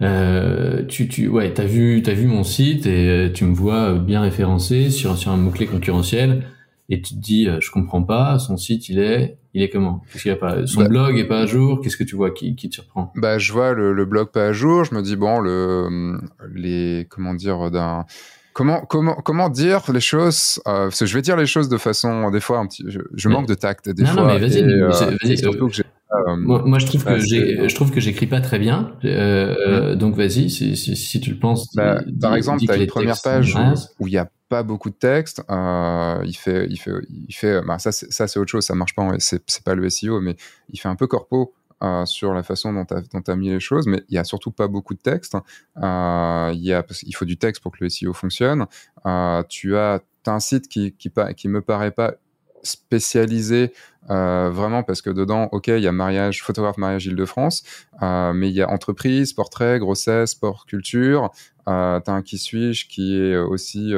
[0.01, 3.93] euh, tu, tu, ouais, t'as vu, t'as vu mon site et euh, tu me vois
[3.93, 6.43] bien référencé sur sur un mot clé concurrentiel
[6.89, 10.01] et tu te dis, euh, je comprends pas, son site il est, il est comment?
[10.11, 11.81] Qu'est-ce qu'il a pas Son bah blog est pas à jour.
[11.81, 13.13] Qu'est-ce que tu vois qui, qui te surprend?
[13.15, 14.83] Bah, je vois le, le, blog pas à jour.
[14.83, 16.19] Je me dis bon, le
[16.53, 18.05] les comment dire d'un
[18.53, 21.77] Comment, comment, comment dire les choses euh, Parce que je vais dire les choses de
[21.77, 23.89] façon, des fois, un petit, je, manque de tact.
[23.89, 24.61] Des non, fois, non, mais vas-y.
[24.61, 28.93] Vas euh, moi, moi, je trouve que j'ai, je trouve que j'écris pas très bien.
[29.05, 29.95] Euh, mmh.
[29.95, 31.73] Donc, vas-y, si, si, si, tu le penses.
[31.75, 33.55] Bah, par exemple, tu as une première page
[33.99, 35.41] où il y a pas beaucoup de texte.
[35.49, 37.61] Euh, il fait, il fait, il fait.
[37.65, 38.65] Bah, ça, ça c'est autre chose.
[38.65, 39.07] Ça marche pas.
[39.19, 40.35] C'est, c'est pas le SEO, mais
[40.69, 41.53] il fait un peu corpo.
[41.83, 44.51] Euh, sur la façon dont tu as, mis les choses, mais il y a surtout
[44.51, 45.35] pas beaucoup de texte.
[45.81, 48.67] Euh, il, faut du texte pour que le SEO fonctionne.
[49.07, 52.13] Euh, tu as, as, un site qui, qui me paraît pas
[52.61, 53.73] spécialisé
[54.07, 57.63] vraiment parce que dedans, ok, il y a mariage, photographe mariage Île-de-France,
[58.01, 61.31] mais il y a entreprise, portrait, grossesse, sport, culture.
[61.67, 63.93] Euh, tu as un qui suis-je qui est aussi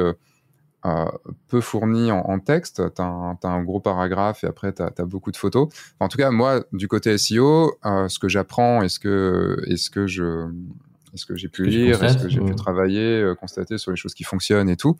[0.86, 1.06] euh,
[1.48, 2.82] peu fourni en, en texte.
[2.94, 5.68] Tu as, un gros paragraphe et après, tu as, beaucoup de photos.
[6.00, 9.90] en tout cas, moi, du côté SEO, euh, ce que j'apprends et ce que, ce
[9.90, 10.48] que je
[11.14, 14.14] est-ce que j'ai pu lire, est-ce que j'ai pu travailler, euh, constater sur les choses
[14.14, 14.96] qui fonctionnent et tout.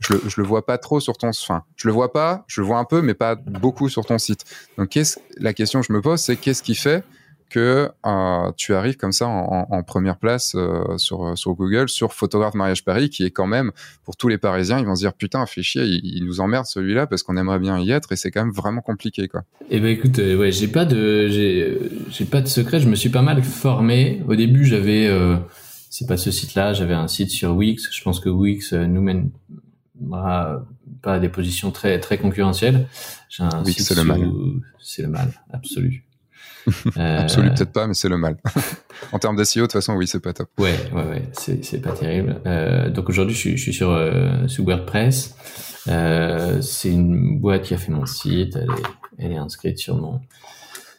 [0.00, 2.62] Je le, je le vois pas trop sur ton, enfin, je le vois pas, je
[2.62, 4.46] le vois un peu, mais pas beaucoup sur ton site.
[4.78, 4.98] Donc,
[5.36, 7.04] la question que je me pose, c'est qu'est-ce qui fait
[7.48, 12.12] que euh, tu arrives comme ça en, en, première place euh, sur, sur Google, sur
[12.12, 13.72] Photographe Mariage Paris, qui est quand même,
[14.04, 17.06] pour tous les Parisiens, ils vont se dire, putain, fait chier, il, nous emmerde celui-là
[17.06, 19.44] parce qu'on aimerait bien y être et c'est quand même vraiment compliqué, quoi.
[19.70, 21.78] Eh ben écoute, euh, ouais, j'ai pas de, j'ai,
[22.10, 24.22] j'ai pas de secret, je me suis pas mal formé.
[24.28, 25.36] Au début, j'avais, euh,
[25.90, 27.88] c'est pas ce site-là, j'avais un site sur Wix.
[27.90, 29.30] Je pense que Wix nous mène
[30.10, 30.64] pas
[31.04, 32.86] à des positions très très concurrentielles.
[33.28, 34.30] J'ai un Wix, c'est le mal.
[34.78, 36.07] C'est le mal, absolu.
[36.96, 38.36] Euh, Absolu, peut-être pas, mais c'est le mal.
[39.12, 40.48] en termes d'SEO, de toute façon, oui, c'est pas top.
[40.58, 42.40] Ouais, ouais, ouais, c'est, c'est pas terrible.
[42.46, 45.36] Euh, donc aujourd'hui, je suis, je suis sur, euh, sur WordPress.
[45.88, 48.56] Euh, c'est une boîte qui a fait mon site.
[48.56, 50.20] Elle est, elle est inscrite sur mon,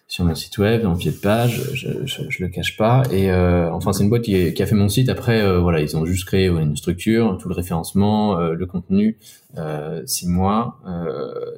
[0.10, 3.04] sur mon site web en pied de page, je, je, je le cache pas.
[3.12, 5.08] Et euh, enfin, c'est une boîte qui, qui, a fait mon site.
[5.08, 9.20] Après, euh, voilà, ils ont juste créé une structure, tout le référencement, euh, le contenu,
[9.60, 10.80] euh, six mois.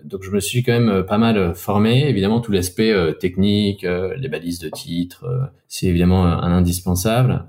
[0.03, 2.09] donc, je me suis quand même pas mal formé.
[2.09, 5.25] Évidemment, tout l'aspect technique, les balises de titres,
[5.69, 7.45] c'est évidemment un indispensable.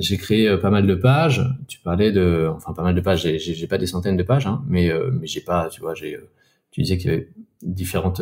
[0.00, 1.42] j'ai créé pas mal de pages.
[1.66, 3.26] Tu parlais de, enfin, pas mal de pages.
[3.38, 6.18] J'ai pas des centaines de pages, hein, mais mais j'ai pas, tu vois, j'ai,
[6.72, 7.28] tu disais qu'il y avait
[7.62, 8.20] différentes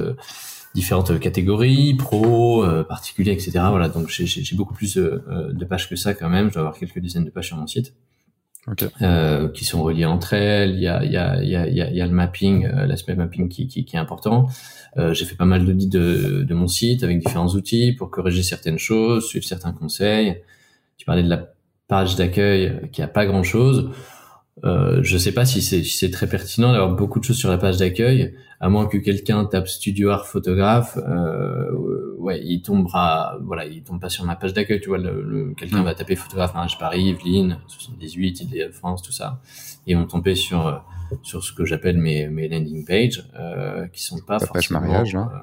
[0.75, 3.53] différentes catégories, pro, euh, particulier, etc.
[3.71, 6.49] Voilà, donc j'ai beaucoup plus euh, de pages que ça quand même.
[6.49, 7.95] Je dois avoir quelques dizaines de pages sur mon site.
[9.01, 10.75] euh, qui sont reliées entre elles.
[10.75, 12.87] Il y a, il y a, il y a, il y a le mapping, euh,
[12.87, 14.49] l'aspect mapping qui, qui, qui, est important.
[14.99, 18.43] Euh, j'ai fait pas mal d'audits de, de mon site avec différents outils pour corriger
[18.43, 20.43] certaines choses, suivre certains conseils.
[20.99, 21.55] Tu parlais de la
[21.87, 23.91] page d'accueil qui a pas grand chose.
[24.65, 27.49] Euh, je sais pas si c'est si c'est très pertinent d'avoir beaucoup de choses sur
[27.49, 30.99] la page d'accueil, à moins que quelqu'un tape Studio Art photographe.
[30.99, 31.71] Euh,
[32.19, 34.81] ouais, il tombera, voilà, il tombe pas sur ma page d'accueil.
[34.81, 35.85] Tu vois, le, quelqu'un mm.
[35.85, 39.41] va taper photographe mariage Paris, Yveline, 78, de France, tout ça,
[39.87, 40.83] et vont tomber sur
[41.23, 45.31] sur ce que j'appelle mes mes landing pages, euh, qui sont pas forcément, mariage, hein.
[45.33, 45.39] euh,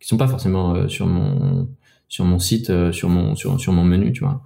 [0.00, 1.68] qui sont pas forcément euh, sur mon
[2.08, 4.42] sur mon site, euh, sur mon sur sur mon menu, tu vois.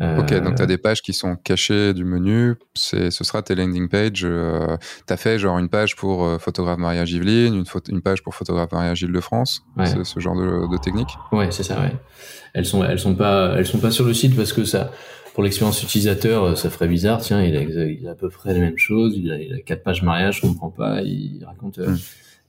[0.00, 3.42] Euh, ok, donc tu as des pages qui sont cachées du menu, c'est, ce sera
[3.42, 4.24] tes landing pages.
[4.24, 4.76] Euh,
[5.06, 8.34] tu as fait genre une page pour euh, photographe mariage Yveline, une, une page pour
[8.34, 11.10] photographe mariage Île-de-France, c'est ce genre de, de technique?
[11.30, 11.92] Ouais, c'est ça, ouais.
[12.54, 14.90] Elles sont, elles sont pas, elles sont pas sur le site parce que ça,
[15.32, 17.20] pour l'expérience utilisateur, ça ferait bizarre.
[17.20, 19.60] Tiens, il a, il a à peu près la même chose, il a, il a
[19.60, 21.96] quatre pages mariage, je comprends pas, il raconte hmm.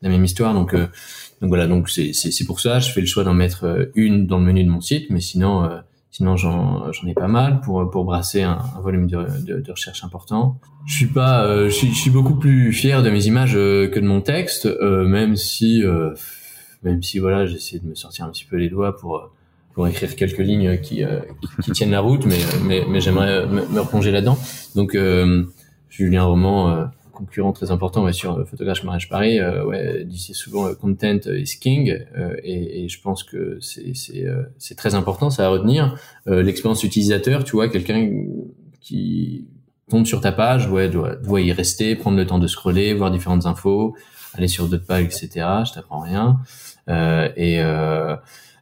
[0.02, 0.56] la même histoire.
[0.56, 3.92] Donc, donc voilà, donc c'est, c'est, c'est pour ça, je fais le choix d'en mettre
[3.94, 5.70] une dans le menu de mon site, mais sinon
[6.16, 10.58] Sinon, j'en ai pas mal pour pour brasser un, volume de, de, de, recherche important.
[10.86, 14.06] Je suis pas, euh, je, suis, beaucoup plus fier de mes images euh, que de
[14.06, 16.12] mon texte, euh, même si euh,
[16.84, 19.30] même si voilà, j'essaie de me sortir un petit peu les doigts pour
[19.74, 21.04] pour écrire quelques lignes qui
[21.62, 24.40] qui, tiennent la route, mais mais, mais j'aimerais me, me, replonger là-dedans.
[24.74, 30.34] Donc, un roman concurrent très important ouais, sur euh, Photographe Mariage Paris, euh, ouais, disait
[30.34, 31.98] souvent euh, content is king,
[32.44, 35.98] et, et, je pense que c'est très important, ça à retenir.
[36.28, 38.10] L'expérience utilisateur, tu vois, quelqu'un
[38.82, 39.48] qui
[39.90, 43.12] tombe sur ta page, ouais, doit, doit y rester, prendre le temps de scroller, voir
[43.12, 43.96] différentes infos,
[44.34, 45.30] aller sur d'autres pages, etc.
[45.66, 46.40] Je t'apprends rien.
[46.90, 48.16] Euh, et, euh,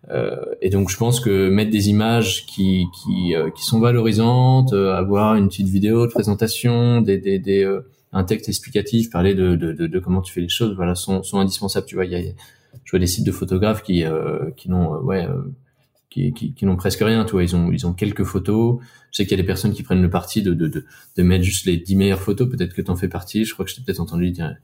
[0.10, 5.36] euh, et donc je pense que mettre des images qui qui, qui sont valorisantes, avoir
[5.36, 7.66] une petite vidéo de présentation, des des, des
[8.14, 11.24] un texte explicatif, parler de, de, de, de, comment tu fais les choses, voilà, sont,
[11.24, 11.88] sont indispensables.
[11.88, 12.22] Tu vois, il y a,
[12.84, 15.51] je vois des sites de photographes qui, euh, qui n'ont, euh, ouais, euh,
[16.09, 17.26] qui, qui, qui n'ont presque rien.
[17.26, 18.80] Tu vois, ils ont, ils ont quelques photos.
[19.11, 20.86] Je sais qu'il y a des personnes qui prennent le parti de, de, de,
[21.18, 22.47] de mettre juste les 10 meilleures photos.
[22.49, 23.45] Peut-être que tu en fais partie.
[23.45, 24.55] Je crois que je t'ai peut-être entendu dire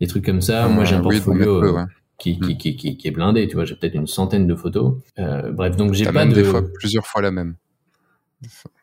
[0.00, 0.68] des trucs comme ça.
[0.68, 1.76] Moi, j'ai un portfolio.
[2.18, 2.56] Qui, qui, mm.
[2.58, 4.96] qui, qui, qui, est blindé, tu vois, j'ai peut-être une centaine de photos.
[5.20, 6.34] Euh, bref, donc j'ai pas même de...
[6.34, 7.54] des fois plusieurs fois la même.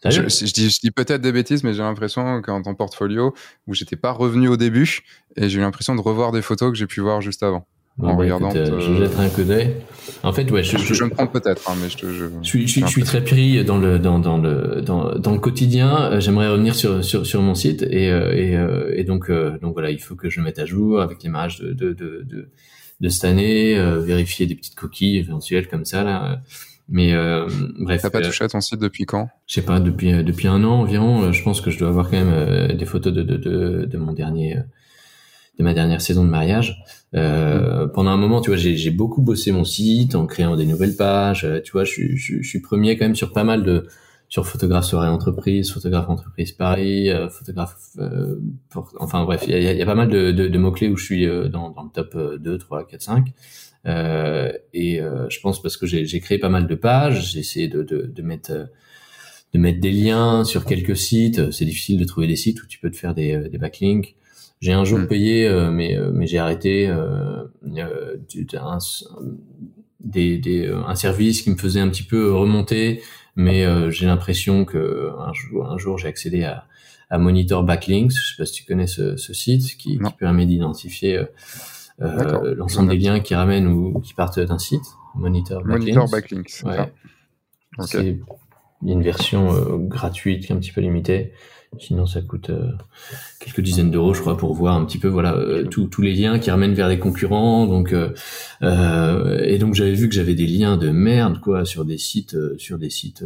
[0.04, 3.34] Je, je, dis, je dis peut-être des bêtises, mais j'ai l'impression qu'en ton portfolio,
[3.68, 5.02] où j'étais pas revenu au début,
[5.38, 7.66] et j'ai eu l'impression de revoir des photos que j'ai pu voir juste avant.
[8.02, 8.50] en bah, regardant.
[8.50, 9.76] Écoute, euh, je jetterai un coup d'œil.
[10.24, 12.68] En fait, ouais, je, je, je me trompe peut-être, hein, mais je, te, je, suis,
[12.68, 16.12] je, suis très pris dans le dans dans le dans, dans le quotidien.
[16.12, 19.90] Euh, j'aimerais revenir sur sur sur mon site et euh, et, et donc donc voilà,
[19.90, 22.50] il faut que je mette à jour avec l'image de de de de,
[23.00, 26.42] de cette année, vérifier des petites coquilles éventuelles comme ça là.
[26.88, 27.48] Mais euh,
[27.80, 28.02] bref.
[28.02, 29.30] T'as pas euh, touché à ton site depuis quand?
[29.48, 31.24] Je sais pas, depuis euh, depuis un an environ.
[31.24, 33.98] Euh, je pense que je dois avoir quand même des photos de de, de, de
[33.98, 34.58] mon dernier
[35.58, 36.84] de ma dernière saison de mariage.
[37.16, 40.96] Euh, pendant un moment, tu vois, j'ai beaucoup bossé mon site en créant des nouvelles
[40.96, 41.48] pages.
[41.64, 43.88] Tu vois, je, suis je, je, suis premier quand même sur pas mal de
[44.28, 48.36] sur photographe soirée entreprise, photographe entreprise Paris, euh, photographe, euh,
[48.70, 50.90] pour, enfin bref, il y a, y a, pas mal de, de, de mots clés
[50.90, 53.34] où je suis dans, dans le top 2, 3, 4, 5.
[53.86, 57.68] Euh, et euh, je pense parce que j'ai créé pas mal de pages, j'ai essayé
[57.68, 58.66] de, de, de mettre euh,
[59.54, 61.52] de mettre des liens sur quelques sites.
[61.52, 64.16] C'est difficile de trouver des sites où tu peux te faire des, des backlinks.
[64.60, 65.08] J'ai un jour hmm.
[65.08, 67.50] payé, mais mais j'ai arrêté un,
[70.00, 73.02] des, des, un service qui me faisait un petit peu remonter,
[73.36, 76.68] mais j'ai l'impression que un jour, un jour j'ai accédé à,
[77.10, 78.12] à Monitor Backlinks.
[78.12, 81.22] Je sais pas si tu connais ce, ce site qui, qui permet d'identifier
[82.00, 84.84] l'ensemble des liens qui ramènent ou qui partent d'un site,
[85.16, 85.80] Monitor Backlinks.
[85.80, 86.64] Monitor Backlinks.
[86.66, 86.92] Ouais.
[87.78, 88.20] Okay.
[88.82, 91.32] Il y a une version euh, gratuite qui est un petit peu limitée.
[91.80, 92.72] Sinon, ça coûte euh,
[93.40, 96.40] quelques dizaines d'euros, je crois, pour voir un petit peu, voilà, euh, tous les liens
[96.40, 97.66] qui ramènent vers les concurrents.
[97.66, 101.98] Donc, euh, et donc j'avais vu que j'avais des liens de merde, quoi, sur des
[101.98, 103.24] sites, sur des sites,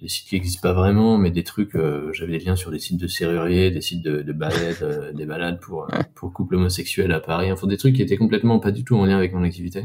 [0.00, 1.76] des sites qui n'existent pas vraiment, mais des trucs.
[2.12, 5.60] j'avais des liens sur des sites de serruriers, des sites de, de balades, des balades
[5.60, 7.52] pour pour couple homosexuel à Paris.
[7.52, 9.84] Enfin, des trucs qui étaient complètement pas du tout en lien avec mon activité.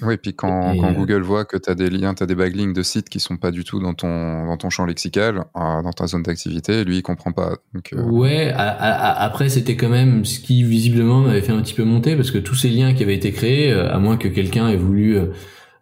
[0.00, 2.36] Oui, puis quand, quand euh, Google voit que tu as des liens, tu as des
[2.36, 5.82] backlinks de sites qui sont pas du tout dans ton, dans ton champ lexical, euh,
[5.82, 7.56] dans ta zone d'activité, lui, il comprend pas.
[7.74, 8.02] Donc, euh...
[8.02, 11.82] Ouais, à, à, après, c'était quand même ce qui, visiblement, m'avait fait un petit peu
[11.82, 14.68] monter, parce que tous ces liens qui avaient été créés, euh, à moins que quelqu'un
[14.68, 15.18] ait voulu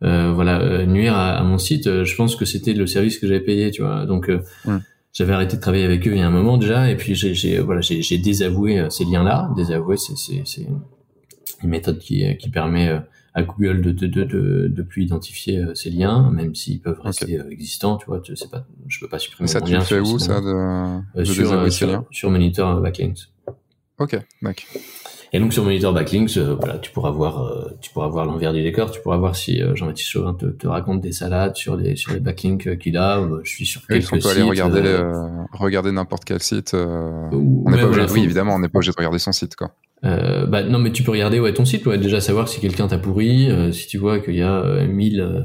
[0.02, 3.40] euh, voilà, nuire à, à, mon site, je pense que c'était le service que j'avais
[3.40, 4.06] payé, tu vois.
[4.06, 4.30] Donc,
[5.12, 7.58] j'avais arrêté de travailler avec eux il y a un moment déjà, et puis j'ai
[7.58, 9.50] voilà, j'ai désavoué ces liens-là.
[9.56, 10.66] Désavouer, c'est
[11.62, 12.98] une méthode qui, qui permet
[13.36, 17.38] à Google de, de, de, de, plus identifier euh, ces liens, même s'ils peuvent rester
[17.38, 19.46] euh, existants, tu vois, tu sais pas, je peux pas supprimer.
[19.46, 23.28] ça, tu le fais où, ça, de, euh, sur, sur, sur, Monitor Backlinks.
[23.98, 24.66] Ok, d'accord.
[25.32, 28.90] Et donc sur Monitor Backlinks, voilà, tu pourras voir, tu pourras voir l'envers du décor,
[28.90, 32.20] tu pourras voir si Jean-Baptiste Chauvin te, te, raconte des salades sur les sur les
[32.20, 33.26] backlinks qu'il a.
[33.42, 35.02] Je suis sur quelques on peut aller regarder
[35.52, 36.74] regarder n'importe quel site.
[36.74, 39.72] on n'est pas obligé, oui évidemment, on n'est pas obligé de regarder son site quoi.
[40.04, 42.86] Euh, bah non, mais tu peux regarder ouais ton site, ouais, déjà savoir si quelqu'un
[42.86, 45.42] t'a pourri, euh, si tu vois qu'il y a euh, mille euh,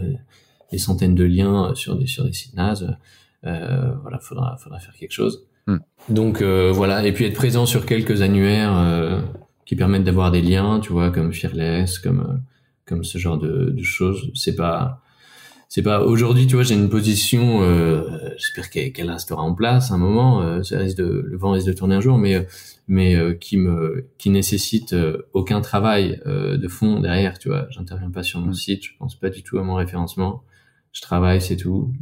[0.72, 2.98] des centaines de liens sur des sur des sites nazes,
[3.44, 5.48] voilà, faudra faudra faire quelque chose.
[5.68, 5.78] Hmm.
[6.10, 9.24] Donc voilà, et puis être présent sur quelques annuaires
[9.66, 12.42] qui permettent d'avoir des liens, tu vois, comme Fearless, comme
[12.86, 14.32] comme ce genre de, de choses.
[14.34, 15.02] C'est pas
[15.70, 18.02] c'est pas aujourd'hui, tu vois, j'ai une position, euh,
[18.38, 20.64] j'espère qu'elle restera en place un moment.
[20.64, 22.46] ça risque de, le vent risque de tourner un jour, mais
[22.92, 27.68] mais euh, qui me qui nécessite euh, aucun travail euh, de fond derrière tu vois
[27.70, 28.54] j'interviens pas sur mon mm.
[28.54, 30.44] site je pense pas du tout à mon référencement
[30.92, 31.94] je travaille c'est tout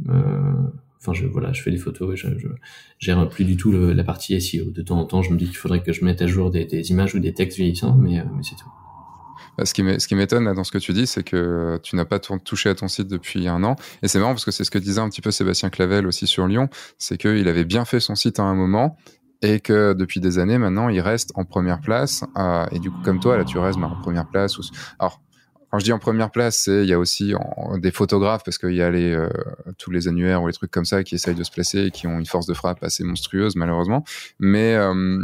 [1.00, 2.48] enfin je voilà je fais des photos je, je
[2.98, 5.56] gère plus du tout la partie SEO de temps en temps je me dis qu'il
[5.56, 8.56] faudrait que je mette à jour des, images ou des textes vieillissants mais mais c'est
[8.56, 8.70] tout
[9.56, 12.68] bah, ce qui m'étonne dans ce que tu dis, c'est que tu n'as pas touché
[12.68, 13.76] à ton site depuis un an.
[14.02, 16.26] Et c'est marrant parce que c'est ce que disait un petit peu Sébastien Clavel aussi
[16.26, 18.96] sur Lyon, c'est qu'il avait bien fait son site à un moment
[19.42, 22.24] et que depuis des années maintenant, il reste en première place.
[22.36, 24.56] Euh, et du coup, comme toi, là, tu restes bah, en première place.
[24.98, 25.20] Alors,
[25.70, 27.32] quand je dis en première place, c'est il y a aussi
[27.78, 29.28] des photographes parce qu'il y a les euh,
[29.78, 32.08] tous les annuaires ou les trucs comme ça qui essayent de se placer et qui
[32.08, 34.04] ont une force de frappe assez monstrueuse malheureusement.
[34.40, 35.18] Mais euh,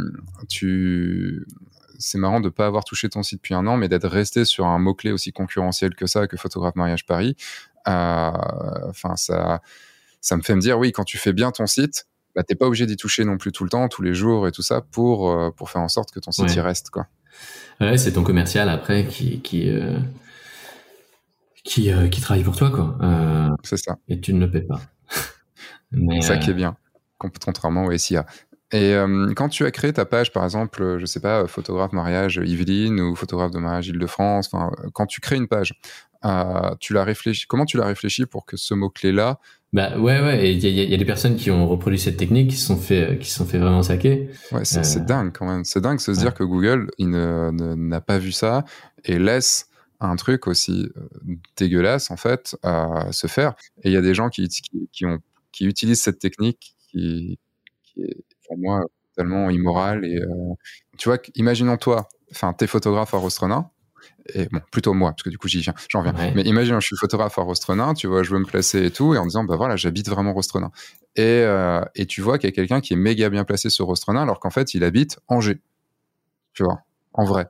[0.47, 1.45] tu
[1.99, 4.67] c'est marrant de pas avoir touché ton site depuis un an, mais d'être resté sur
[4.67, 7.35] un mot clé aussi concurrentiel que ça, que photographe mariage Paris.
[7.87, 8.31] Euh,
[8.87, 9.61] enfin, ça,
[10.21, 12.67] ça me fait me dire oui, quand tu fais bien ton site, bah, t'es pas
[12.67, 15.53] obligé d'y toucher non plus tout le temps, tous les jours et tout ça pour
[15.55, 17.07] pour faire en sorte que ton site y reste quoi.
[17.79, 19.97] Ouais, c'est ton commercial après qui qui euh,
[21.67, 22.97] qui, euh, qui, travaille pour toi quoi.
[23.63, 23.97] c'est ça.
[24.07, 24.79] Et tu ne le paies pas.
[25.91, 26.75] C'est ça qui est bien,
[27.17, 28.25] contrairement au SIA.
[28.73, 28.93] Et
[29.37, 33.15] quand tu as créé ta page, par exemple, je sais pas, photographe mariage Yveline ou
[33.15, 34.51] photographe de mariage Île-de-France,
[34.91, 35.73] quand tu crées une page,
[36.81, 39.39] tu l'as réfléchi, comment tu l'as réfléchi pour que ce mot-clé-là
[39.73, 42.55] bah ouais ouais, il y, y a, des personnes qui ont reproduit cette technique, qui
[42.55, 44.29] se sont fait qui sont fait vraiment saquer.
[44.53, 45.03] Ouais, c'est euh...
[45.03, 45.65] dingue quand même.
[45.65, 48.63] C'est dingue de se dire que Google il n'a ne, pas vu ça
[49.03, 49.67] et laisse
[49.99, 53.55] un truc aussi euh, dégueulasse en fait à se faire.
[53.83, 55.19] Et il y a des gens qui, qui, qui, ont
[55.51, 57.39] qui utilisent cette technique qui,
[57.83, 58.81] qui est pour moi
[59.15, 60.53] totalement immorale et euh,
[60.97, 63.69] tu vois, imaginons toi, enfin t'es photographe à Rostrenin
[64.33, 66.13] et bon, plutôt moi, parce que du coup j'y viens, j'en viens.
[66.35, 69.13] Mais imagine, je suis photographe à Rostrenin, tu vois, je veux me placer et tout,
[69.13, 70.71] et en disant, bah voilà, j'habite vraiment Rostrenin.
[71.15, 73.85] Et, euh, et tu vois qu'il y a quelqu'un qui est méga bien placé sur
[73.85, 75.59] Rostrenin, alors qu'en fait, il habite Angers.
[76.53, 76.79] Tu vois,
[77.13, 77.47] en vrai.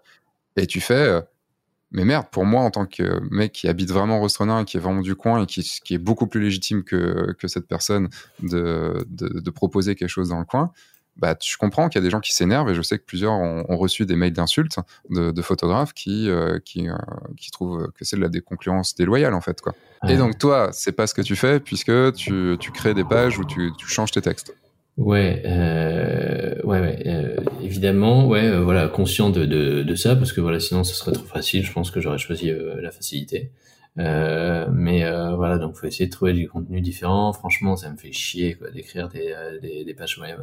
[0.55, 1.21] Et tu fais, euh,
[1.91, 5.01] mais merde, pour moi, en tant que mec qui habite vraiment Rostrenin, qui est vraiment
[5.01, 8.09] du coin et qui, qui est beaucoup plus légitime que, que cette personne
[8.41, 10.71] de, de, de proposer quelque chose dans le coin,
[11.17, 13.33] bah, je comprends qu'il y a des gens qui s'énervent et je sais que plusieurs
[13.33, 14.77] ont, reçu des mails d'insultes
[15.09, 16.95] de, photographes qui, euh, qui, euh,
[17.37, 19.61] qui, trouvent que c'est de la déconcurrence déloyale en fait.
[19.61, 19.73] Quoi.
[20.07, 23.39] Et donc toi, c'est pas ce que tu fais puisque tu, tu crées des pages
[23.39, 24.53] où tu, tu changes tes textes.
[24.97, 30.41] Ouais, euh, ouais, ouais euh, évidemment, ouais, voilà, conscient de, de, de, ça parce que
[30.41, 31.63] voilà, sinon ce serait trop facile.
[31.63, 33.51] Je pense que j'aurais choisi la facilité.
[33.95, 35.03] mais
[35.35, 37.31] voilà, donc faut essayer de trouver du contenu différent.
[37.31, 40.39] Franchement, ça me fait chier quoi d'écrire des, des, des pages web.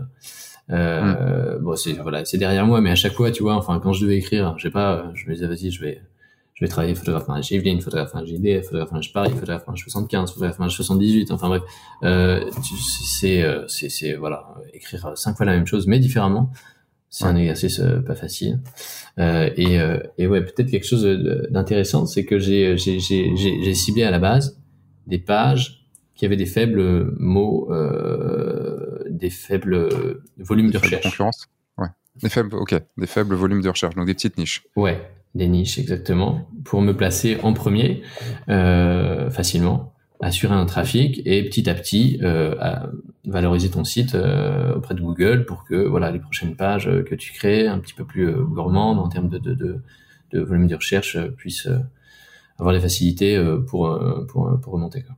[0.70, 1.62] Euh, mm.
[1.62, 4.02] Bon, c'est voilà, c'est derrière moi, mais à chaque fois, tu vois, enfin, quand je
[4.02, 6.00] devais écrire, je sais pas, je me disais vas-y, je vais,
[6.54, 10.30] je vais travailler photographe mariage Yveline, photographe mariage JD, photographe mariage Paris, photographe mariage 75,
[10.30, 11.62] photographe mariage 78, enfin bref,
[12.04, 12.48] euh,
[13.20, 16.50] c'est, euh, c'est, c'est, voilà, écrire cinq fois la même chose, mais différemment.
[17.10, 18.58] C'est un exercice euh, pas facile.
[19.20, 21.04] Euh, et, euh, et ouais, peut-être quelque chose
[21.48, 24.60] d'intéressant, c'est que j'ai, j'ai, j'ai, j'ai ciblé à la base
[25.06, 25.86] des pages
[26.16, 29.88] qui avait des faibles mots, euh, des faibles
[30.38, 31.04] volumes de recherche.
[31.04, 31.48] Concurrence.
[31.78, 31.86] Ouais.
[32.20, 34.64] Des faibles, ok, des faibles volumes de recherche, donc des petites niches.
[34.74, 35.00] Ouais,
[35.34, 38.02] des niches exactement, pour me placer en premier
[38.48, 42.54] euh, facilement, assurer un trafic et petit à petit euh,
[43.24, 47.32] valoriser ton site euh, auprès de Google pour que voilà les prochaines pages que tu
[47.32, 49.54] crées un petit peu plus gourmandes en termes de, de,
[50.32, 51.68] de, volume de recherche puissent
[52.58, 53.36] avoir des facilités
[53.66, 53.98] pour,
[54.28, 55.02] pour, pour remonter.
[55.02, 55.16] Quoi.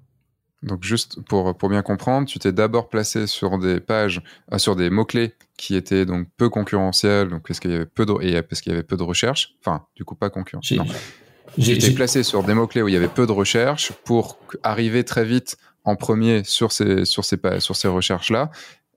[0.66, 4.20] Donc juste pour, pour bien comprendre, tu t'es d'abord placé sur des pages,
[4.52, 8.04] euh, sur des mots-clés qui étaient donc peu concurrentiels, donc parce qu'il y avait peu
[8.04, 10.82] de, et parce qu'il y avait peu de recherche, enfin du coup pas concurrentiel.
[11.56, 15.24] J'étais placé sur des mots-clés où il y avait peu de recherche pour arriver très
[15.24, 18.50] vite en premier sur ces, sur ces, sur ces recherches-là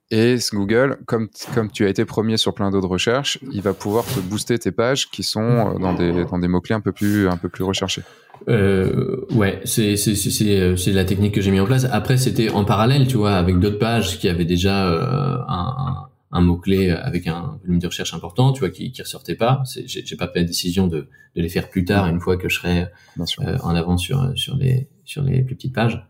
[0.10, 4.04] Et Google, comme, comme tu as été premier sur plein d'autres recherches, il va pouvoir
[4.06, 7.30] te booster tes pages qui sont euh, dans des, dans des mots-clés un peu plus,
[7.30, 8.02] un peu plus recherchés.
[8.48, 11.86] Euh, ouais, c'est c'est c'est c'est la technique que j'ai mis en place.
[11.92, 16.42] Après, c'était en parallèle, tu vois, avec d'autres pages qui avaient déjà euh, un, un,
[16.42, 19.64] mot clé avec un volume de recherche important, tu vois, qui qui ressortait pas.
[19.86, 22.50] J'ai j'ai pas pris la décision de de les faire plus tard, une fois que
[22.50, 26.02] je serais euh, en avant sur sur les sur les plus petites pages.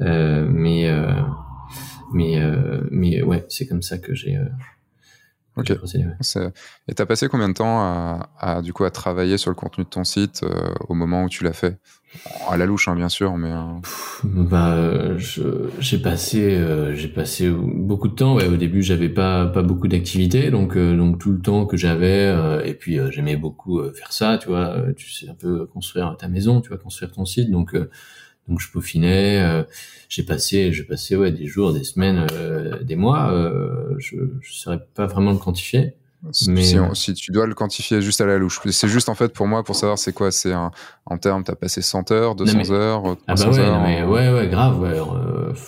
[0.00, 1.12] Euh, mais euh,
[2.12, 4.38] mais euh, mais ouais, c'est comme ça que j'ai
[5.60, 5.72] Ok.
[6.88, 9.84] Et t'as passé combien de temps à, à, du coup à travailler sur le contenu
[9.84, 11.78] de ton site euh, au moment où tu l'as fait?
[12.48, 13.52] À la louche, hein, bien sûr, mais.
[13.52, 13.78] Euh...
[14.24, 15.16] bah,
[15.78, 18.34] j'ai passé, euh, j'ai passé beaucoup de temps.
[18.34, 22.34] Ouais, au début, j'avais pas pas beaucoup d'activités, donc donc tout le temps que j'avais,
[22.64, 24.76] et puis j'aimais beaucoup faire ça, tu vois.
[24.96, 27.76] Tu sais un peu construire ta maison, tu vois, construire ton site, donc
[28.50, 29.40] donc je peaufinais.
[29.40, 29.62] Euh,
[30.08, 33.32] j'ai passé, j'ai passé ouais des jours, des semaines, euh, des mois.
[33.32, 35.94] Euh, je ne saurais pas vraiment le quantifier.
[36.48, 39.32] Mais si, si, tu dois le quantifier juste à la louche, c'est juste en fait
[39.32, 43.02] pour moi pour savoir c'est quoi, c'est en termes, t'as passé 100 heures, 200 heures,
[43.02, 43.80] 300 ah bah ouais, heures.
[43.80, 45.00] mais ouais, ouais, grave, ouais,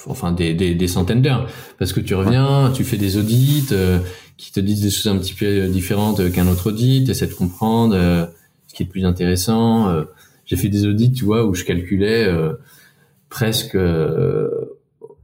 [0.09, 1.49] enfin des, des, des centaines d'heures,
[1.79, 3.69] parce que tu reviens, tu fais des audits
[4.37, 7.95] qui te disent des choses un petit peu différentes qu'un autre audit, essaies de comprendre
[8.67, 10.05] ce qui est le plus intéressant
[10.45, 12.29] j'ai fait des audits, tu vois, où je calculais
[13.33, 14.51] presque euh,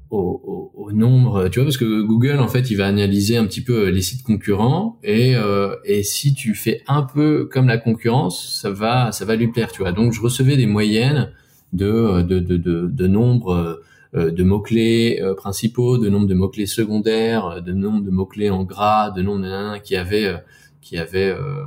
[0.09, 3.61] au, au, nombre, tu vois, parce que Google, en fait, il va analyser un petit
[3.61, 8.59] peu les sites concurrents et, euh, et si tu fais un peu comme la concurrence,
[8.63, 9.93] ça va, ça va lui plaire, tu vois.
[9.93, 11.31] Donc, je recevais des moyennes
[11.75, 13.83] de, de, de, de, de nombre
[14.15, 19.21] de mots-clés principaux, de nombre de mots-clés secondaires, de nombre de mots-clés en gras, de
[19.21, 20.35] nombre de qui avaient,
[20.81, 21.65] qui avaient euh,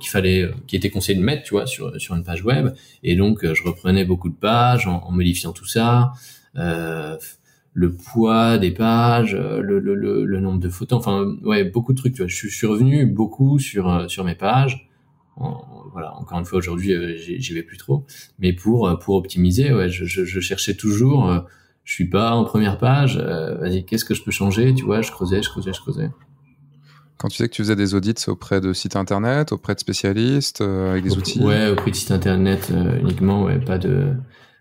[0.00, 2.74] qu'il fallait, euh, qui était conseillé de mettre, tu vois, sur sur une page web.
[3.02, 6.12] Et donc, euh, je reprenais beaucoup de pages en, modifiant tout ça.
[6.56, 7.16] Euh,
[7.74, 12.14] le poids des pages, le, le, le, nombre de photos, enfin ouais beaucoup de trucs.
[12.14, 14.90] Tu vois, je suis revenu beaucoup sur sur mes pages.
[15.92, 18.04] voilà, encore une fois aujourd'hui, j'y vais plus trop,
[18.38, 21.46] mais pour pour optimiser, ouais, je, je, je cherchais toujours.
[21.84, 23.16] je suis pas en première page.
[23.16, 26.10] Vas-y, qu'est-ce que je peux changer Tu vois, je creusais, je creusais, je creusais.
[27.22, 30.60] Quand tu sais que tu faisais des audits, auprès de sites internet, auprès de spécialistes,
[30.60, 34.08] euh, avec des outils Ouais, auprès de sites internet euh, uniquement, ouais, pas de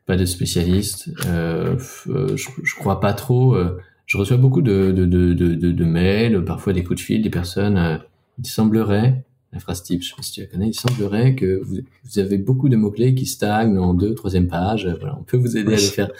[0.06, 1.10] pas de spécialistes.
[1.26, 1.76] Euh,
[2.06, 3.58] je, je crois pas trop.
[4.06, 7.32] je reçois beaucoup de de, de, de, de, mails, parfois des coups de fil, des
[7.32, 8.00] personnes.
[8.38, 9.24] il semblerait,
[9.54, 12.20] la phrase type, je sais pas si tu la connais, il semblerait que vous, vous
[12.20, 14.88] avez beaucoup de mots clés qui stagnent en deux, troisième page.
[15.00, 16.12] Voilà, on peut vous aider à les faire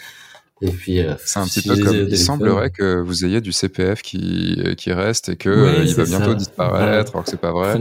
[0.62, 4.00] et puis, euh, c'est un petit peu comme il semblerait que vous ayez du CPF
[4.00, 7.80] qui, qui reste et que euh, il va bientôt disparaître, alors que c'est pas vrai.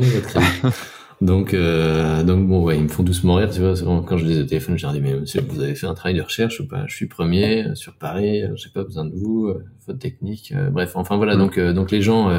[1.21, 3.75] donc, euh, donc bon, ouais, ils me font doucement rire, tu vois.
[4.07, 6.17] Quand je les ai au téléphone, leur dis, mais monsieur, vous avez fait un travail
[6.17, 6.85] de recherche ou pas?
[6.87, 9.53] Je suis premier sur Paris, j'ai pas besoin de vous,
[9.85, 10.51] votre technique.
[10.71, 11.35] bref, enfin voilà.
[11.35, 11.39] Mm.
[11.39, 12.31] Donc, donc les gens,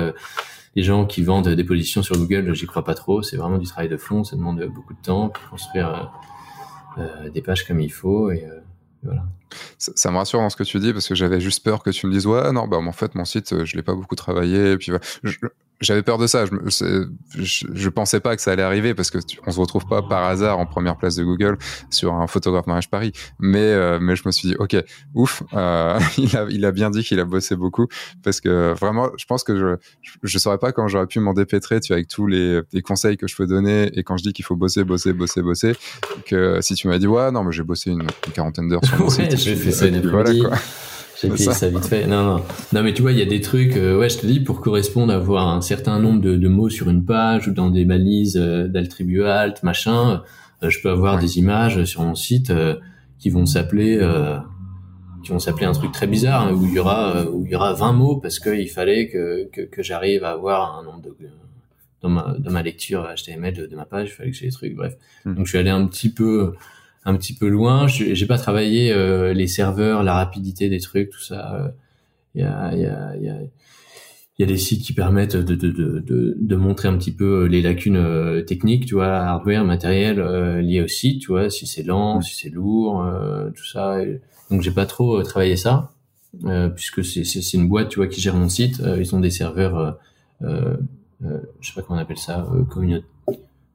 [0.75, 3.23] les gens qui vendent des positions sur Google, j'y crois pas trop.
[3.23, 6.11] C'est vraiment du travail de fond, ça demande beaucoup de temps pour construire
[7.33, 8.45] des pages comme il faut et
[9.79, 12.07] Ça, me rassure dans ce que tu dis parce que j'avais juste peur que tu
[12.07, 14.77] me dises ouais non bah en fait mon site je l'ai pas beaucoup travaillé et
[14.79, 14.93] puis
[15.23, 15.37] je,
[15.83, 16.45] j'avais peur de ça.
[16.47, 17.07] Je,
[17.37, 20.25] je, je, pensais pas que ça allait arriver parce que on se retrouve pas par
[20.25, 21.59] hasard en première place de Google
[21.91, 23.13] sur un photographe mariage Paris.
[23.39, 24.77] Mais euh, mais je me suis dit ok
[25.15, 27.87] ouf, euh, il a il a bien dit qu'il a bossé beaucoup
[28.23, 29.77] parce que vraiment je pense que je
[30.23, 33.17] je, saurais pas quand j'aurais pu m'en dépêtrer tu vois, avec tous les, les, conseils
[33.17, 35.75] que je peux donner et quand je dis qu'il faut bosser bosser bosser bosser
[36.27, 39.05] que si tu m'as dit ouais non mais j'ai bossé une, quarantaine d'heures sur mon
[39.05, 39.37] ouais, site.
[39.37, 40.59] J'ai fait ça une voilà, quoi.
[41.37, 41.69] Ça.
[41.69, 42.07] vite fait.
[42.07, 42.43] Non, non.
[42.73, 44.61] Non, mais tu vois, il y a des trucs, euh, ouais, je te dis, pour
[44.61, 47.85] correspondre à avoir un certain nombre de, de, mots sur une page ou dans des
[47.85, 50.23] balises euh, d'attributs alt, machin,
[50.63, 52.77] euh, je peux avoir des images sur mon site euh,
[53.19, 54.01] qui vont s'appeler,
[55.23, 57.55] qui vont s'appeler un truc très bizarre, hein, où il y aura, où il y
[57.55, 61.15] aura 20 mots parce qu'il fallait que, que, que j'arrive à avoir un nombre de,
[62.01, 64.53] dans ma, dans ma lecture HTML de, de ma page, il fallait que j'ai des
[64.53, 64.97] trucs, bref.
[65.25, 65.35] Hmm.
[65.35, 66.55] Donc je suis allé un petit peu,
[67.05, 67.87] un petit peu loin.
[67.87, 71.75] J'ai pas travaillé euh, les serveurs, la rapidité des trucs, tout ça.
[72.35, 73.39] Il y a, y, a, y, a,
[74.39, 77.61] y a des sites qui permettent de, de, de, de, montrer un petit peu les
[77.61, 81.83] lacunes euh, techniques, tu vois, hardware, matériel euh, lié au site, tu vois, si c'est
[81.83, 83.05] lent, si c'est lourd,
[83.55, 83.99] tout ça.
[84.51, 85.93] donc j'ai pas trop travaillé ça,
[86.75, 88.81] puisque c'est une boîte, tu vois, qui gère mon site.
[88.99, 89.99] ils ont des serveurs,
[90.41, 90.47] je
[91.61, 93.05] sais pas comment on appelle ça, communauté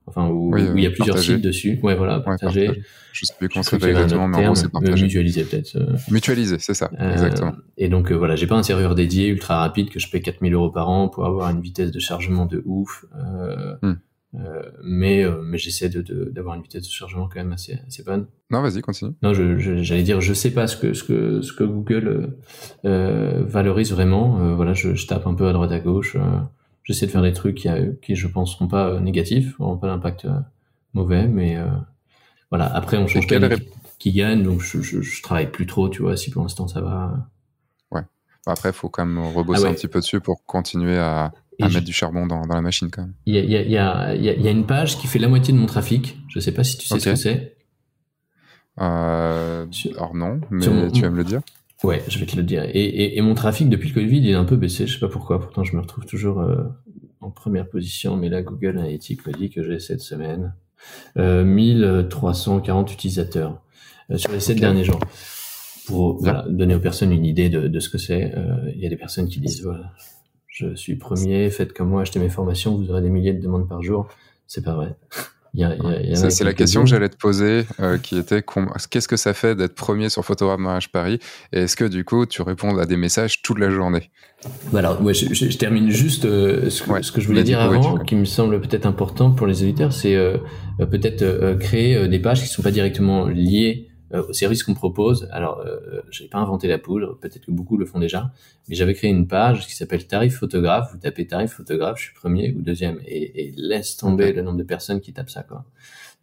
[0.08, 1.80] enfin où, il y a plusieurs sites dessus.
[1.84, 2.70] Ouais, voilà, partagé.
[2.70, 2.82] Ouais,
[3.12, 5.04] Je sais plus comment ça s'appelle exactement, mais en gros, c'est partagé.
[5.04, 5.76] Mutualiser peut-être.
[5.76, 5.98] Euh.
[6.10, 7.54] Mutualiser, c'est ça, euh, exactement.
[7.78, 10.54] Et donc euh, voilà, j'ai pas un serveur dédié ultra rapide que je paie 4000
[10.54, 13.06] euros par an pour avoir une vitesse de chargement de ouf.
[13.82, 13.96] Hmm.
[14.84, 16.02] mais mais j'essaie de
[16.32, 18.28] d'avoir une vitesse de chargement quand même assez assez bonne.
[18.52, 19.12] Non, vas-y, continue.
[19.24, 22.38] Non, je, j'allais dire, je sais pas ce que ce que ce que Google
[22.84, 24.56] valorise vraiment.
[24.56, 26.16] voilà, je, je, tape un peu à droite à gauche.
[26.88, 27.70] J'essaie de faire des trucs qui,
[28.02, 30.28] qui je pense seront pas négatifs, n'auront pas d'impact
[30.94, 31.58] mauvais, mais
[32.50, 32.66] voilà.
[32.74, 33.40] Après, on change pas
[34.00, 36.16] qui gagne, donc je, je, je, travaille plus trop, tu vois.
[36.18, 37.28] Si pour l'instant ça va.
[37.92, 38.02] Ouais.
[38.46, 41.70] Après, il faut quand même rebosser ah un petit peu dessus pour continuer à, à
[41.70, 43.14] mettre du charbon dans, dans, la machine quand même.
[43.26, 45.60] Il y a, y, a, y, y a, une page qui fait la moitié de
[45.60, 46.18] mon trafic.
[46.30, 47.58] Je sais pas si tu sais ce que c'est.
[48.80, 49.66] Euh,
[49.96, 51.42] alors non, mais tu vas me le dire.
[51.84, 52.64] Ouais, je vais te le dire.
[52.64, 54.88] Et, et, et, mon trafic depuis le Covid, il est un peu baissé.
[54.88, 55.40] Je sais pas pourquoi.
[55.40, 56.64] Pourtant, je me retrouve toujours euh,
[57.22, 58.18] en première position.
[58.18, 60.56] Mais là, Google Analytics me dit que j'ai cette semaine
[61.18, 63.62] euh, 1340 utilisateurs.
[64.10, 65.00] Euh, sur les sept derniers jours
[65.86, 68.34] pour donner aux personnes une idée de, de ce que c'est.
[68.36, 69.94] Euh, il y a des personnes qui disent voilà,
[70.48, 73.68] je suis premier, faites comme moi, achetez mes formations, vous aurez des milliers de demandes
[73.68, 74.08] par jour.
[74.48, 74.96] C'est pas vrai.
[76.14, 78.44] C'est la question que j'allais te poser, euh, qui était
[78.90, 81.20] qu'est-ce que ça fait d'être premier sur Photographe Mariage Paris?
[81.54, 84.10] Et est-ce que du coup, tu réponds à des messages toute la journée?
[84.72, 87.60] Bah Alors, ouais, je, je, termine juste euh, ce, que, ce, que je voulais dire
[87.60, 90.38] avant, qui me semble peut-être important pour les auditeurs, c'est euh,
[90.80, 95.28] peut-être créer des pages qui ne sont pas directement liées euh, au service qu'on propose.
[95.32, 98.32] Alors, euh, j'ai pas inventé la poudre, peut-être que beaucoup le font déjà,
[98.70, 100.90] mais j'avais créé une page qui s'appelle tarif photographe.
[100.94, 104.58] Vous tapez tarif photographe, je suis premier ou deuxième, et, et laisse tomber le nombre
[104.58, 105.44] de personnes qui tapent ça.
[105.44, 105.66] Quoi.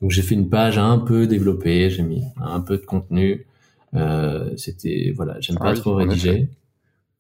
[0.00, 3.46] Donc j'ai fait une page un peu développée, j'ai mis un peu de contenu.
[3.94, 6.48] Euh, C'était voilà, j'aime ah pas trop rédiger.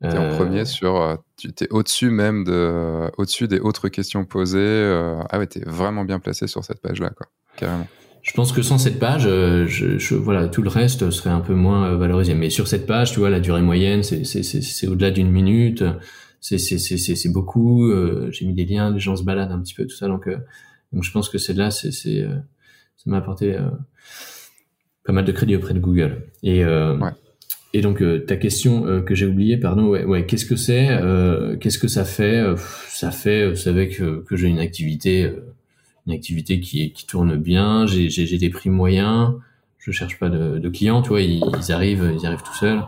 [0.00, 4.24] T'es en euh, premier sur, euh, tu t'es au-dessus même de, au-dessus des autres questions
[4.24, 4.82] posées.
[5.30, 7.26] ah ouais, t'es vraiment bien placé sur cette page-là, quoi,
[7.56, 7.86] carrément
[8.24, 11.42] je pense que sans cette page, euh, je, je, voilà, tout le reste serait un
[11.42, 12.34] peu moins euh, valorisé.
[12.34, 15.84] Mais sur cette page, tu vois, la durée moyenne, c'est au-delà d'une minute.
[16.40, 17.90] C'est beaucoup.
[17.90, 20.08] Euh, j'ai mis des liens, les gens se baladent un petit peu, tout ça.
[20.08, 20.26] Donc,
[20.92, 23.58] donc je pense que c'est là, c'est ça m'a apporté
[25.04, 26.26] pas mal de crédit auprès de Google.
[26.42, 27.10] Et ouais.
[27.74, 30.88] Et donc ta question que j'ai oubliée, pardon, ouais, ouais qu'est-ce que c'est
[31.60, 32.42] Qu'est-ce que ça fait?
[32.88, 35.30] Ça fait, vous savez que, que j'ai une activité
[36.06, 39.34] une activité qui, qui tourne bien, j'ai, des prix moyens,
[39.78, 42.82] je cherche pas de, de clients, tu vois, ils, arrivent, ils arrivent tout seuls.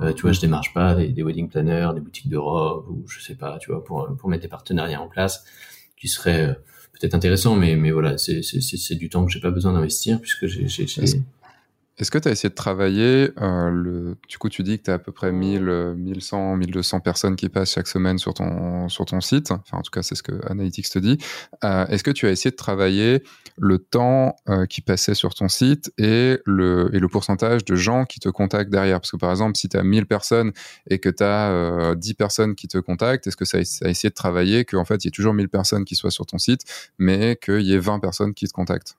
[0.00, 3.04] Euh, tu vois, je démarche pas des, des, wedding planners, des boutiques de robes ou
[3.08, 5.44] je sais pas, tu vois, pour, pour mettre des partenariats en place
[5.96, 6.52] qui seraient euh,
[6.92, 10.66] peut-être intéressants, mais, mais voilà, c'est, du temps que j'ai pas besoin d'investir puisque j'ai,
[12.02, 14.16] est-ce que tu as essayé de travailler euh, le...
[14.28, 17.48] Du coup, tu dis que tu as à peu près 1000, 1100, 1200 personnes qui
[17.48, 18.88] passent chaque semaine sur ton,
[19.20, 19.52] site?
[19.52, 21.18] Enfin, en tout cas, c'est ce que Analytics te dit.
[21.62, 23.22] Euh, est-ce que tu as essayé de travailler
[23.56, 28.04] le temps euh, qui passait sur ton site et le, et le pourcentage de gens
[28.04, 28.98] qui te contactent derrière?
[28.98, 30.50] Parce que par exemple, si tu as 1000 personnes
[30.90, 34.14] et que tu as 10 personnes qui te contactent, est-ce que ça a, essayé de
[34.14, 36.62] travailler qu'en fait, il y ait toujours 1000 personnes qui soient sur ton site,
[36.98, 38.96] mais qu'il y ait 20 personnes qui te contactent?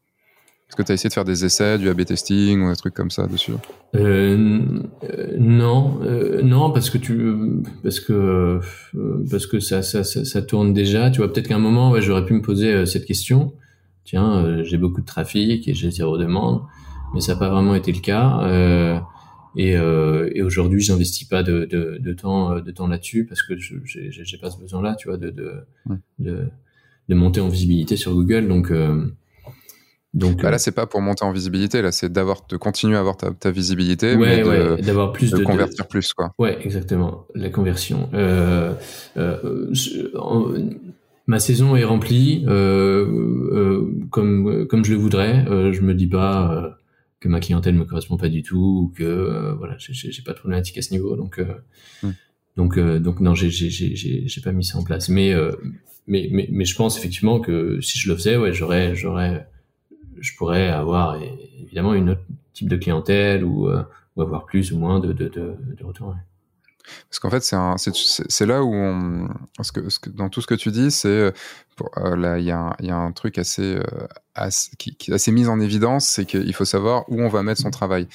[0.74, 2.96] Est-ce que tu as essayé de faire des essais, du A-B testing ou des trucs
[2.96, 3.52] comme ça dessus
[3.96, 4.60] euh,
[5.04, 8.60] euh Non, euh, non, parce que tu, parce que
[8.96, 11.12] euh, parce que ça, ça, ça, tourne déjà.
[11.12, 13.54] Tu vois, peut-être qu'à un moment, ouais, j'aurais pu me poser cette question.
[14.04, 16.64] Tiens, j'ai beaucoup de trafic et j'ai zéro demande,
[17.14, 19.04] mais ça n'a pas vraiment été le cas.
[19.56, 24.38] et, et aujourd'hui, j'investis pas de, de, de, temps de temps là-dessus parce que j'ai
[24.40, 25.54] pas ce besoin-là, tu vois, de de,
[26.18, 26.48] de,
[27.10, 28.48] de monter en visibilité sur Google.
[28.48, 28.72] Donc
[30.14, 32.96] donc bah là, euh, c'est pas pour monter en visibilité, là, c'est d'avoir de continuer
[32.96, 36.34] à avoir ta, ta visibilité, ouais, mais d'avoir plus de, convertir plus, quoi.
[36.38, 38.10] Ouais, exactement, la conversion.
[38.14, 38.74] Euh,
[39.18, 39.72] euh,
[41.26, 45.46] ma saison est remplie euh, comme comme je le voudrais.
[45.48, 46.78] je me dis pas
[47.20, 50.78] que ma clientèle me correspond pas du tout ou que voilà, j'ai pas de problématique
[50.78, 51.42] à ce niveau, donc.
[52.04, 52.12] Hmm.
[52.56, 55.34] Donc, donc non, j'ai j'ai pas mis ça en place, mais,
[56.06, 59.48] mais mais mais je pense effectivement que si je le faisais, ouais, j'aurais j'aurais
[60.20, 61.18] je pourrais avoir
[61.62, 62.24] évidemment une autre
[62.54, 63.84] type de clientèle ou, euh,
[64.18, 66.16] avoir plus ou moins de, de, retours.
[67.10, 69.28] Parce qu'en fait, c'est là où on.
[69.74, 71.34] Que, dans tout ce que tu dis, c'est.
[71.98, 73.84] Euh, là, il y, y, a un truc assez, euh,
[74.36, 77.62] assez qui, qui, assez mis en évidence, c'est qu'il faut savoir où on va mettre
[77.62, 78.08] son travail.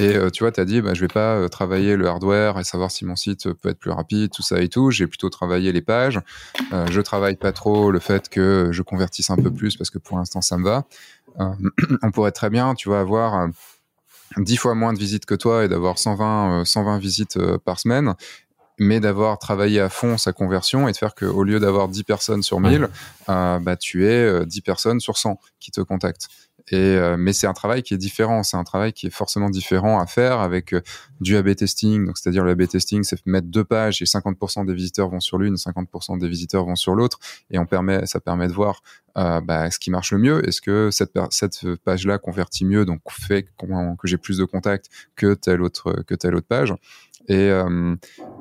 [0.00, 2.90] Et tu vois, tu as dit, bah, je vais pas travailler le hardware et savoir
[2.90, 4.90] si mon site peut être plus rapide, tout ça et tout.
[4.90, 6.18] J'ai plutôt travaillé les pages.
[6.72, 10.18] je travaille pas trop le fait que je convertisse un peu plus parce que pour
[10.18, 10.84] l'instant, ça me va.
[11.40, 11.52] Euh,
[12.02, 13.48] on pourrait très bien, tu vas avoir
[14.36, 17.78] 10 euh, fois moins de visites que toi et d'avoir 120, 120 euh, visites par
[17.78, 18.14] semaine,
[18.78, 22.42] mais d'avoir travaillé à fond sa conversion et de faire qu'au lieu d'avoir 10 personnes
[22.42, 22.88] sur 1000,
[23.28, 26.28] bah, tu es 10 personnes sur 100 qui te contactent.
[26.70, 28.42] Et euh, mais c'est un travail qui est différent.
[28.42, 30.80] C'est un travail qui est forcément différent à faire avec euh,
[31.20, 32.06] du A/B testing.
[32.06, 35.38] Donc c'est-à-dire le A/B testing, c'est mettre deux pages et 50% des visiteurs vont sur
[35.38, 37.18] l'une, 50% des visiteurs vont sur l'autre,
[37.50, 38.80] et on permet, ça permet de voir
[39.18, 40.46] euh, bah, ce qui marche le mieux.
[40.48, 45.34] Est-ce que cette, cette page-là convertit mieux, donc fait que j'ai plus de contacts que
[45.34, 46.74] telle autre que telle autre page?
[47.28, 47.96] Et euh,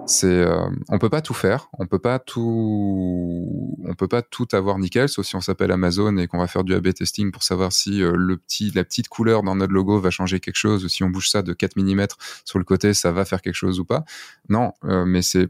[0.05, 4.47] c'est, euh, on peut pas tout faire, on peut pas tout, on peut pas tout
[4.51, 7.43] avoir nickel, sauf si on s'appelle Amazon et qu'on va faire du A/B testing pour
[7.43, 10.84] savoir si euh, le petit, la petite couleur dans notre logo va changer quelque chose,
[10.84, 12.07] ou si on bouge ça de 4 mm
[12.43, 14.03] sur le côté, ça va faire quelque chose ou pas.
[14.49, 15.47] Non, euh, mais c'est,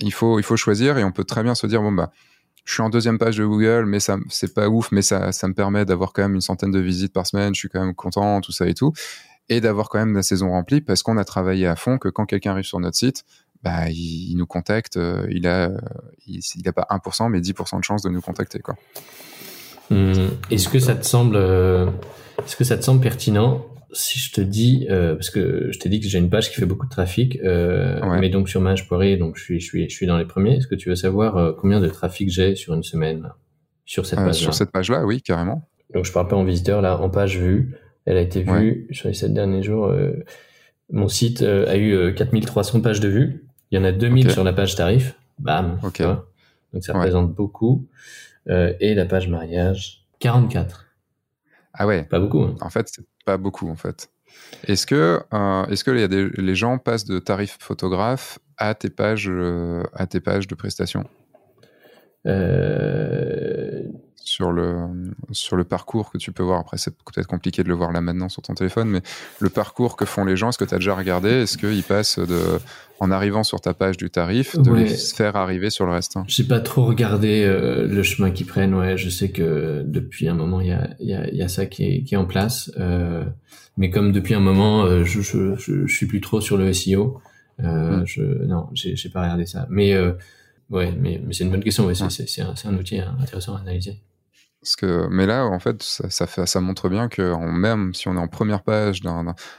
[0.00, 2.10] il faut, il faut choisir et on peut très bien se dire bon bah,
[2.64, 5.46] je suis en deuxième page de Google, mais ça, c'est pas ouf, mais ça, ça
[5.46, 7.54] me permet d'avoir quand même une centaine de visites par semaine.
[7.54, 8.92] Je suis quand même content, tout ça et tout
[9.48, 12.26] et d'avoir quand même la saison remplie parce qu'on a travaillé à fond que quand
[12.26, 13.24] quelqu'un arrive sur notre site,
[13.64, 15.70] bah, il, nous contacte, euh, il a,
[16.26, 18.76] il, a pas 1%, mais 10% de chance de nous contacter, quoi.
[19.90, 20.12] Hum,
[20.50, 21.86] est-ce que ça te semble, euh,
[22.44, 25.88] est-ce que ça te semble pertinent si je te dis, euh, parce que je t'ai
[25.88, 29.16] dit que j'ai une page qui fait beaucoup de trafic, mais donc sur Mage Poiré,
[29.16, 30.56] donc je suis, je suis, je suis dans les premiers.
[30.56, 33.30] Est-ce que tu veux savoir combien de trafic j'ai sur une semaine
[33.84, 35.68] sur cette page Sur cette page-là, oui, carrément.
[35.94, 37.76] Donc je parle pas en visiteur, là, en page vue.
[38.06, 39.86] Elle a été vue sur les sept derniers jours.
[39.86, 40.24] Euh,
[40.90, 43.46] mon site euh, a eu 4300 euh, pages de vues.
[43.70, 45.18] Il y en a 2000 sur la page tarif.
[45.38, 45.78] Bam.
[45.82, 47.86] Donc ça représente beaucoup.
[48.46, 50.86] et la page mariage, 44.
[51.72, 52.04] Ah ouais.
[52.04, 52.42] Pas beaucoup.
[52.42, 52.56] Hein.
[52.60, 54.10] En fait, c'est pas beaucoup en fait.
[54.66, 55.20] Est-ce que,
[55.70, 59.30] est-ce que y a des, les gens passent de tarif photographe à tes pages,
[59.94, 61.04] à tes pages de prestations?
[64.34, 64.88] Sur le
[65.30, 66.60] sur le parcours que tu peux voir.
[66.60, 69.00] Après, c'est peut-être compliqué de le voir là maintenant sur ton téléphone, mais
[69.38, 71.28] le parcours que font les gens, est-ce que tu as déjà regardé?
[71.28, 72.40] Est-ce qu'ils passent de
[73.00, 76.16] en arrivant sur ta page du tarif, de les faire arriver sur le reste?
[76.26, 78.74] J'ai pas trop regardé euh, le chemin qu'ils prennent.
[78.74, 81.66] Ouais, je sais que depuis un moment, il y a, y, a, y a ça
[81.66, 82.72] qui est, qui est en place.
[82.78, 83.24] Euh,
[83.76, 87.20] mais comme depuis un moment, euh, je, je, je, suis plus trop sur le SEO.
[87.62, 88.06] Euh, mm.
[88.06, 89.66] je, non, j'ai pas regardé ça.
[89.70, 89.96] Mais
[90.70, 91.86] ouais, mais, mais c'est une bonne question.
[91.86, 94.00] Ouais, c'est un, un outil intéressant à analyser
[94.76, 98.18] que, mais là, en fait, ça, fait, ça montre bien que même si on est
[98.18, 99.00] en première page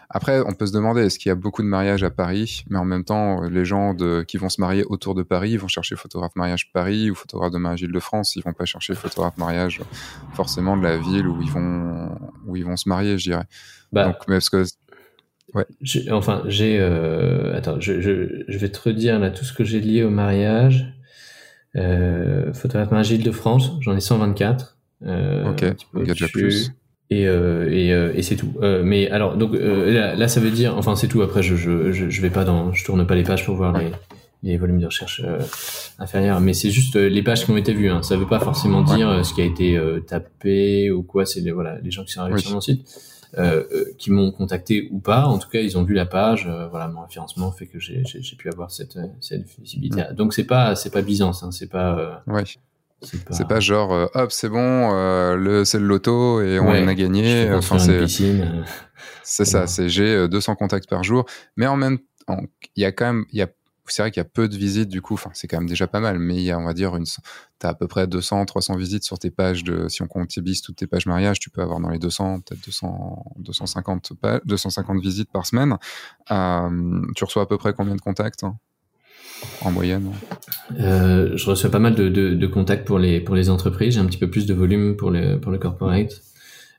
[0.10, 2.78] après, on peut se demander est-ce qu'il y a beaucoup de mariages à Paris, mais
[2.78, 5.68] en même temps, les gens de, qui vont se marier autour de Paris, ils vont
[5.68, 8.36] chercher photographe mariage Paris ou photographe de mariage Île-de-France.
[8.36, 9.82] Ils vont pas chercher photographe mariage
[10.34, 12.10] forcément de la ville où ils vont,
[12.48, 13.46] où ils vont se marier, je dirais.
[13.92, 14.64] Bah, Donc, mais parce que
[15.54, 15.66] Ouais.
[16.12, 16.80] Enfin, j'ai.
[16.80, 20.10] Euh, attends, je, je, je, vais te redire là tout ce que j'ai lié au
[20.10, 20.94] mariage.
[21.78, 24.75] Euh, photographe mariage Île-de-France, j'en ai 124.
[25.04, 25.62] Euh, ok,
[25.96, 26.72] il y a déjà plus.
[27.12, 28.52] Et, euh, et, euh, et c'est tout.
[28.62, 31.22] Euh, mais alors, donc là, là, ça veut dire, enfin, c'est tout.
[31.22, 33.92] Après, je, je, je, vais pas dans, je tourne pas les pages pour voir les,
[34.42, 35.22] les volumes de recherche
[36.00, 37.90] inférieurs, mais c'est juste les pages qui ont été vues.
[37.90, 38.02] Hein.
[38.02, 41.26] Ça veut pas forcément dire ce qui a été tapé ou quoi.
[41.26, 42.82] C'est les, voilà, les gens qui sont arrivés sur mon site.
[44.00, 45.26] Qui m'ont contacté ou pas.
[45.26, 46.50] En tout cas, ils ont vu la page.
[46.72, 48.02] Voilà, mon référencement fait que j'ai
[48.36, 50.02] pu avoir cette, cette visibilité.
[50.14, 52.24] Donc c'est pas c'est pas Byzance, hein, c'est pas.
[52.26, 52.44] Ouais.
[53.02, 53.60] C'est pas...
[53.60, 57.52] genre euh, hop c'est bon euh, le c'est le loto et on a gagné.
[57.54, 58.06] Enfin c'est
[59.24, 61.26] c'est ça c'est j'ai 200 euh, contacts par jour.
[61.56, 62.42] Mais en même temps
[62.76, 63.48] il y a quand même il y a
[63.88, 65.86] c'est vrai qu'il y a peu de visites du coup enfin c'est quand même déjà
[65.86, 67.06] pas mal mais il y a on va dire une
[67.60, 70.78] t'as à peu près 200 300 visites sur tes pages de si on comptabilise toutes
[70.78, 74.14] tes pages mariage tu peux avoir dans les 200 peut-être 200 250
[74.44, 75.78] 250 visites par semaine.
[77.16, 78.58] Tu reçois à peu près combien de contacts hein?
[79.62, 80.12] En moyenne
[80.80, 83.96] euh, Je reçois pas mal de, de, de, contacts pour les, pour les entreprises.
[83.96, 86.22] J'ai un petit peu plus de volume pour le, pour le corporate.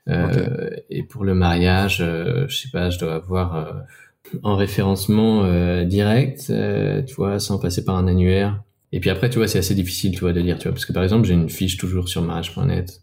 [0.09, 3.85] Euh, Et pour le mariage, euh, je sais pas, je dois avoir
[4.43, 5.43] en référencement
[5.83, 6.51] direct,
[7.07, 8.61] tu vois, sans passer par un annuaire.
[8.93, 10.85] Et puis après, tu vois, c'est assez difficile, tu vois, de dire, tu vois, parce
[10.85, 13.01] que par exemple, j'ai une fiche toujours sur mariage.net.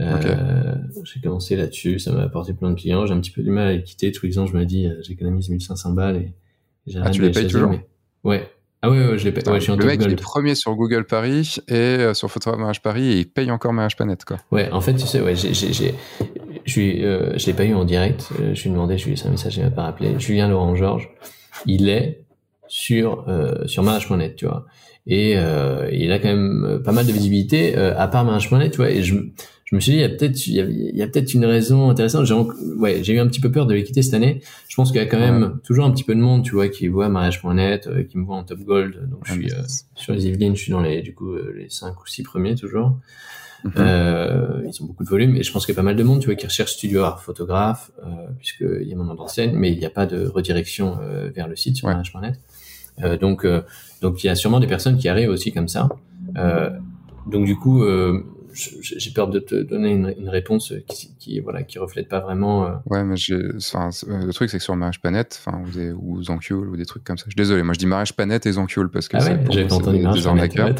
[0.00, 0.74] Euh,
[1.04, 3.06] J'ai commencé là-dessus, ça m'a apporté plein de clients.
[3.06, 4.10] J'ai un petit peu du mal à les quitter.
[4.10, 7.74] Tous les ans, je me dis, j'économise 1500 balles et, ah, tu les payes toujours
[8.24, 8.48] Ouais,
[8.84, 12.12] ah ouais, je l'ai Ouais, le mec, il est premier sur Google Paris et euh,
[12.12, 14.36] sur Photographe Mariage Paris et il paye encore Mariage.net, quoi.
[14.50, 15.94] Ouais, en fait, tu sais, ouais, j'ai, j'ai,
[16.66, 18.28] je euh, l'ai pas eu en direct.
[18.38, 20.18] Euh, je lui ai demandé, je lui ai laissé un message, il m'a pas rappelé.
[20.18, 21.08] Julien Laurent Georges,
[21.64, 22.24] il est
[22.68, 23.84] sur euh, sur
[24.36, 24.66] tu vois.
[25.06, 28.90] Et euh, il a quand même pas mal de visibilité à part Mariage.net, tu vois.
[28.90, 29.14] Et je
[29.74, 32.26] je me suis dit, il y a peut-être, il y a, peut-être une raison intéressante.
[32.26, 34.40] J'ai, ouais, j'ai eu un petit peu peur de les quitter cette année.
[34.68, 36.68] Je pense qu'il y a quand même toujours un petit peu de monde, tu vois,
[36.68, 39.08] qui voit mariage.net, euh, qui me voit en top gold.
[39.10, 39.62] Donc, je suis euh,
[39.96, 42.54] sur les Yvelines, je suis dans les, du coup, euh, les cinq ou six premiers
[42.54, 42.96] toujours.
[43.64, 43.72] Mhm.
[44.64, 46.20] Ils ont beaucoup de volume et je pense qu'il y a pas mal de monde,
[46.20, 47.90] tu vois, qui recherche studio art photographe,
[48.38, 50.98] puisqu'il y a mon nom d'enseigne, mais il n'y a pas de redirection
[51.34, 51.94] vers le site sur ouais.
[51.94, 53.18] mariage.net.
[53.18, 53.46] donc,
[54.02, 55.88] donc il y a sûrement des personnes qui arrivent aussi comme ça.
[57.26, 57.82] donc du coup,
[58.54, 62.66] j'ai peur de te donner une, une réponse qui, qui, voilà qui reflète pas vraiment.
[62.66, 62.70] Euh...
[62.86, 66.86] Ouais, mais j'ai, le truc c'est que sur Mariage Planète, enfin ou, des, ou des
[66.86, 67.24] trucs comme ça.
[67.26, 69.54] Je suis désolé, moi je dis Mariage Planète et Zankiul parce que ah ouais, pour
[69.54, 70.74] moi, entendu des, des arnaqueurs.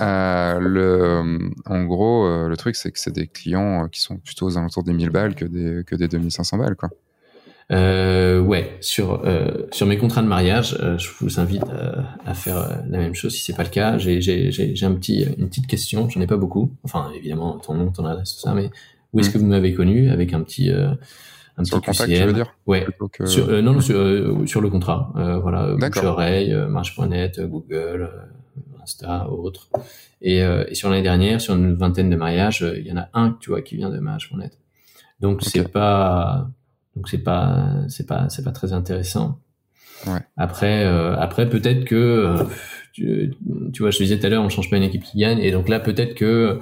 [0.00, 4.46] Euh, le, en gros, euh, le truc c'est que c'est des clients qui sont plutôt
[4.46, 6.90] aux alentours des 1000 balles que des que des 2500 balles quoi.
[7.70, 12.34] Euh, ouais, sur euh, sur mes contrats de mariage, euh, je vous invite à, à
[12.34, 13.98] faire euh, la même chose si c'est pas le cas.
[13.98, 16.72] J'ai j'ai j'ai un petit une petite question, j'en ai pas beaucoup.
[16.82, 18.70] Enfin évidemment ton nom, ton adresse, tout ça, mais
[19.12, 19.32] où est-ce mmh.
[19.32, 20.88] que vous m'avez connu avec un petit euh,
[21.56, 22.54] un sur petit le contact, tu veux dire?
[22.66, 22.86] Ouais.
[23.12, 23.26] Que...
[23.26, 25.12] Sur, non non sur sur le contrat.
[25.42, 28.10] voilà, bouche oreille, marche.net, Google,
[28.82, 29.70] Insta, autres.
[30.20, 33.36] Et, et sur l'année dernière, sur une vingtaine de mariages, il y en a un,
[33.40, 34.58] tu vois, qui vient de marche.net.
[35.20, 35.50] Donc okay.
[35.50, 36.48] c'est pas
[36.96, 39.38] donc c'est pas c'est pas c'est pas très intéressant.
[40.06, 40.18] Ouais.
[40.36, 42.44] Après euh, après peut-être que euh,
[42.92, 43.34] tu,
[43.72, 45.38] tu, vois je te disais tout à l'heure on change pas une équipe qui gagne
[45.38, 46.58] et donc là peut-être que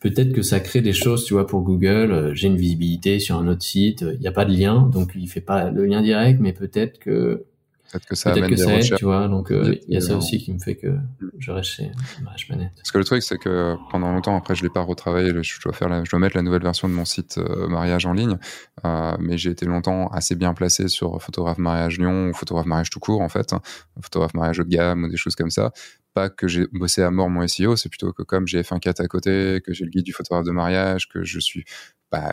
[0.00, 3.38] peut-être que ça crée des choses tu vois pour Google euh, j'ai une visibilité sur
[3.38, 6.02] un autre site il n'y a pas de lien donc il fait pas le lien
[6.02, 7.44] direct mais peut-être que
[7.92, 8.98] Peut-être que ça Peut-être amène que des ça aide, recherches.
[8.98, 9.28] tu vois.
[9.28, 10.96] Donc, il y a ça aussi qui me fait que
[11.38, 11.90] je reste chez
[12.22, 12.70] Mariage Planète.
[12.76, 15.30] Parce que le truc, c'est que pendant longtemps, après, je l'ai pas retravaillé.
[15.42, 18.06] Je dois faire, la, je dois mettre la nouvelle version de mon site euh, mariage
[18.06, 18.38] en ligne.
[18.86, 22.88] Euh, mais j'ai été longtemps assez bien placé sur photographe mariage Lyon ou photographe mariage
[22.88, 23.54] tout court, en fait.
[24.00, 25.70] Photographe mariage haut de gamme ou des choses comme ça.
[26.14, 29.06] Pas que j'ai bossé à mort mon SEO, c'est plutôt que comme j'ai F1.4 à
[29.08, 31.64] côté, que j'ai le guide du photographe de mariage, que je suis
[32.12, 32.32] bah,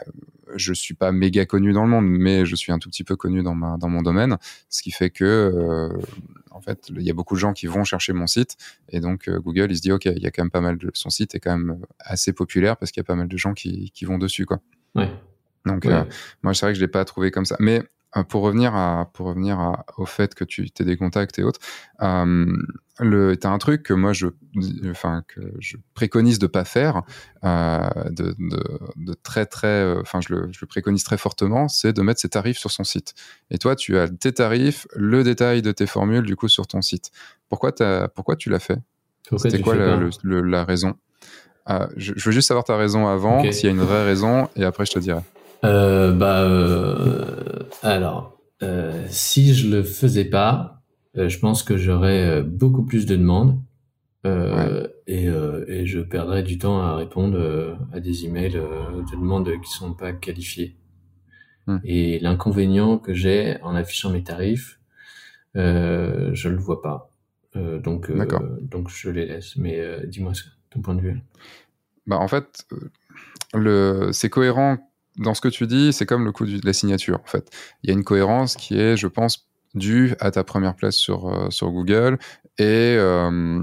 [0.56, 3.16] je suis pas méga connu dans le monde, mais je suis un tout petit peu
[3.16, 4.38] connu dans ma dans mon domaine,
[4.70, 5.90] ce qui fait que euh,
[6.52, 8.58] en fait il y a beaucoup de gens qui vont chercher mon site
[8.90, 10.78] et donc euh, Google il se dit ok il y a quand même pas mal
[10.78, 13.38] de son site est quand même assez populaire parce qu'il y a pas mal de
[13.38, 14.60] gens qui qui vont dessus quoi.
[14.96, 15.10] Ouais.
[15.66, 15.94] Donc Ouais.
[15.94, 16.04] euh,
[16.42, 17.84] moi c'est vrai que je l'ai pas trouvé comme ça, mais euh,
[18.28, 21.60] pour revenir à pour revenir à, au fait que tu t'es des contacts et autres,
[22.02, 22.46] euh,
[23.00, 24.28] le t'as un truc que moi je
[24.90, 27.04] enfin que je préconise de pas faire
[27.44, 28.64] euh, de, de,
[28.96, 32.30] de très très enfin je le, je le préconise très fortement c'est de mettre ses
[32.30, 33.14] tarifs sur son site.
[33.52, 36.82] Et toi tu as tes tarifs le détail de tes formules du coup sur ton
[36.82, 37.12] site.
[37.48, 37.72] Pourquoi
[38.38, 38.80] tu l'as fait?
[39.38, 39.98] C'était quoi la, pas?
[39.98, 40.96] le- le- la raison?
[41.66, 44.50] Ah, je, je veux juste savoir ta raison avant s'il y a une vraie raison
[44.56, 45.22] et après je te dirai
[45.64, 50.82] Euh, bah, euh, alors, euh, si je le faisais pas,
[51.18, 53.60] euh, je pense que j'aurais euh, beaucoup plus de demandes
[54.26, 59.50] euh, et, euh, et je perdrais du temps à répondre à des emails de demandes
[59.64, 60.76] qui sont pas qualifiées.
[61.68, 61.78] Hmm.
[61.84, 64.80] Et l'inconvénient que j'ai en affichant mes tarifs,
[65.56, 67.12] euh, je le vois pas.
[67.56, 68.26] Euh, donc, euh,
[68.62, 69.56] donc je les laisse.
[69.56, 70.34] Mais euh, dis-moi
[70.70, 71.20] ton point de vue.
[72.06, 72.66] Bah, en fait,
[73.54, 74.78] le, c'est cohérent
[75.20, 77.20] dans ce que tu dis, c'est comme le coup de la signature.
[77.24, 77.50] En fait,
[77.84, 81.28] il y a une cohérence qui est, je pense, due à ta première place sur,
[81.28, 82.18] euh, Google
[82.58, 83.62] et, euh,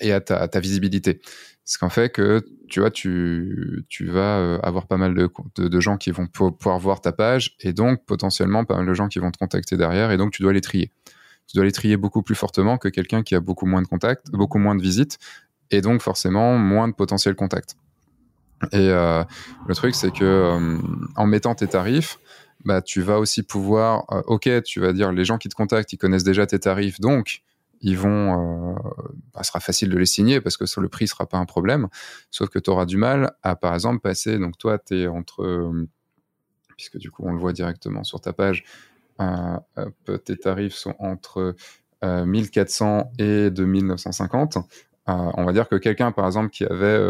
[0.00, 1.20] à ta, visibilité.
[1.64, 6.10] Ce qu'en fait que, tu vois, tu, vas euh, avoir pas mal de, gens qui
[6.10, 9.30] vont pou- pouvoir voir ta page et donc potentiellement pas mal de gens qui vont
[9.30, 10.90] te contacter derrière et donc tu dois les trier.
[11.46, 14.30] Tu dois les trier beaucoup plus fortement que quelqu'un qui a beaucoup moins de contacts,
[14.30, 15.18] beaucoup moins de visites
[15.70, 17.76] et donc forcément moins de potentiel contact.
[18.72, 19.24] Et euh,
[19.66, 20.78] le truc, c'est que euh,
[21.16, 22.18] en mettant tes tarifs,
[22.64, 25.92] bah, tu vas aussi pouvoir, euh, ok, tu vas dire les gens qui te contactent,
[25.92, 27.42] ils connaissent déjà tes tarifs, donc
[27.80, 28.74] ils vont,
[29.32, 31.86] bah, sera facile de les signer parce que le prix sera pas un problème.
[32.32, 34.36] Sauf que tu auras du mal à, par exemple, passer.
[34.38, 35.72] Donc toi, tu es entre,
[36.76, 38.64] puisque du coup on le voit directement sur ta page,
[40.24, 41.54] tes tarifs sont entre
[42.04, 44.56] euh, 1400 et 2950.
[44.56, 44.60] Euh,
[45.06, 47.00] on va dire que quelqu'un, par exemple, qui avait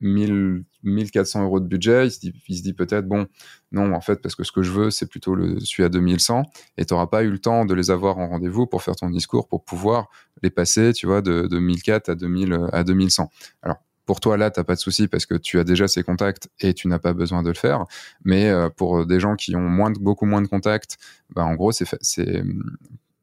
[0.00, 3.26] 1000, 1400 euros de budget, il se dit, il se dit peut-être, bon,
[3.72, 6.42] non, en fait, parce que ce que je veux, c'est plutôt le, celui à 2100,
[6.76, 9.10] et tu n'auras pas eu le temps de les avoir en rendez-vous pour faire ton
[9.10, 10.08] discours, pour pouvoir
[10.42, 13.30] les passer, tu vois, de, de 1004 à 2000, à 2100.
[13.62, 16.48] Alors, pour toi, là, t'as pas de souci parce que tu as déjà ces contacts
[16.60, 17.84] et tu n'as pas besoin de le faire.
[18.24, 20.96] Mais euh, pour des gens qui ont moins de, beaucoup moins de contacts,
[21.30, 21.86] bah, en gros, c'est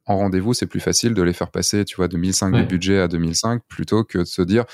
[0.05, 2.63] en rendez-vous, c'est plus facile de les faire passer, tu vois, de 1005 Ouais.
[2.63, 4.65] de budget à 2005 plutôt que de se dire,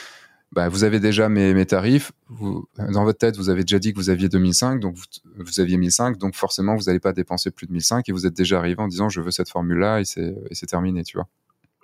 [0.51, 3.93] bah, vous avez déjà mes, mes tarifs, vous, dans votre tête, vous avez déjà dit
[3.93, 5.03] que vous aviez 2005, donc vous,
[5.38, 8.35] vous aviez 1005, donc forcément, vous n'allez pas dépenser plus de 1005 et vous êtes
[8.35, 10.34] déjà arrivé en disant, je veux cette formule-là et c'est,
[10.67, 11.27] terminé, tu vois.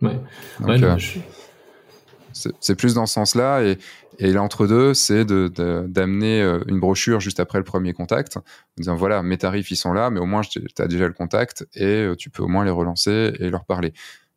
[0.02, 0.20] Ouais.
[0.62, 3.64] Ouais, euh, je- c'est plus dans ce sens-là.
[3.64, 3.78] Et,
[4.20, 8.42] et l'entre-deux, c'est de- de- d'amener euh, une brochure juste après le premier contact, en
[8.78, 11.66] disant voilà, mes tarifs, ils sont là, mais au moins, tu as déjà le contact
[11.76, 13.94] et euh, tu peux au moins les relancer et leur parler.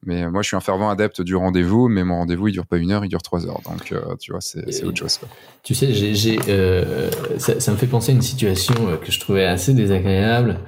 [0.07, 2.79] Mais moi, je suis un fervent adepte du rendez-vous, mais mon rendez-vous, il dure pas
[2.79, 3.61] une heure, il dure trois heures.
[3.69, 5.19] Donc, euh, tu vois, c'est c'est autre chose.
[5.19, 5.29] Quoi.
[5.65, 9.11] Tu sais, j'ai, j'ai, euh, ça, ça me fait penser à une situation euh, que
[9.11, 10.61] je trouvais assez désagréable.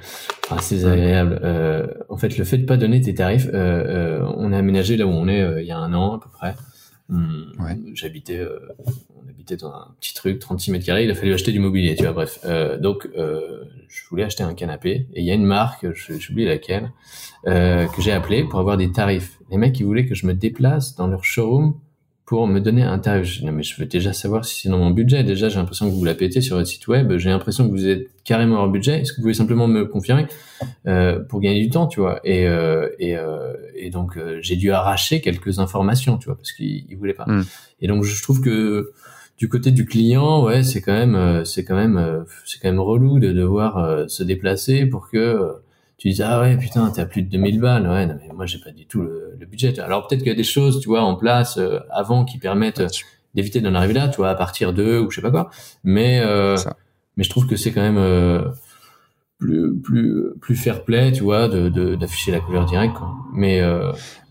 [0.45, 1.39] Enfin, assez désagréable.
[1.43, 4.97] Euh, en fait, le fait de pas donner tes tarifs, euh, euh, on a aménagé
[4.97, 6.53] là où on est euh, il y a un an à peu près.
[7.11, 7.51] Hum,
[7.93, 8.57] j'habitais, euh,
[9.17, 11.03] on habitait dans un petit truc, 36 mètres carrés.
[11.03, 12.13] Il a fallu acheter du mobilier, tu vois.
[12.13, 15.85] Bref, euh, donc euh, je voulais acheter un canapé et il y a une marque,
[15.93, 16.91] j'oublie laquelle,
[17.47, 19.39] euh, que j'ai appelé pour avoir des tarifs.
[19.49, 21.75] Les mecs, ils voulaient que je me déplace dans leur showroom
[22.31, 23.41] pour me donner un tarif.
[23.41, 25.21] non, mais je veux déjà savoir si c'est dans mon budget.
[25.21, 27.17] Déjà, j'ai l'impression que vous la pétez sur votre site web.
[27.17, 29.01] J'ai l'impression que vous êtes carrément hors budget.
[29.01, 30.27] Est-ce que vous pouvez simplement me confirmer
[30.87, 32.21] euh, pour gagner du temps, tu vois?
[32.23, 36.53] Et, euh, et, euh, et donc, euh, j'ai dû arracher quelques informations, tu vois, parce
[36.53, 37.25] qu'ils voulaient pas.
[37.27, 37.43] Mm.
[37.81, 38.93] Et donc, je trouve que
[39.37, 42.69] du côté du client, ouais, c'est quand même, euh, c'est quand même, euh, c'est quand
[42.69, 45.51] même relou de devoir se déplacer pour que
[46.01, 47.87] tu dis ah ouais putain t'as plus de 2000 balles.
[47.87, 49.79] Ouais non, mais moi j'ai pas du tout le, le budget.
[49.79, 52.79] Alors peut-être qu'il y a des choses tu vois en place euh, avant qui permettent
[52.79, 52.87] euh,
[53.35, 55.51] d'éviter d'en arriver là tu vois à partir de ou je sais pas quoi.
[55.83, 56.57] Mais euh,
[57.17, 58.41] mais je trouve que c'est quand même euh,
[59.37, 63.13] plus plus plus fair play tu vois de d'afficher la couleur directe quoi.
[63.35, 63.61] mais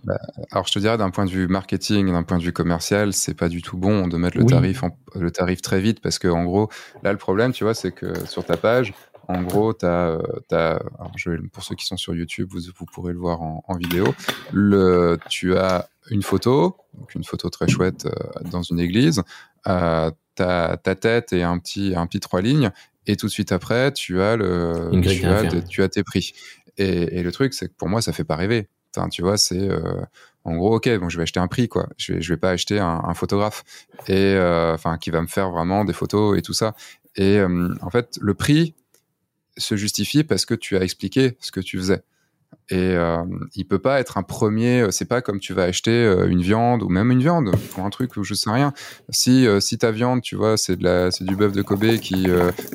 [0.02, 0.18] bah,
[0.50, 3.34] alors je te dirais d'un point de vue marketing, d'un point de vue commercial, c'est
[3.34, 4.82] pas du tout bon de mettre le tarif
[5.14, 6.68] le tarif très vite parce que en gros
[7.04, 8.92] là le problème tu vois c'est que sur ta page
[9.30, 10.18] en gros, as,
[10.52, 10.82] as,
[11.16, 14.14] je pour ceux qui sont sur YouTube, vous, vous pourrez le voir en, vidéo.
[14.52, 19.22] Le, tu as une photo, donc une photo très chouette euh, dans une église.
[19.66, 22.70] Euh, ta, ta tête et un petit, un petit trois lignes.
[23.06, 26.32] Et tout de suite après, tu as le, tu as, tu as, tes prix.
[26.76, 28.68] Et, et le truc, c'est que pour moi, ça fait pas rêver.
[29.10, 30.00] Tu vois, c'est euh,
[30.44, 31.88] en gros, ok, bon, je vais acheter un prix, quoi.
[31.96, 33.62] Je vais, je vais pas acheter un, un photographe
[34.08, 36.74] et euh, enfin qui va me faire vraiment des photos et tout ça.
[37.16, 38.74] Et euh, en fait, le prix,
[39.60, 42.02] se justifie parce que tu as expliqué ce que tu faisais.
[42.68, 43.24] Et euh,
[43.56, 44.82] il peut pas être un premier.
[44.82, 47.84] Euh, c'est pas comme tu vas acheter euh, une viande ou même une viande pour
[47.84, 48.72] un truc ou je sais rien.
[49.08, 51.96] Si euh, si ta viande, tu vois, c'est de la c'est du bœuf de Kobe
[51.98, 52.28] qui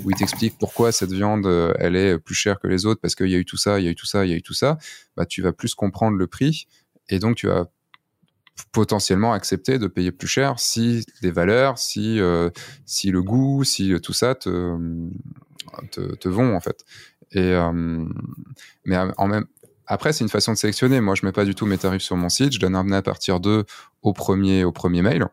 [0.03, 1.47] où il t'explique pourquoi cette viande
[1.79, 3.85] elle est plus chère que les autres parce qu'il y a eu tout ça, il
[3.85, 4.77] y a eu tout ça, il y a eu tout ça.
[5.15, 6.67] Bah tu vas plus comprendre le prix
[7.09, 7.67] et donc tu vas
[8.71, 12.19] potentiellement accepter de payer plus cher si les valeurs, si
[12.85, 14.75] si le goût, si tout ça te
[15.91, 16.85] te, te vont en fait.
[17.31, 18.05] Et euh,
[18.85, 19.45] mais en même
[19.87, 20.99] après, c'est une façon de sélectionner.
[20.99, 22.53] Moi, je mets pas du tout mes tarifs sur mon site.
[22.53, 23.65] Je donne un à partir de
[24.01, 25.27] au premier, au premier mail.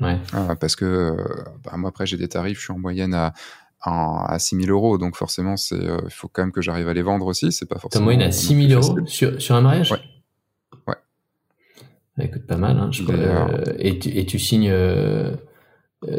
[0.00, 0.18] Ouais.
[0.34, 1.16] Euh, parce que euh,
[1.62, 2.58] bah, moi, après, j'ai des tarifs.
[2.58, 3.32] Je suis en moyenne à,
[3.80, 4.98] à, 6 000 euros.
[4.98, 7.52] Donc, forcément, c'est il faut quand même que j'arrive à les vendre aussi.
[7.52, 8.00] C'est pas forcément.
[8.00, 9.92] Ta moyenne à 6 000 euros sur, sur un mariage?
[9.92, 10.00] Ouais.
[10.88, 10.96] Ouais.
[12.16, 12.78] Ça coûte pas mal.
[12.78, 13.04] Hein, je
[13.78, 14.74] et, tu, et tu signes,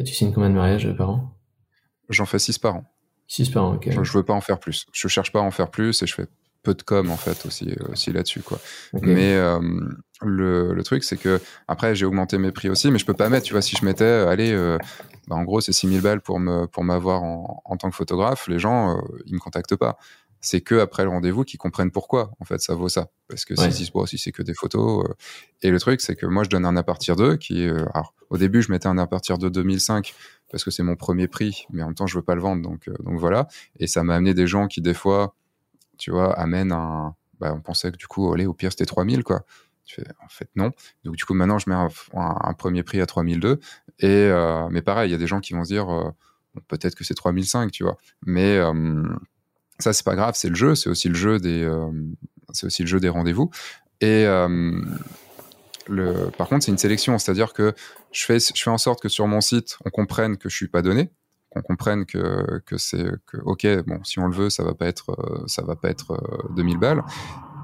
[0.06, 1.38] tu signes combien de mariages par an?
[2.08, 2.93] J'en fais 6 par an.
[3.34, 3.90] 6 par an, ok.
[3.90, 4.86] Je, je veux pas en faire plus.
[4.92, 6.28] Je cherche pas à en faire plus et je fais
[6.62, 8.60] peu de com en fait aussi aussi là-dessus quoi.
[9.02, 9.60] Mais euh,
[10.22, 13.30] le, le, truc c'est que après j'ai augmenté mes prix aussi, mais je peux pas
[13.30, 13.46] mettre.
[13.46, 14.78] Tu vois, si je mettais, euh, allez, euh,
[15.28, 18.48] bah, en gros c'est 6000 balles pour me pour m'avoir en, en, tant que photographe,
[18.48, 19.98] les gens ils me contactent pas.
[20.46, 23.10] C'est que après le rendez-vous qu'ils comprennent pourquoi en fait ça vaut ça.
[23.28, 23.72] Parce que ouais.
[23.72, 25.06] si, si c'est que des photos.
[25.62, 28.38] et le truc c'est que moi je donne un à partir d'eux qui alors au
[28.38, 30.14] début je mettais un à partir de 2005
[30.52, 32.62] parce que c'est mon premier prix, mais en même temps je veux pas le vendre
[32.62, 33.48] donc donc voilà.
[33.80, 35.34] Et ça m'a amené des gens qui des fois
[35.98, 37.16] tu vois, amène un.
[37.40, 39.46] Bah, on pensait que du coup, allez, au pire, c'était 3000, quoi.
[39.86, 40.72] Tu fais, en fait, non.
[41.04, 43.60] Donc, du coup, maintenant, je mets un, un, un premier prix à 3002.
[44.00, 46.12] Et, euh, mais pareil, il y a des gens qui vont se dire, euh,
[46.68, 47.98] peut-être que c'est 3005, tu vois.
[48.26, 49.04] Mais euh,
[49.84, 50.76] ça, c'est pas grave, c'est le jeu.
[50.76, 51.92] C'est aussi le jeu des, euh,
[52.52, 53.50] c'est aussi le jeu des rendez-vous.
[54.02, 54.72] Et euh,
[55.88, 57.18] le, par contre, c'est une sélection.
[57.18, 57.74] C'est-à-dire que
[58.12, 60.68] je fais, je fais en sorte que sur mon site, on comprenne que je suis
[60.68, 61.10] pas donné
[61.54, 64.88] qu'on comprenne que, que c'est que ok bon si on le veut ça va pas
[64.88, 66.20] être euh, ça va pas être
[66.56, 67.04] 2000 euh, balles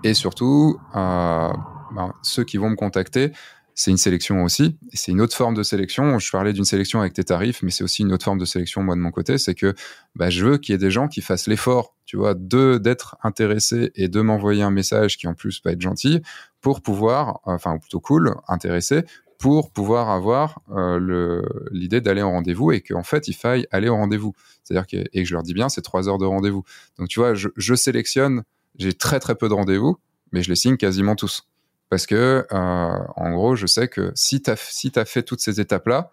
[0.03, 3.31] et surtout ben, ceux qui vont me contacter
[3.79, 7.13] c'est une sélection aussi c'est une autre forme de sélection je parlais d'une sélection avec
[7.13, 9.55] tes tarifs mais c'est aussi une autre forme de sélection moi de mon côté c'est
[9.55, 9.73] que
[10.15, 13.91] bah, je veux qu'il y ait des gens qui fassent l'effort tu vois d'être intéressés
[13.95, 16.21] et de m'envoyer un message qui en plus va être gentil
[16.59, 19.03] pour pouvoir enfin ou plutôt cool intéressé
[19.37, 21.41] pour pouvoir avoir euh,
[21.71, 24.33] l'idée d'aller au rendez-vous et qu'en fait il faille aller au rendez-vous.
[24.63, 26.65] C'est-à-dire que et que je leur dis bien c'est trois heures de rendez-vous.
[26.97, 28.43] Donc tu vois, je, je sélectionne,
[28.77, 29.97] j'ai très très peu de rendez-vous,
[30.33, 31.47] mais je les signe quasiment tous
[31.89, 35.41] parce que euh, en gros je sais que si tu as si as fait toutes
[35.41, 36.11] ces étapes là,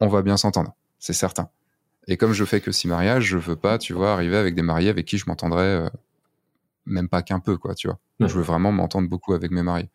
[0.00, 1.48] on va bien s'entendre, c'est certain.
[2.06, 4.62] Et comme je fais que six mariages, je veux pas, tu vois, arriver avec des
[4.62, 5.88] mariés avec qui je m'entendrais euh,
[6.84, 7.98] même pas qu'un peu, quoi, tu vois.
[8.20, 9.88] Je veux vraiment m'entendre beaucoup avec mes mariés.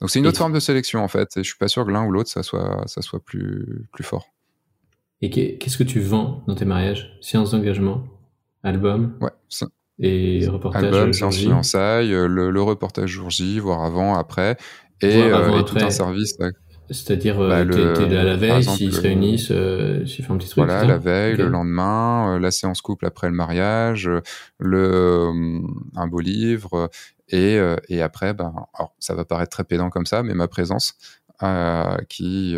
[0.00, 1.84] Donc c'est une autre et forme de sélection en fait, et je suis pas sûr
[1.84, 4.28] que l'un ou l'autre ça soit ça soit plus plus fort.
[5.20, 7.18] Et qu'est-ce que tu vends dans tes mariages?
[7.20, 8.04] Séance d'engagement,
[8.62, 9.32] album, ouais,
[10.00, 14.56] et reportage album, séance fiançailles, le, le, reportage jour J, voire avant, après,
[15.00, 16.36] et, avant, euh, et tout un service.
[16.90, 20.48] C'est-à-dire, bah, euh, t'es à la veille, s'ils se réunissent, euh, s'ils font un petit
[20.48, 20.64] truc.
[20.64, 21.42] Voilà, la veille, okay.
[21.42, 24.08] le lendemain, euh, la séance couple après le mariage,
[24.58, 25.60] le euh,
[25.96, 26.90] un beau livre,
[27.28, 30.48] et, euh, et après, ben, alors, ça va paraître très pédant comme ça, mais ma
[30.48, 30.94] présence,
[32.08, 32.56] qui,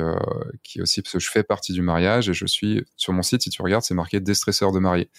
[0.62, 3.42] qui aussi, parce que je fais partie du mariage et je suis, sur mon site,
[3.42, 5.10] si tu regardes, c'est marqué déstresseur de mariés.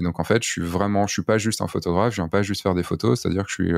[0.00, 2.42] Donc en fait, je suis vraiment, je suis pas juste un photographe, je viens pas
[2.42, 3.72] juste faire des photos, c'est-à-dire que je suis,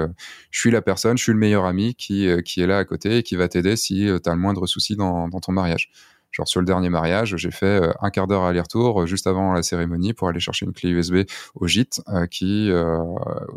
[0.50, 3.18] je suis la personne, je suis le meilleur ami qui, qui est là à côté
[3.18, 5.90] et qui va t'aider si tu as le moindre souci dans, ton mariage.
[6.32, 9.52] Genre sur le dernier mariage, j'ai fait euh, un quart d'heure aller-retour euh, juste avant
[9.52, 11.22] la cérémonie pour aller chercher une clé USB
[11.56, 12.70] au gîte euh, qui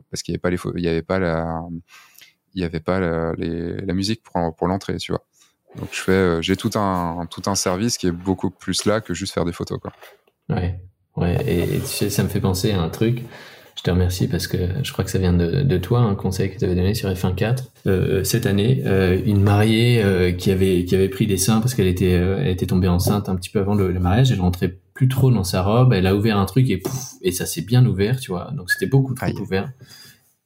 [0.09, 1.61] parce qu'il n'y avait pas les il y avait pas la
[2.55, 5.23] il y avait pas la musique pour pour l'entrée, tu vois.
[5.75, 9.13] Donc je fais j'ai tout un tout un service qui est beaucoup plus là que
[9.13, 9.93] juste faire des photos quoi.
[10.49, 10.79] Ouais.
[11.15, 13.23] Ouais, et, tu sais, ça me fait penser à un truc
[13.75, 16.49] je te remercie parce que je crois que ça vient de, de toi, un conseil
[16.49, 17.71] que tu avais donné sur F1 4.
[17.87, 21.73] Euh, cette année, euh, une mariée euh, qui avait qui avait pris des seins parce
[21.73, 24.77] qu'elle était euh, elle était tombée enceinte un petit peu avant le, mariage, elle rentrait
[24.93, 27.63] plus trop dans sa robe, elle a ouvert un truc et pouf, et ça s'est
[27.63, 28.51] bien ouvert, tu vois.
[28.55, 29.69] Donc c'était beaucoup trop ouvert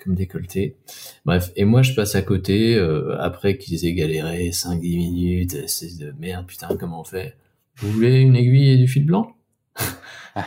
[0.03, 0.75] comme décolleté.
[1.23, 5.67] Bref, et moi je passe à côté euh, après qu'ils aient galéré 5 10 minutes,
[5.67, 7.35] c'est de merde, putain, comment on fait?
[7.75, 9.36] Vous voulez une aiguille et du fil blanc?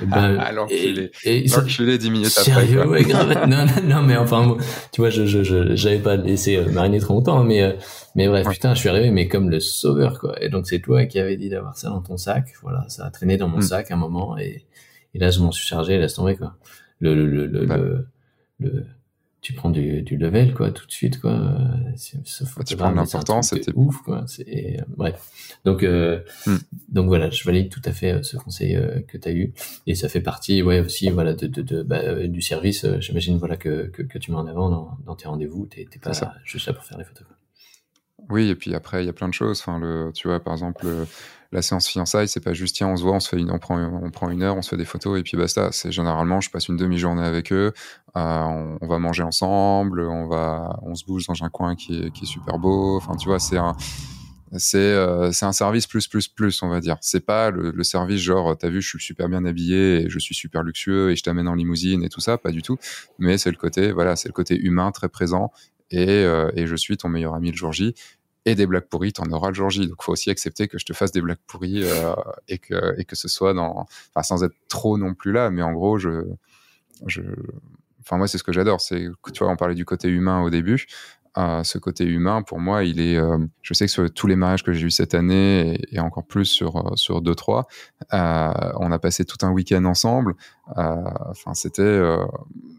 [0.03, 2.67] Ben, alors qu'il est, 10 minutes après.
[3.47, 4.57] non, non, non, mais enfin,
[4.93, 7.73] tu vois, je, je, j'avais pas laissé euh, mariner trop longtemps, mais, euh,
[8.15, 10.43] mais bref, putain, je suis arrivé, mais comme le sauveur, quoi.
[10.43, 12.53] Et donc, c'est toi qui avais dit d'avoir ça dans ton sac.
[12.63, 13.63] Voilà, ça a traîné dans mon mm.
[13.63, 14.65] sac un moment, et,
[15.15, 16.57] et là, je m'en suis chargé, laisse tomber, quoi.
[17.01, 18.07] Le, le, le, le,
[18.59, 18.87] le
[19.41, 21.57] tu prends du, du level quoi tout de suite quoi.
[22.67, 24.25] Tu prends l'importance c'était ouf quoi.
[24.27, 25.59] C'est euh, bref.
[25.65, 26.57] Donc euh, hmm.
[26.89, 29.53] donc voilà je valide tout à fait euh, ce conseil que tu as eu.
[29.87, 32.87] Et ça fait partie ouais aussi voilà de, de, de bah, du service.
[33.01, 35.67] J'imagine voilà que, que, que, tu mets en avant dans, dans tes rendez-vous.
[35.67, 36.13] T'es pas
[36.45, 37.37] juste là pour faire les photos quoi.
[38.29, 39.61] oui et puis après il y a plein de choses.
[39.61, 40.87] Enfin le tu vois par exemple
[41.53, 44.11] la séance fiançailles, c'est pas juste tiens, on se voit, on fait on prend, on
[44.11, 45.71] prend une heure, on se fait des photos et puis basta.
[45.73, 47.73] C'est généralement, je passe une demi-journée avec eux,
[48.17, 52.25] euh, on, va manger ensemble, on va, on se bouge dans un coin qui est,
[52.25, 52.97] super beau.
[52.97, 53.75] Enfin, tu vois, c'est un,
[54.57, 57.85] c'est euh, c'est un service plus plus plus on va dire c'est pas le, le,
[57.85, 61.17] service genre t'as vu je suis super bien habillé et je suis super luxueux et
[61.17, 62.77] je t'amène en limousine et tout ça pas du tout
[63.21, 65.53] mais c'est le côté voilà c'est le côté humain très présent
[65.93, 67.95] et, euh, et je suis ton meilleur ami le jour J
[68.47, 69.87] et des blagues pourries, t'en auras le jour J.
[69.89, 72.15] Donc, faut aussi accepter que je te fasse des blagues pourries euh,
[72.49, 75.63] et que et que ce soit dans, enfin, sans être trop non plus là, mais
[75.63, 76.25] en gros, je,
[77.07, 77.23] je,
[78.01, 78.81] enfin moi, c'est ce que j'adore.
[78.81, 80.87] C'est, tu vois, on parlait du côté humain au début.
[81.39, 83.17] Euh, ce côté humain, pour moi, il est.
[83.17, 86.01] Euh, je sais que sur tous les mariages que j'ai eu cette année et, et,
[86.01, 87.69] encore plus sur sur deux trois,
[88.11, 90.35] on a passé tout un week-end ensemble.
[90.75, 92.03] Enfin, c'était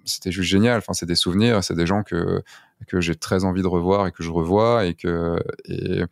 [0.03, 0.79] c'était juste génial.
[0.79, 2.43] Enfin, c'est des souvenirs, c'est des gens que
[2.87, 6.03] que j'ai très envie de revoir et que je revois et que et,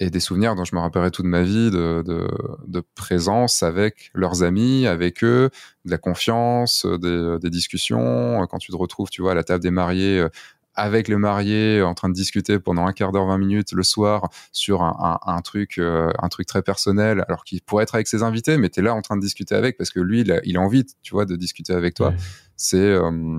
[0.00, 2.28] et des souvenirs dont je me rappellerai toute ma vie de, de,
[2.66, 5.50] de, présence avec leurs amis, avec eux,
[5.84, 8.44] de la confiance, des, des, discussions.
[8.50, 10.26] Quand tu te retrouves, tu vois, à la table des mariés
[10.74, 14.28] avec le marié en train de discuter pendant un quart d'heure, 20 minutes le soir
[14.52, 18.08] sur un, un, un truc, euh, un truc très personnel, alors qu'il pourrait être avec
[18.08, 20.32] ses invités, mais tu es là en train de discuter avec parce que lui, il
[20.32, 22.12] a, il a envie, tu vois, de discuter avec toi.
[22.56, 23.38] C'est, euh,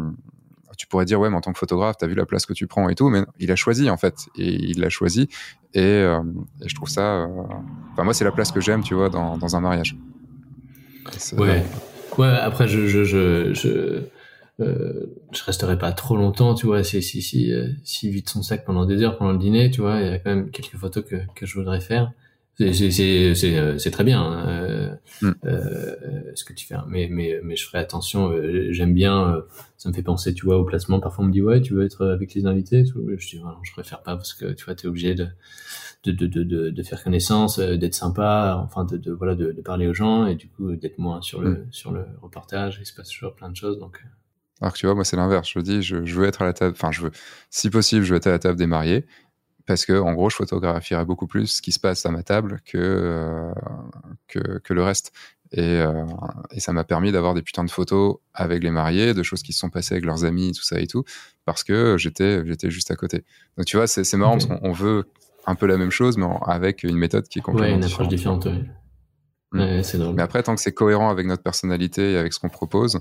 [0.75, 2.53] tu pourrais dire, ouais, mais en tant que photographe, tu as vu la place que
[2.53, 5.29] tu prends et tout, mais il a choisi en fait, et il l'a choisi,
[5.73, 6.21] et, euh,
[6.63, 7.27] et, je trouve ça,
[7.91, 9.95] enfin moi, c'est la place que j'aime, tu vois, dans, dans un mariage.
[11.37, 11.63] Ouais.
[12.17, 14.03] Ouais, après, je, je, je, je
[14.61, 18.41] euh, je resterai pas trop longtemps, tu vois, si si si euh, si vide son
[18.41, 20.77] sac pendant des heures pendant le dîner, tu vois, il y a quand même quelques
[20.77, 22.13] photos que que je voudrais faire.
[22.57, 24.64] C'est euh, très bien hein, euh,
[25.21, 25.31] mm.
[25.45, 25.95] euh,
[26.35, 26.85] ce que tu fais, hein.
[26.87, 28.31] mais mais mais je ferai attention.
[28.71, 29.43] J'aime bien,
[29.77, 30.99] ça me fait penser, tu vois, au placement.
[30.99, 32.85] Parfois on me dit ouais, tu veux être avec les invités.
[32.85, 35.27] Je dis voilà, je préfère pas parce que tu vois, t'es obligé de
[36.03, 39.93] de, de, de, de, faire connaissance, d'être sympa, enfin de, voilà de, de, parler aux
[39.95, 41.67] gens et du coup d'être moins sur le mm.
[41.71, 42.77] sur le reportage.
[42.79, 44.03] Il se passe toujours plein de choses donc.
[44.61, 45.49] Alors que tu vois, moi, c'est l'inverse.
[45.53, 47.11] Je dis, je, je, veux être à la table, enfin, je veux,
[47.49, 49.05] si possible, je veux être à la table des mariés,
[49.65, 52.59] parce que, en gros, je photographierais beaucoup plus ce qui se passe à ma table
[52.65, 53.53] que, euh,
[54.27, 55.11] que, que, le reste.
[55.51, 56.05] Et, euh,
[56.51, 59.53] et ça m'a permis d'avoir des putains de photos avec les mariés, de choses qui
[59.53, 61.03] se sont passées avec leurs amis, tout ça et tout,
[61.45, 63.23] parce que j'étais, j'étais juste à côté.
[63.57, 65.05] Donc, tu vois, c'est, c'est marrant parce qu'on veut
[65.45, 68.07] un peu la même chose, mais avec une méthode qui est complètement ouais, une approche
[68.07, 68.47] différente.
[68.47, 68.75] différente
[69.55, 70.13] Mm.
[70.15, 72.99] Mais après, tant que c'est cohérent avec notre personnalité et avec ce qu'on propose,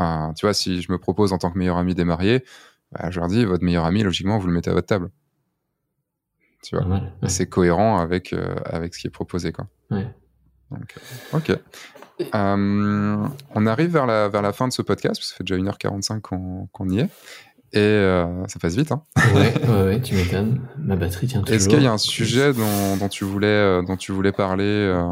[0.00, 2.44] euh, tu vois, si je me propose en tant que meilleur ami des mariés,
[2.92, 5.10] bah, je leur dis, votre meilleur ami, logiquement, vous le mettez à votre table.
[6.62, 9.66] Tu vois, c'est cohérent avec, euh, avec ce qui est proposé, quoi.
[9.90, 10.06] Ouais.
[10.70, 11.58] Donc, euh, ok.
[12.34, 15.44] Euh, on arrive vers la, vers la fin de ce podcast, parce que ça fait
[15.44, 17.08] déjà 1h45 qu'on qu'on y est.
[17.74, 19.02] Et euh, ça passe vite, hein
[19.34, 20.60] Ouais, ouais, ouais tu m'étonnes.
[20.78, 21.56] Ma batterie tient toujours.
[21.56, 25.02] Est-ce qu'il y a un sujet dont, dont, tu voulais, dont tu voulais parler euh,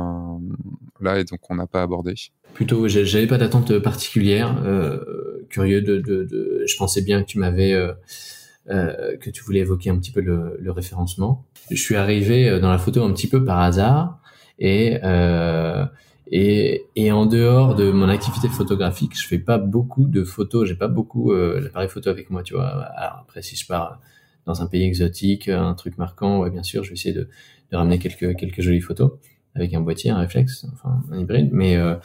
[1.01, 2.15] là et donc on n'a pas abordé?
[2.53, 4.55] Plutôt, j'avais pas d'attente particulière.
[5.49, 7.75] Curieux de, de, de, je pensais bien que tu m'avais
[8.69, 11.45] que tu voulais évoquer un petit peu le, le, référencement.
[11.71, 14.21] Je suis arrivé dans la photo un petit peu par hasard
[14.59, 15.01] et
[16.31, 20.69] et, et en dehors de mon activité photographique, je fais pas beaucoup de photos.
[20.69, 22.69] J'ai pas beaucoup euh, l'appareil photo avec moi, tu vois.
[22.69, 24.01] Alors après, si je pars
[24.47, 27.29] dans un pays exotique, un truc marquant, ouais, bien sûr, je vais essayer de,
[27.73, 29.13] de ramener quelques quelques jolies photos
[29.57, 31.51] avec un boîtier, un réflexe, enfin un hybride.
[31.53, 31.97] Mais euh,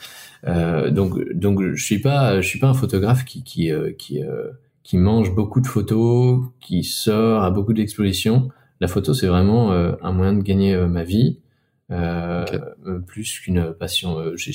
[0.48, 4.24] euh, donc donc je suis pas je suis pas un photographe qui qui euh, qui
[4.24, 4.50] euh,
[4.86, 8.50] qui mange beaucoup de photos, qui sort à beaucoup d'expositions.
[8.78, 11.40] La photo, c'est vraiment euh, un moyen de gagner ma vie
[11.90, 12.44] euh,
[13.04, 14.16] plus qu'une passion.
[14.20, 14.52] Euh, j'ai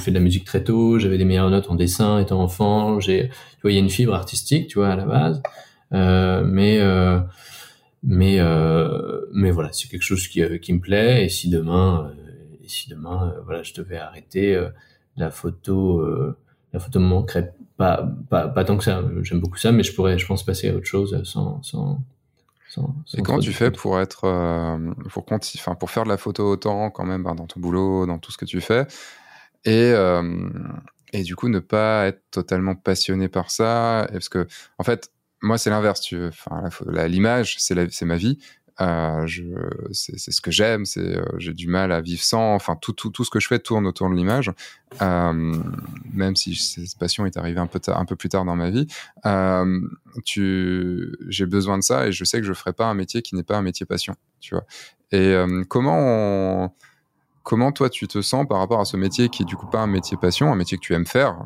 [0.00, 2.98] fait de la musique très tôt, j'avais des meilleures notes en dessin étant enfant.
[2.98, 5.40] J'ai, tu vois, il y a une fibre artistique, tu vois, à la base.
[5.92, 7.20] Euh, mais euh,
[8.02, 11.24] mais euh, mais voilà, c'est quelque chose qui, qui me plaît.
[11.24, 12.12] Et si demain,
[12.64, 14.60] et si demain, voilà, je devais arrêter
[15.16, 16.04] la photo,
[16.72, 19.02] la photo me manquerait pas, pas pas tant que ça.
[19.22, 22.00] J'aime beaucoup ça, mais je pourrais, je pense, passer à autre chose sans sans
[23.16, 26.90] et comment tu fais pour être, euh, pour, enfin, pour faire de la photo autant
[26.90, 28.86] quand même ben, dans ton boulot, dans tout ce que tu fais,
[29.64, 30.48] et, euh,
[31.12, 34.46] et du coup ne pas être totalement passionné par ça, parce que
[34.78, 35.10] en fait
[35.42, 36.62] moi c'est l'inverse, tu, enfin
[37.08, 38.38] l'image c'est ma vie,
[38.80, 39.26] euh,
[39.92, 42.54] c'est ce que j'aime, euh, j'ai du mal à vivre sans.
[42.54, 44.50] Enfin, tout, tout, ce que je fais tourne autour de l'image,
[45.02, 45.54] euh,
[46.12, 48.86] même si cette passion est arrivée un peu, plus tard dans ma vie.
[50.34, 53.42] J'ai besoin de ça et je sais que je ferai pas un métier qui n'est
[53.42, 54.64] pas un métier passion, tu vois.
[55.12, 55.34] Et
[55.68, 56.74] comment
[57.42, 59.80] comment toi tu te sens par rapport à ce métier qui est du coup pas
[59.80, 61.36] un métier passion, un métier que tu aimes faire,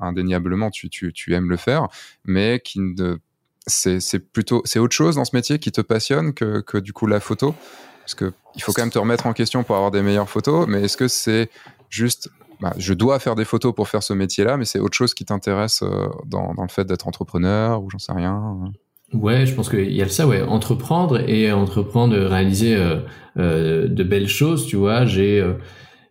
[0.00, 1.88] indéniablement tu, tu, tu aimes le faire,
[2.24, 3.18] mais qui ne
[3.66, 7.06] c'est plutôt c'est autre chose dans ce métier qui te passionne que, que du coup
[7.06, 7.54] la photo?
[8.00, 10.66] Parce que il faut quand même te remettre en question pour avoir des meilleures photos
[10.68, 11.50] mais est-ce que c'est
[11.88, 12.30] juste
[12.60, 15.14] bah, je dois faire des photos pour faire ce métier là mais c'est autre chose
[15.14, 18.72] qui t'intéresse euh, dans, dans, le fait d'être entrepreneur ou j'en sais rien hein?
[19.14, 20.42] Ouais, je pense qu'il y a ça, ouais.
[20.42, 22.96] Entreprendre et entreprendre, réaliser euh,
[23.38, 25.06] euh, de belles choses, tu vois.
[25.06, 25.54] J'ai, euh,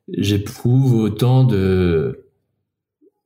[0.07, 2.22] j'éprouve autant de,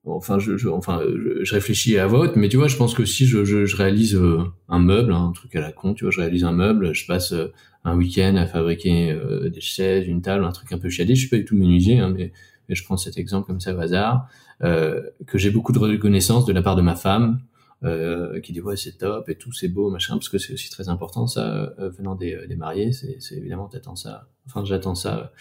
[0.08, 1.02] enfin je, je enfin
[1.44, 4.80] je, réfléchis à vote mais tu vois je pense que si je, réalise euh, un
[4.80, 7.52] meuble un truc à la con tu vois je réalise un meuble je passe euh,
[7.84, 11.22] un week-end à fabriquer euh, des chaises une table un truc un peu chiadé je
[11.22, 12.32] suis pas du tout menuisier hein, mais,
[12.70, 14.28] mais, je prends cet exemple comme ça au hasard
[14.60, 17.40] que j'ai beaucoup de reconnaissance de la part de ma femme
[17.84, 20.72] euh, qui dit ouais c'est top et tout c'est beau machin parce que c'est aussi
[20.72, 22.91] très important ça euh, venant des, des mariés.
[22.91, 25.32] C'est, évidemment t'attends ça enfin j'attends ça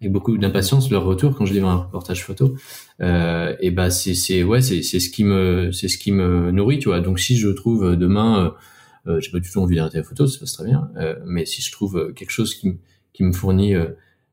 [0.00, 2.54] avec beaucoup d'impatience leur retour quand je livre un reportage photo.
[3.00, 6.50] Euh, et bah c'est c'est ouais c'est c'est ce qui me c'est ce qui me
[6.50, 7.00] nourrit tu vois.
[7.00, 8.54] Donc si je trouve demain
[9.06, 10.90] euh, j'ai pas du tout envie d'arrêter la photo ça passe très bien
[11.24, 12.76] mais si je trouve quelque chose qui
[13.14, 13.74] qui me fournit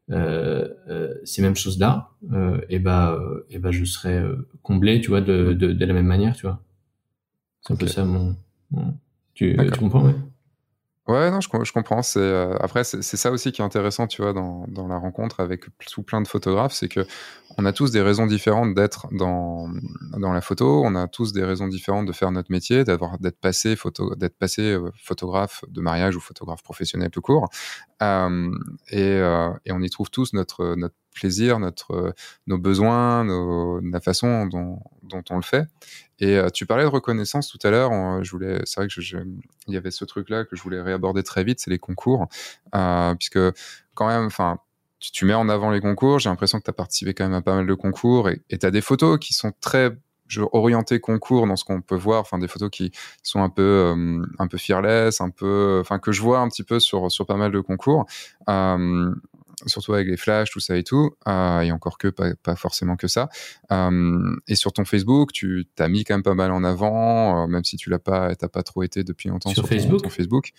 [0.09, 2.09] ces mêmes choses là
[2.67, 3.17] et bah
[3.49, 4.21] et bah je serai
[4.63, 6.61] comblé tu vois de, de, de la même manière tu vois
[7.65, 8.35] c'est un peu ça mon.
[9.33, 10.15] Tu, tu comprends, ouais?
[11.05, 12.01] Ouais, non, je, je comprends.
[12.01, 15.41] C'est euh, après, c'est ça aussi qui est intéressant, tu vois, dans, dans la rencontre
[15.41, 17.05] avec tout plein de photographes, c'est que
[17.57, 19.69] on a tous des raisons différentes d'être dans
[20.17, 20.81] dans la photo.
[20.85, 24.37] On a tous des raisons différentes de faire notre métier, d'avoir d'être passé photo, d'être
[24.37, 27.49] passé euh, photographe de mariage ou photographe professionnel tout court.
[28.01, 28.49] Euh,
[28.89, 32.15] et, euh, et on y trouve tous notre notre plaisir, notre
[32.47, 35.65] nos besoins, nos, la façon dont, dont on le fait.
[36.23, 37.91] Et euh, tu parlais de reconnaissance tout à l'heure.
[38.23, 41.43] Je voulais, c'est vrai que il y avait ce truc-là que je voulais réaborder très
[41.43, 42.27] vite, c'est les concours,
[42.73, 43.39] euh, puisque
[43.93, 44.57] quand même, enfin,
[45.01, 46.19] tu, mets en avant les concours.
[46.19, 48.65] J'ai l'impression que tu as participé quand même à pas mal de concours et tu
[48.65, 49.97] as des photos qui sont très
[50.53, 52.91] orientées concours dans ce qu'on peut voir, enfin des photos qui
[53.21, 56.63] sont un peu euh, un peu fearless, un peu, enfin que je vois un petit
[56.63, 58.05] peu sur sur pas mal de concours.
[58.49, 59.13] Euh,
[59.65, 62.95] surtout avec les flashs, tout ça et tout, euh, et encore que pas, pas forcément
[62.95, 63.29] que ça.
[63.71, 67.47] Euh, et sur ton Facebook, tu t'as mis quand même pas mal en avant, euh,
[67.47, 70.01] même si tu l'as pas, t'as pas trop été depuis longtemps sur, Facebook.
[70.03, 70.51] Ton, Facebook.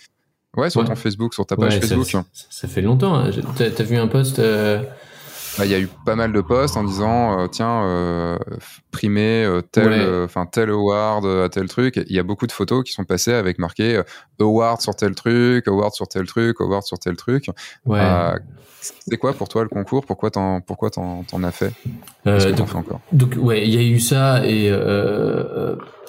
[0.56, 2.06] Ouais, sur ton Facebook, sur ta page Facebook.
[2.06, 3.14] Ça, ça, fait longtemps.
[3.14, 3.30] Hein.
[3.56, 4.40] T'as as vu un post
[5.54, 8.38] euh, bah, il y a eu pas mal de posts en disant euh, tiens euh,
[8.90, 12.00] primer euh, tel enfin tel award à tel truc.
[12.08, 14.00] Il y a beaucoup de photos qui sont passées avec marqué
[14.40, 17.48] award sur tel truc award sur tel truc award sur tel truc.
[17.86, 18.00] Ouais.
[18.80, 20.04] c'est quoi pour toi le concours?
[20.06, 21.72] Pourquoi t'en pourquoi t'en, t'en as fait?
[22.24, 23.00] Donc, encore?
[23.12, 24.70] donc ouais il y a eu ça et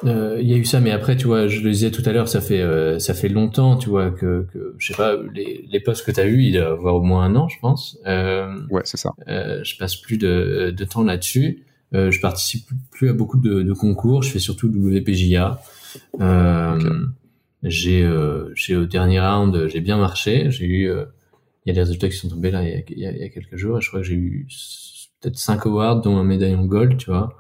[0.03, 2.11] euh, il y a eu ça, mais après, tu vois, je le disais tout à
[2.11, 5.65] l'heure, ça fait euh, ça fait longtemps, tu vois, que, que je sais pas, les,
[5.69, 7.97] les posts que tu as eu, il doit avoir au moins un an, je pense.
[8.05, 9.13] Euh, ouais, c'est ça.
[9.27, 11.63] Euh, je passe plus de, de temps là-dessus.
[11.93, 14.23] Euh, je participe plus à beaucoup de, de, concours.
[14.23, 15.61] Je fais surtout WPJA.
[16.13, 16.89] Okay.
[17.63, 18.07] J'ai
[18.53, 20.51] j'ai au dernier round, j'ai bien marché.
[20.51, 20.91] J'ai eu,
[21.65, 23.29] il y a des résultats qui sont tombés là il y a, il y a,
[23.29, 23.77] quelques jours.
[23.77, 24.45] Et je crois que j'ai eu
[25.21, 27.35] peut-être cinq awards, dont un médaillon gold, tu vois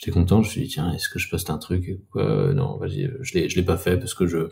[0.00, 0.42] j'étais content.
[0.42, 2.52] Je me suis dit tiens, est-ce que je poste un truc quoi?
[2.54, 4.48] Non, vas-y, je l'ai, je l'ai pas fait parce que je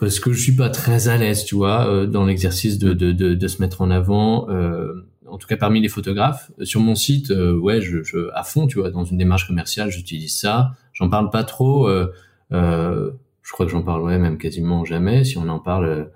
[0.00, 3.10] parce que je suis pas très à l'aise, tu vois, euh, dans l'exercice de, de,
[3.10, 4.48] de, de, se mettre en avant.
[4.48, 4.92] Euh,
[5.26, 8.66] en tout cas, parmi les photographes, sur mon site, euh, ouais, je, je, à fond,
[8.66, 10.72] tu vois, dans une démarche commerciale, j'utilise ça.
[10.92, 11.88] J'en parle pas trop.
[11.88, 12.12] Euh,
[12.52, 13.10] euh,
[13.42, 15.24] je crois que j'en parle ouais, même quasiment jamais.
[15.24, 16.10] Si on en parle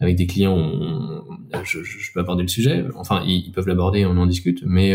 [0.00, 1.24] avec des clients, on,
[1.64, 2.84] je, je, peux aborder le sujet.
[2.96, 4.62] Enfin, ils, peuvent l'aborder, on en discute.
[4.64, 4.94] Mais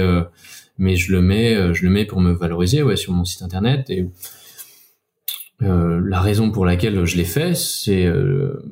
[0.77, 3.89] mais je le mets, je le mets pour me valoriser, ouais, sur mon site internet.
[3.89, 4.07] Et
[5.63, 8.63] euh, la raison pour laquelle je l'ai fait, c'est euh,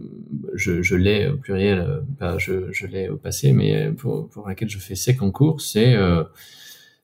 [0.55, 4.95] je, l'ai au pluriel, euh, pas je, l'ai au passé, mais pour, laquelle je fais
[4.95, 5.95] sec en cours, c'est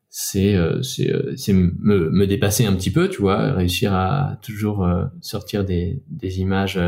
[0.09, 4.87] c'est c'est me, me dépasser un petit peu, tu vois, réussir à toujours
[5.21, 6.79] sortir des, des images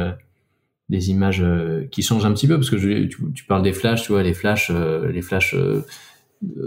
[0.89, 1.43] des images
[1.91, 4.33] qui changent un petit peu parce que tu, tu parles des flashs, tu vois, les
[4.33, 5.55] flashs les flashs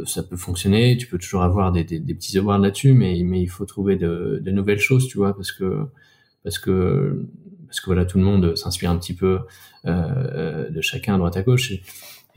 [0.04, 3.40] ça peut fonctionner, tu peux toujours avoir des, des, des petits awards là-dessus, mais mais
[3.40, 5.86] il faut trouver de, de nouvelles choses, tu vois, parce que
[6.42, 7.26] parce que
[7.66, 9.38] parce que voilà tout le monde s'inspire un petit peu
[9.86, 11.82] euh, de chacun à droite à gauche et,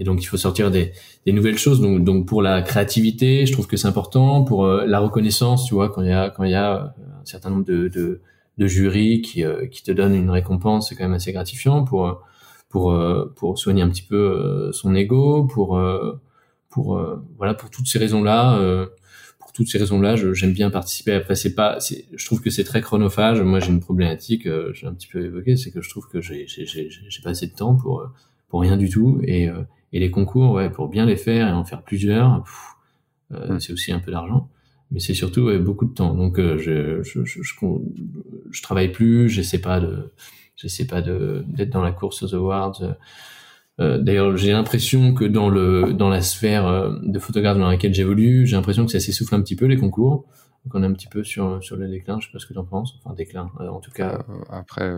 [0.03, 0.91] donc il faut sortir des,
[1.25, 1.79] des nouvelles choses.
[1.79, 4.43] Donc donc pour la créativité je trouve que c'est important.
[4.43, 7.25] Pour euh, la reconnaissance tu vois quand il y a quand il y a un
[7.25, 8.21] certain nombre de de,
[8.57, 12.21] de jurys qui euh, qui te donnent une récompense c'est quand même assez gratifiant pour
[12.69, 15.79] pour euh, pour soigner un petit peu son ego pour
[16.73, 16.99] pour
[17.37, 18.87] voilà pour toutes ces raisons là
[19.53, 21.13] toutes ces raisons-là, j'aime bien participer.
[21.13, 23.39] Après, c'est pas, je trouve que c'est très chronophage.
[23.41, 26.21] Moi, j'ai une problématique, euh, j'ai un petit peu évoqué, c'est que je trouve que
[26.21, 26.89] j'ai, j'ai,
[27.23, 28.07] pas assez de temps pour, euh,
[28.49, 29.21] pour rien du tout.
[29.23, 32.43] Et, euh, et les concours, ouais, pour bien les faire et en faire plusieurs,
[33.31, 34.49] euh, c'est aussi un peu d'argent.
[34.89, 36.15] Mais c'est surtout beaucoup de temps.
[36.15, 37.53] Donc, je, je, je, je,
[38.51, 40.11] je travaille plus, j'essaie pas de,
[40.55, 42.79] j'essaie pas de, d'être dans la course aux awards.
[43.79, 47.93] Euh, d'ailleurs, j'ai l'impression que dans le dans la sphère euh, de photographe dans laquelle
[47.93, 50.25] j'évolue, j'ai l'impression que ça s'essouffle un petit peu les concours.
[50.63, 52.19] Donc on est un petit peu sur sur le déclin.
[52.19, 52.99] Je sais pas ce que tu en penses.
[53.03, 53.49] Enfin déclin.
[53.59, 54.23] Euh, en tout cas.
[54.49, 54.95] après,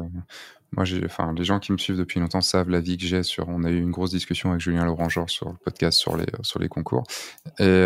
[0.74, 3.48] moi, enfin, les gens qui me suivent depuis longtemps savent la vie que j'ai sur.
[3.48, 6.28] On a eu une grosse discussion avec Julien Laurent Georges sur le podcast sur les
[6.42, 7.04] sur les concours.
[7.60, 7.86] Et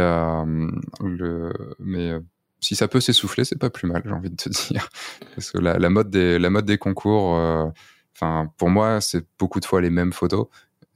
[1.80, 2.14] mais
[2.62, 4.90] si ça peut s'essouffler, c'est pas plus mal, j'ai envie de te dire,
[5.36, 7.72] parce que la, la mode des la mode des concours.
[8.16, 10.48] Enfin, pour moi, c'est beaucoup de fois les mêmes photos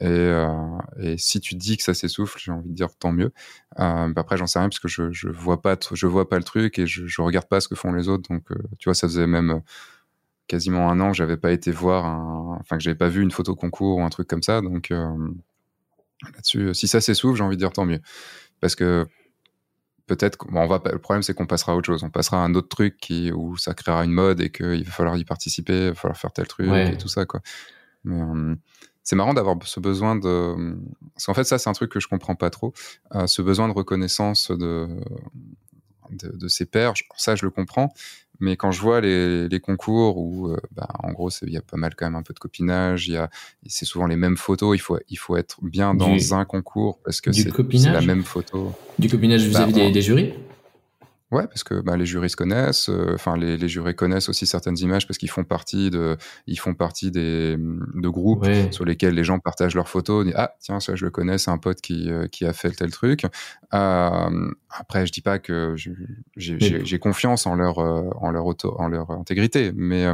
[0.03, 3.31] et, euh, et, si tu dis que ça s'essouffle, j'ai envie de dire tant mieux.
[3.79, 6.43] Euh, après, j'en sais rien parce que je, je vois pas, je vois pas le
[6.43, 8.29] truc et je, je regarde pas ce que font les autres.
[8.29, 9.61] Donc, euh, tu vois, ça faisait même
[10.47, 13.31] quasiment un an que j'avais pas été voir, un, enfin que j'avais pas vu une
[13.31, 14.59] photo concours ou un truc comme ça.
[14.59, 18.01] Donc là-dessus, si ça s'essouffle, j'ai envie de dire tant mieux,
[18.59, 19.07] parce que
[20.05, 22.41] peut-être bon, on va le problème c'est qu'on passera à autre chose on passera à
[22.41, 25.85] un autre truc qui où ça créera une mode et qu'il va falloir y participer
[25.85, 27.39] il va falloir faire tel truc et tout ça quoi
[28.03, 28.57] mais
[29.03, 30.75] c'est marrant d'avoir ce besoin de.
[31.13, 32.73] Parce qu'en fait, ça, c'est un truc que je comprends pas trop.
[33.15, 34.87] Euh, ce besoin de reconnaissance de,
[36.09, 37.93] de, de ses pairs, ça, je le comprends.
[38.39, 41.61] Mais quand je vois les, les concours où, euh, bah, en gros, il y a
[41.61, 43.29] pas mal quand même un peu de copinage, il y a,
[43.67, 44.75] c'est souvent les mêmes photos.
[44.75, 47.49] Il faut, il faut être bien dans un concours parce que c'est,
[47.85, 48.73] la même photo.
[48.97, 50.33] Du copinage vis-à-vis bah, des, des jurys?
[51.33, 54.45] Ouais, parce que bah, les jurys se connaissent, euh, enfin les, les, jurys connaissent aussi
[54.45, 56.15] certaines images parce qu'ils font partie de,
[56.45, 60.27] ils font partie des de groupes sur lesquels les gens partagent leurs photos.
[60.35, 62.91] ah tiens ça je le connais, c'est un pote qui euh, qui a fait tel
[62.91, 63.25] truc.
[63.73, 65.73] Euh, après je dis pas que
[66.37, 70.05] j'ai confiance en leur en leur auto, en leur intégrité, mais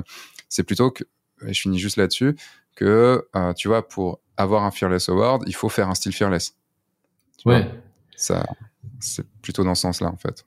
[0.47, 1.03] c'est plutôt que
[1.41, 2.37] je finis juste là-dessus
[2.77, 3.27] que
[3.57, 6.55] tu vois pour avoir un fearless award il faut faire un style fearless.
[7.43, 7.69] ouais.
[8.15, 8.45] ça
[9.01, 10.45] c'est plutôt dans ce sens-là en fait.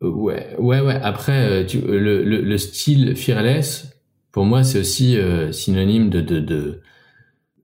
[0.00, 1.00] Ouais, ouais, ouais.
[1.02, 3.90] Après, euh, tu, euh, le, le, le, style fearless,
[4.30, 6.82] pour moi, c'est aussi euh, synonyme de, de, de,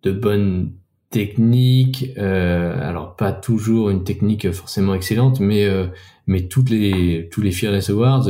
[0.03, 0.73] de bonne
[1.11, 2.11] technique.
[2.19, 5.87] Euh, alors, pas toujours une technique forcément excellente, mais, euh,
[6.27, 8.27] mais toutes les, tous les fearless awards,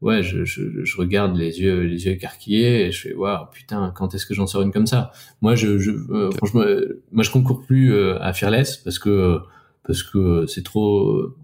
[0.00, 3.92] ouais, je, je, je, regarde les yeux, les yeux écarquillés et je fais, waouh, putain,
[3.94, 5.12] quand est-ce que j'en sors une comme ça?
[5.42, 5.92] Moi, je, je
[6.38, 6.64] franchement,
[7.12, 9.38] moi, je concours plus à fearless parce que
[9.84, 11.36] parce que c'est trop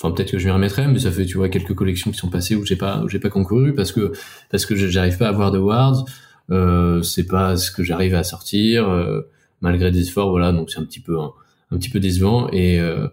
[0.00, 2.30] Enfin, peut-être que je m'y remettrai, mais ça fait, tu vois, quelques collections qui sont
[2.30, 4.12] passées où j'ai pas, où j'ai pas concouru parce que,
[4.48, 6.04] parce que j'arrive pas à avoir de awards.
[6.50, 9.22] Euh, c'est pas ce que j'arrive à sortir, euh,
[9.60, 10.52] malgré des efforts, voilà.
[10.52, 11.32] Donc c'est un petit peu, un,
[11.72, 13.08] un, petit peu décevant et, euh,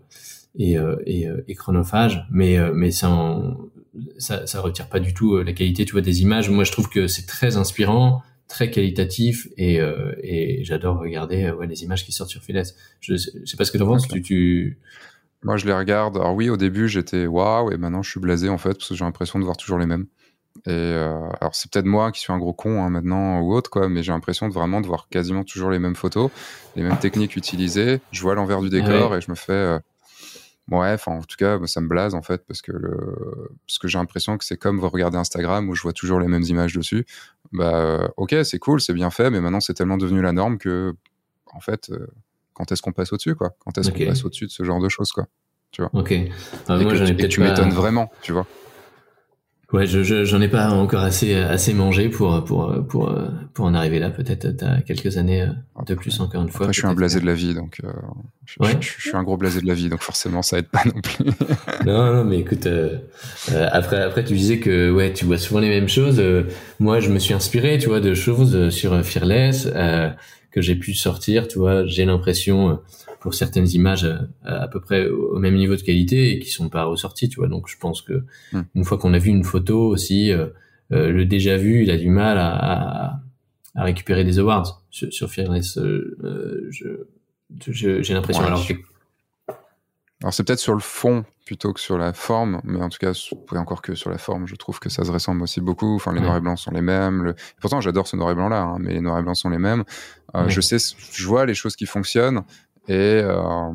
[0.58, 3.58] et, euh, et, euh, et, chronophage, mais, mais ça, en,
[4.18, 6.50] ça, ça retire pas du tout la qualité, tu vois, des images.
[6.50, 9.80] Moi, je trouve que c'est très inspirant, très qualitatif et,
[10.22, 12.62] et j'adore regarder ouais, les images qui sortent sur Files.
[13.02, 14.08] Je, je sais pas ce que tu en penses.
[14.08, 14.78] Tu, tu,
[15.46, 16.18] moi, je les regarde.
[16.18, 18.96] Alors oui, au début, j'étais waouh, et maintenant, je suis blasé en fait parce que
[18.96, 20.08] j'ai l'impression de voir toujours les mêmes.
[20.66, 23.70] Et euh, alors, c'est peut-être moi qui suis un gros con hein, maintenant ou autre,
[23.70, 26.32] quoi, mais j'ai l'impression de vraiment de voir quasiment toujours les mêmes photos,
[26.76, 28.02] les mêmes techniques utilisées.
[28.12, 29.54] Je vois l'envers du décor et je me fais.
[29.54, 29.80] Euh,
[30.68, 34.00] Bref, en tout cas, ça me blase en fait parce que le, parce que j'ai
[34.00, 37.06] l'impression que c'est comme vous regardez Instagram où je vois toujours les mêmes images dessus.
[37.52, 40.96] Bah, ok, c'est cool, c'est bien fait, mais maintenant c'est tellement devenu la norme que,
[41.54, 42.08] en fait, euh,
[42.56, 44.90] quand est-ce qu'on passe au-dessus, quoi Quand est-ce qu'on passe au-dessus de ce genre de
[44.90, 45.28] choses, quoi
[45.72, 46.14] Tu vois Ok.
[46.68, 47.30] Ah, moi, j'en ai peut-être.
[47.30, 48.48] Tu m'étonnes vraiment, tu vois.
[49.74, 53.14] Ouais, je j'en ai pas encore assez assez mangé pour pour pour
[53.54, 54.10] pour en arriver là.
[54.10, 56.66] Peut-être t'as quelques années euh, de plus encore une fois.
[56.68, 57.92] Après, je suis un blasé de la vie, donc euh,
[58.46, 58.78] je, ouais.
[58.80, 61.26] je, suis un gros blasé de la vie, donc forcément ça aide pas non plus.
[61.86, 63.00] non, non, mais écoute, euh,
[63.52, 66.22] euh, après après tu disais que ouais, tu vois souvent les mêmes choses.
[66.80, 69.68] moi, je me suis inspiré, tu vois, de choses sur Fearless
[70.56, 71.50] que j'ai pu sortir.
[71.50, 72.80] Tu vois, j'ai l'impression
[73.20, 76.70] pour certaines images euh, à, peu près au même niveau de qualité et qui sont
[76.70, 77.50] pas ressorties, tu vois.
[77.50, 78.24] Donc je pense que
[78.54, 78.62] hmm.
[78.74, 80.48] une fois qu'on a vu une photo aussi, euh,
[80.94, 83.20] euh, le déjà vu, il a du mal à,
[83.76, 85.78] à, récupérer des awards sur, sur Fearless.
[86.70, 88.44] je, j'ai l'impression.
[88.44, 88.66] alors,
[90.26, 93.12] alors c'est peut-être sur le fond plutôt que sur la forme, mais en tout cas,
[93.52, 95.94] encore que sur la forme, je trouve que ça se ressemble aussi beaucoup.
[95.94, 97.26] Enfin, les noirs et blancs sont les mêmes.
[97.26, 97.36] Le...
[97.62, 99.60] Pourtant, j'adore ce noir et blanc là, hein, mais les noirs et blancs sont les
[99.60, 99.84] mêmes.
[100.48, 102.42] Je sais, je vois les choses qui fonctionnent.
[102.88, 103.72] Et, euh,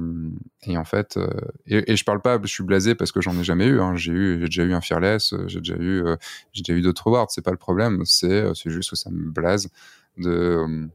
[0.64, 1.28] et en fait, euh,
[1.68, 3.80] et, et, je parle pas, je suis blasé parce que j'en ai jamais eu.
[3.80, 3.94] Hein.
[3.94, 6.16] J'ai eu, j'ai déjà eu un Fearless, euh, j'ai déjà eu, euh,
[6.52, 7.30] j'ai déjà eu d'autres awards.
[7.30, 8.02] C'est pas le problème.
[8.04, 9.68] C'est, c'est juste que ça me blase
[10.16, 10.88] de.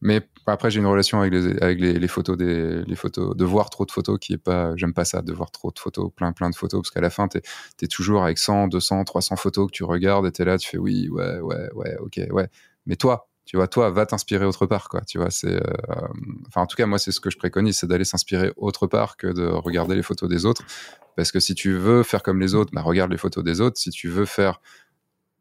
[0.00, 1.32] Mais après, j'ai une relation avec
[1.80, 5.22] les, photos des, photos, de voir trop de photos qui est pas, j'aime pas ça,
[5.22, 7.42] de voir trop de photos, plein, plein de photos, parce qu'à la fin, t'es,
[7.82, 10.78] es toujours avec 100, 200, 300 photos que tu regardes et t'es là, tu fais
[10.78, 12.48] oui, ouais, ouais, ouais, ok, ouais.
[12.86, 15.02] Mais toi, tu vois, toi, va t'inspirer autre part, quoi.
[15.02, 16.08] Tu vois, c'est, euh,
[16.48, 19.16] enfin, en tout cas, moi, c'est ce que je préconise, c'est d'aller s'inspirer autre part
[19.16, 20.64] que de regarder les photos des autres.
[21.14, 23.78] Parce que si tu veux faire comme les autres, bah, regarde les photos des autres.
[23.78, 24.60] Si tu veux faire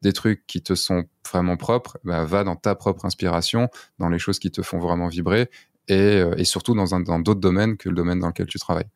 [0.05, 3.69] des trucs qui te sont vraiment propres, bah, va dans ta propre inspiration,
[3.99, 5.49] dans les choses qui te font vraiment vibrer
[5.87, 8.59] et, euh, et surtout dans, un, dans d'autres domaines que le domaine dans lequel tu
[8.59, 8.89] travailles.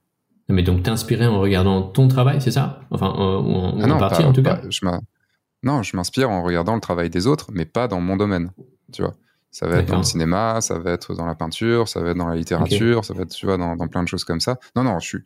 [0.47, 2.81] Mais donc t'inspirer en regardant ton travail, c'est ça?
[2.91, 4.61] Enfin, en, ah non, partie en tout cas?
[4.69, 4.79] Je
[5.61, 8.51] non, je m'inspire en regardant le travail des autres, mais pas dans mon domaine
[8.91, 9.13] tu vois.
[9.51, 12.17] Ça va être dans le cinéma, ça va être dans la peinture, ça va être
[12.17, 14.59] dans la littérature, ça va être, tu vois, dans, dans, plein de choses comme ça.
[14.75, 15.17] Non, non, je suis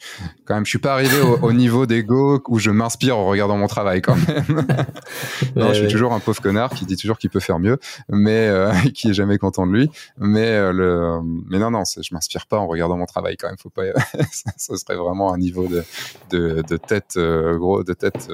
[0.45, 3.67] quand même, je suis pas arrivé au, niveau d'ego où je m'inspire en regardant mon
[3.67, 4.65] travail quand même.
[5.57, 7.77] non, je suis toujours un pauvre connard qui dit toujours qu'il peut faire mieux,
[8.07, 9.91] mais euh, qui est jamais content de lui.
[10.17, 11.19] Mais euh, le,
[11.49, 13.57] mais non, non, je m'inspire pas en regardant mon travail quand même.
[13.57, 13.83] Faut pas,
[14.31, 15.83] ça serait vraiment un niveau de
[16.29, 18.29] de, de tête euh, gros, de tête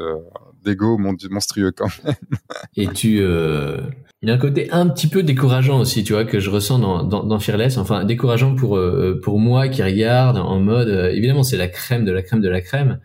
[0.64, 2.16] d'ego monstrueux quand même.
[2.76, 3.22] Et tu
[4.22, 6.80] il y a un côté un petit peu décourageant aussi, tu vois, que je ressens
[6.80, 7.78] dans, dans, dans Fearless.
[7.78, 12.04] Enfin, décourageant pour euh, pour moi qui regarde en mode, euh, évidemment, c'est la crème
[12.04, 13.00] de la crème de la crème.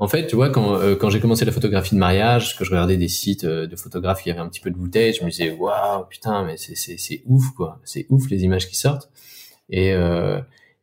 [0.00, 2.70] En fait, tu vois, quand euh, quand j'ai commencé la photographie de mariage, que je
[2.70, 5.52] regardais des sites de photographes qui avaient un petit peu de bouteille, je me disais,
[5.52, 9.10] waouh, putain, mais c'est c'est c'est ouf quoi, c'est ouf les images qui sortent.
[9.70, 9.94] Et,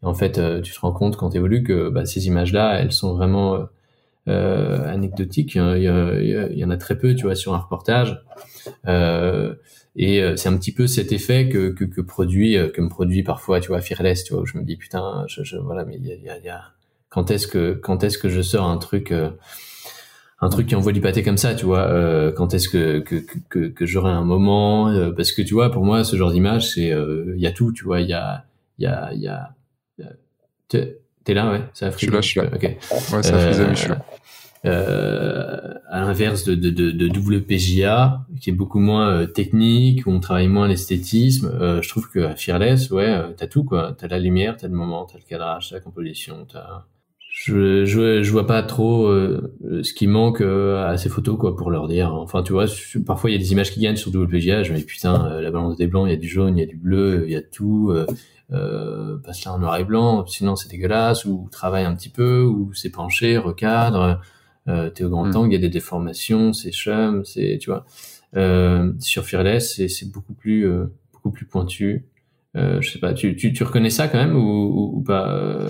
[0.02, 3.14] en fait, tu te rends compte quand tu évolues que bah, ces images-là, elles sont
[3.14, 3.68] vraiment
[4.28, 5.56] euh, anecdotique.
[5.56, 8.22] Il y, il y, en a très peu, tu vois, sur un reportage.
[8.88, 9.56] Euh,
[9.96, 13.24] et euh, c'est un petit peu cet effet que, que, que, produit, que me produit
[13.24, 15.96] parfois, tu vois, Fearless, tu vois, où je me dis putain, je, je voilà, mais
[15.98, 16.64] il y a, y, a, y a,
[17.10, 19.14] quand est-ce que quand est-ce que je sors un truc
[20.41, 21.88] un truc qui envoie du pâté comme ça, tu vois.
[21.88, 23.16] Euh, quand est-ce que que
[23.50, 26.90] que, que j'aurai un moment Parce que tu vois, pour moi, ce genre d'image, c'est
[26.90, 28.02] il y a tout, tu vois.
[28.02, 28.46] Il y a
[28.78, 29.56] il y a y a,
[31.30, 32.50] T'es là, ouais Ça a Je suis là, je suis là.
[32.52, 32.64] Ok.
[32.64, 34.04] Ouais, ça a je suis là.
[34.66, 40.10] Euh, à l'inverse de, de, de, de, WPJA, qui est beaucoup moins euh, technique, où
[40.10, 43.96] on travaille moins l'esthétisme, euh, je trouve que à Fearless, ouais, euh, t'as tout, quoi.
[43.96, 46.86] T'as la lumière, t'as le moment, t'as le cadrage, t'as la composition, t'as...
[47.32, 49.54] Je, je, je vois pas trop euh,
[49.84, 52.12] ce qui manque à ces photos, quoi, pour leur dire.
[52.12, 52.66] Enfin, tu vois,
[53.06, 55.52] parfois il y a des images qui gagnent sur WPGA, je me dis, putain, la
[55.52, 57.38] balance des blancs, il y a du jaune, il y a du bleu, il y
[57.38, 57.94] a tout
[58.52, 62.44] euh, passe là en noir et blanc, sinon c'est dégueulasse, ou travaille un petit peu,
[62.44, 64.22] ou c'est penché, recadre,
[64.68, 65.36] euh, t'es au grand mm.
[65.36, 67.86] angle, il y a des déformations, c'est chum, c'est, tu vois.
[68.36, 72.06] Euh, sur Fearless, c'est, c'est beaucoup plus, euh, beaucoup plus pointu.
[72.56, 75.32] Euh, je sais pas, tu, tu, tu reconnais ça quand même ou, ou, ou pas
[75.32, 75.70] euh,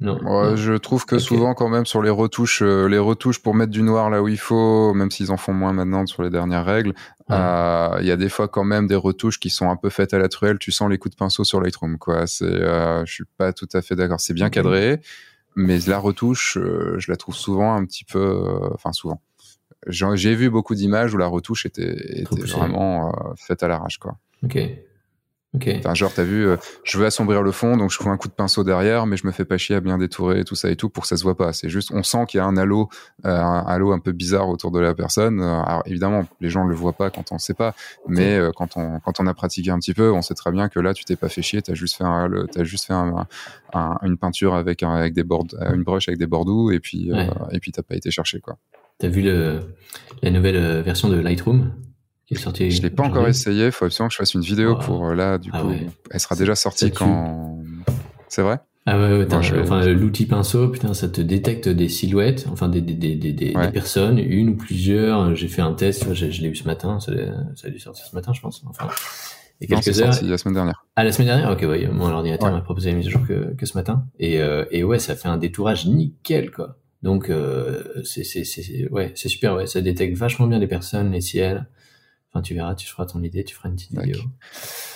[0.00, 0.18] non.
[0.22, 3.72] Ouais, je trouve que souvent quand même sur les retouches, euh, les retouches pour mettre
[3.72, 6.64] du noir là où il faut, même s'ils en font moins maintenant sur les dernières
[6.64, 6.94] règles,
[7.32, 10.14] euh, il y a des fois quand même des retouches qui sont un peu faites
[10.14, 10.58] à la truelle.
[10.58, 12.28] Tu sens les coups de pinceau sur Lightroom, quoi.
[12.28, 14.20] C'est, euh, je suis pas tout à fait d'accord.
[14.20, 15.00] C'est bien cadré,
[15.56, 18.40] mais la retouche, je la trouve souvent un petit peu,
[18.74, 19.20] enfin souvent.
[19.88, 24.16] J'ai vu beaucoup d'images où la retouche était, était vraiment faite à l'arrache, quoi.
[24.44, 24.58] Ok.
[25.78, 28.28] Enfin, genre, t'as vu, euh, je veux assombrir le fond, donc je fous un coup
[28.28, 30.76] de pinceau derrière, mais je me fais pas chier à bien détourer tout ça et
[30.76, 31.52] tout pour que ça se voit pas.
[31.52, 32.88] C'est juste, on sent qu'il y a un halo,
[33.24, 35.40] euh, un halo un peu bizarre autour de la personne.
[35.40, 37.74] Euh, alors, évidemment, les gens le voient pas quand on sait pas,
[38.06, 40.80] mais quand on quand on a pratiqué un petit peu, on sait très bien que
[40.80, 43.26] là, tu t'es pas fait chier, t'as juste fait un, t'as juste fait un,
[44.02, 47.10] une peinture avec avec des bords, une brush avec des bordeaux, et puis
[47.50, 48.58] et puis t'as pas été chercher quoi.
[48.98, 49.60] T'as vu le,
[50.22, 51.72] la nouvelle version de Lightroom?
[52.28, 53.66] Qui est Je l'ai pas encore essayé.
[53.66, 55.38] Il faut absolument que je fasse une vidéo pour euh, là.
[55.38, 55.72] Du ah coup,
[56.10, 57.58] elle sera déjà sortie quand.
[58.28, 58.60] C'est vrai
[58.90, 62.94] ah ouais, ouais enfin, l'outil pinceau, putain, ça te détecte des silhouettes, enfin des, des,
[62.94, 65.34] des, des, des personnes, une ou plusieurs.
[65.34, 67.12] J'ai fait un test, je, je l'ai eu ce matin, ça,
[67.54, 68.62] ça a dû sortir ce matin, je pense.
[68.66, 68.88] Enfin,
[69.60, 70.14] il y a quelques heures.
[70.22, 70.86] la semaine dernière.
[70.96, 73.54] Ah, la semaine dernière, ok, ouais, mon ordinateur m'a proposé la mise à jour que,
[73.54, 74.06] que ce matin.
[74.18, 76.78] Et, euh, et ouais, ça fait un détourage nickel, quoi.
[77.02, 78.24] Donc, euh, c'est,
[78.90, 81.66] ouais, super, ouais, ça détecte vachement bien les personnes, les ciels.
[82.38, 84.22] Enfin, tu verras, tu feras ton idée, tu feras une petite vidéo.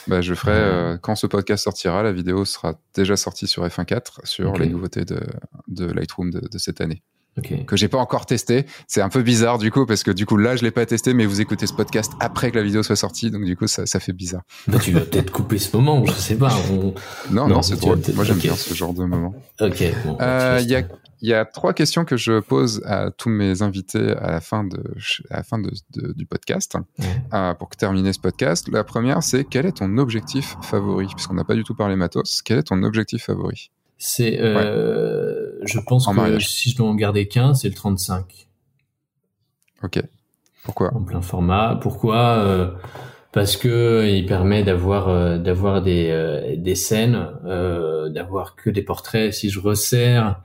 [0.07, 4.25] Bah, je ferai, euh, quand ce podcast sortira, la vidéo sera déjà sortie sur F1.4
[4.25, 5.21] sur les nouveautés de,
[5.67, 7.03] de Lightroom de, de cette année.
[7.39, 7.65] Okay.
[7.65, 8.67] Que j'ai pas encore testé.
[8.87, 11.15] C'est un peu bizarre du coup, parce que du coup là je l'ai pas testé,
[11.15, 13.87] mais vous écoutez ce podcast après que la vidéo soit sortie, donc du coup ça,
[13.87, 14.43] ça fait bizarre.
[14.69, 16.55] Bah, tu vas peut-être couper ce moment, je sais pas.
[17.31, 18.01] Non, non, c'est drôle.
[18.15, 19.35] Moi j'aime bien ce genre de moment.
[19.61, 19.83] Ok.
[20.05, 20.83] Bon, euh, il y a
[21.23, 24.65] il y a trois questions que je pose à tous mes invités à la fin,
[24.65, 24.83] de,
[25.31, 25.71] à la fin de,
[26.15, 26.77] du podcast,
[27.33, 28.69] euh, pour terminer ce podcast.
[28.73, 31.07] La première, c'est quel est ton objectif favori?
[31.15, 33.71] Puisqu'on n'a pas du tout parlé matos, quel est ton objectif favori?
[34.05, 38.49] C'est, euh, je pense que si je dois en garder qu'un, c'est le 35.
[39.85, 40.03] Ok.
[40.65, 40.93] Pourquoi?
[40.93, 41.79] En plein format.
[41.81, 42.19] Pourquoi?
[42.39, 42.73] Euh,
[43.31, 48.83] parce que il permet d'avoir euh, d'avoir des euh, des scènes, euh, d'avoir que des
[48.83, 49.33] portraits.
[49.33, 50.43] Si je resserre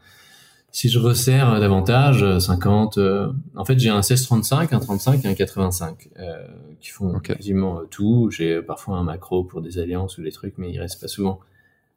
[0.71, 5.27] si je resserre davantage, 50, euh, euh, en fait j'ai un 16-35, un 35 et
[5.29, 6.45] un 85 euh,
[6.79, 8.29] qui font quasiment tout.
[8.29, 11.39] J'ai parfois un macro pour des alliances ou des trucs, mais il reste pas souvent.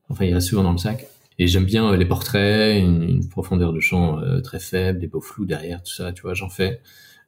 [0.08, 1.06] Enfin, il reste souvent dans le sac.
[1.38, 5.82] Et j'aime bien les portraits, une, profondeur de champ très faible, des beaux flous derrière,
[5.82, 6.80] tout ça, tu vois, j'en fais.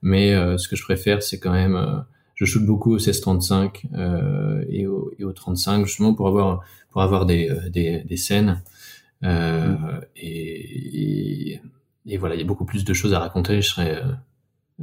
[0.02, 2.04] Mais ce que je préfère, c'est quand même,
[2.34, 7.24] je shoot beaucoup au 16-35 et, au, et au 35 justement pour avoir pour avoir
[7.24, 8.60] des, des, des scènes
[9.24, 11.60] euh, et,
[12.06, 13.62] et, voilà, il y a beaucoup plus de choses à raconter.
[13.62, 14.12] Je serais, euh,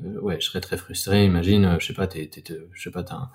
[0.03, 1.25] euh, ouais, je serais très frustré.
[1.25, 2.43] Imagine, je sais pas, t'es, t'es,
[2.73, 3.31] je sais pas, t'as un,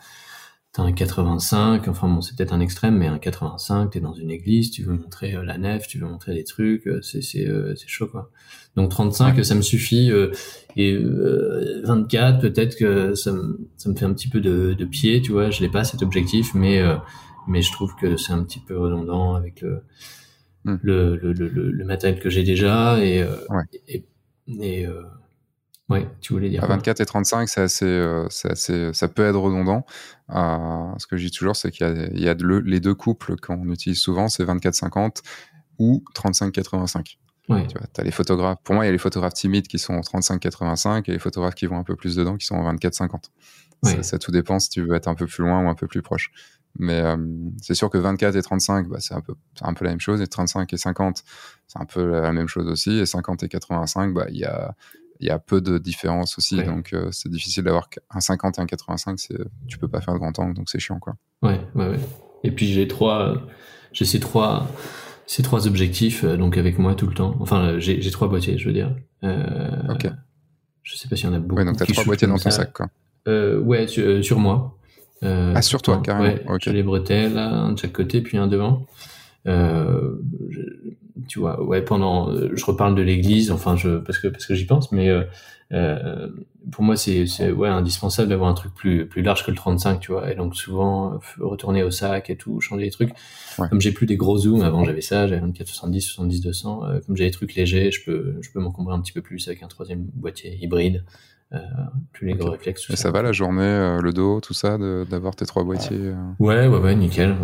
[0.75, 1.89] t'as un 85.
[1.89, 3.91] Enfin bon, c'est peut-être un extrême, mais un 85.
[3.91, 6.87] T'es dans une église, tu veux montrer la nef, tu veux montrer des trucs.
[7.01, 8.31] C'est, c'est, c'est chaud quoi.
[8.77, 10.11] Donc 35, ça me suffit.
[10.77, 10.99] et
[11.85, 15.33] 24, peut-être que ça me, ça me fait un petit peu de, de pied, tu
[15.33, 15.49] vois.
[15.49, 16.83] Je n'ai pas cet objectif, mais
[17.49, 19.83] mais je trouve que c'est un petit peu redondant avec le
[20.65, 20.77] Hmm.
[20.83, 23.65] le, le, le, le, matériel que j'ai déjà et, euh, ouais.
[23.87, 24.07] et,
[24.63, 25.03] et euh,
[25.89, 26.65] ouais, tu voulais dire.
[26.65, 29.85] À 24 et 35, c'est assez, euh, assez, ça peut être redondant.
[30.31, 32.81] Euh, ce que je dis toujours, c'est qu'il y a, il y a de, les
[32.81, 35.23] deux couples qu'on utilise souvent, c'est 24-50
[35.79, 37.17] ou 35-85.
[37.49, 37.67] Ouais.
[37.67, 38.59] Tu vois, as les photographes.
[38.65, 41.55] Pour moi, il y a les photographes timides qui sont en 35-85 et les photographes
[41.55, 43.31] qui vont un peu plus dedans qui sont en 24-50.
[43.83, 43.97] Ouais.
[43.97, 45.87] Ça, ça, tout dépend si tu veux être un peu plus loin ou un peu
[45.87, 46.31] plus proche.
[46.79, 47.17] Mais euh,
[47.61, 50.21] c'est sûr que 24 et 35, bah, c'est un peu, un peu la même chose.
[50.21, 51.23] Et 35 et 50,
[51.67, 52.99] c'est un peu la même chose aussi.
[52.99, 54.75] Et 50 et 85, bah, il y a,
[55.21, 56.63] y a peu de différence aussi.
[56.63, 59.19] Donc, euh, c'est difficile d'avoir un 50 et un 85.
[59.19, 59.37] C'est,
[59.67, 61.15] tu peux pas faire de grand angle, donc c'est chiant, quoi.
[61.43, 62.01] Ouais, ouais, ouais.
[62.43, 63.43] Et puis, j'ai trois,
[63.93, 64.69] j'ai ces trois,
[65.27, 67.37] ces trois objectifs, euh, donc avec moi tout le temps.
[67.41, 68.95] Enfin, j'ai, j'ai trois boîtiers, je veux dire.
[69.23, 70.09] Euh, ok.
[70.83, 71.57] Je sais pas s'il y en a beaucoup.
[71.57, 72.89] Ouais, donc t'as trois boîtiers dans ton sac, quoi.
[73.27, 74.77] Euh, ouais, sur, sur moi.
[75.23, 76.35] Euh, ah, sur toi, carrément.
[76.35, 76.73] Ouais, okay.
[76.73, 78.87] les bretelles, un de chaque côté, puis un devant.
[79.47, 80.17] Euh,
[80.49, 80.61] je,
[81.29, 84.55] tu vois, ouais, pendant, euh, je reparle de l'église, enfin, je, parce que, parce que
[84.55, 85.25] j'y pense, mais, euh,
[85.73, 86.29] euh
[86.73, 90.01] pour moi, c'est, c'est, ouais, indispensable d'avoir un truc plus, plus large que le 35,
[90.01, 93.11] tu vois, et donc souvent, retourner au sac et tout, changer les trucs.
[93.59, 93.69] Ouais.
[93.69, 97.17] Comme j'ai plus des gros zooms, avant j'avais ça, j'avais 24, 70, 70, 200, comme
[97.17, 99.69] j'ai des trucs légers, je peux, je peux m'encombrer un petit peu plus avec un
[99.69, 101.05] troisième boîtier hybride.
[101.55, 101.59] Euh,
[102.13, 102.89] plus les gros réflexes.
[102.91, 106.15] Et ça, va la journée, euh, le dos, tout ça, d'avoir tes trois boîtiers euh
[106.39, 107.35] Ouais, ouais, ouais, nickel.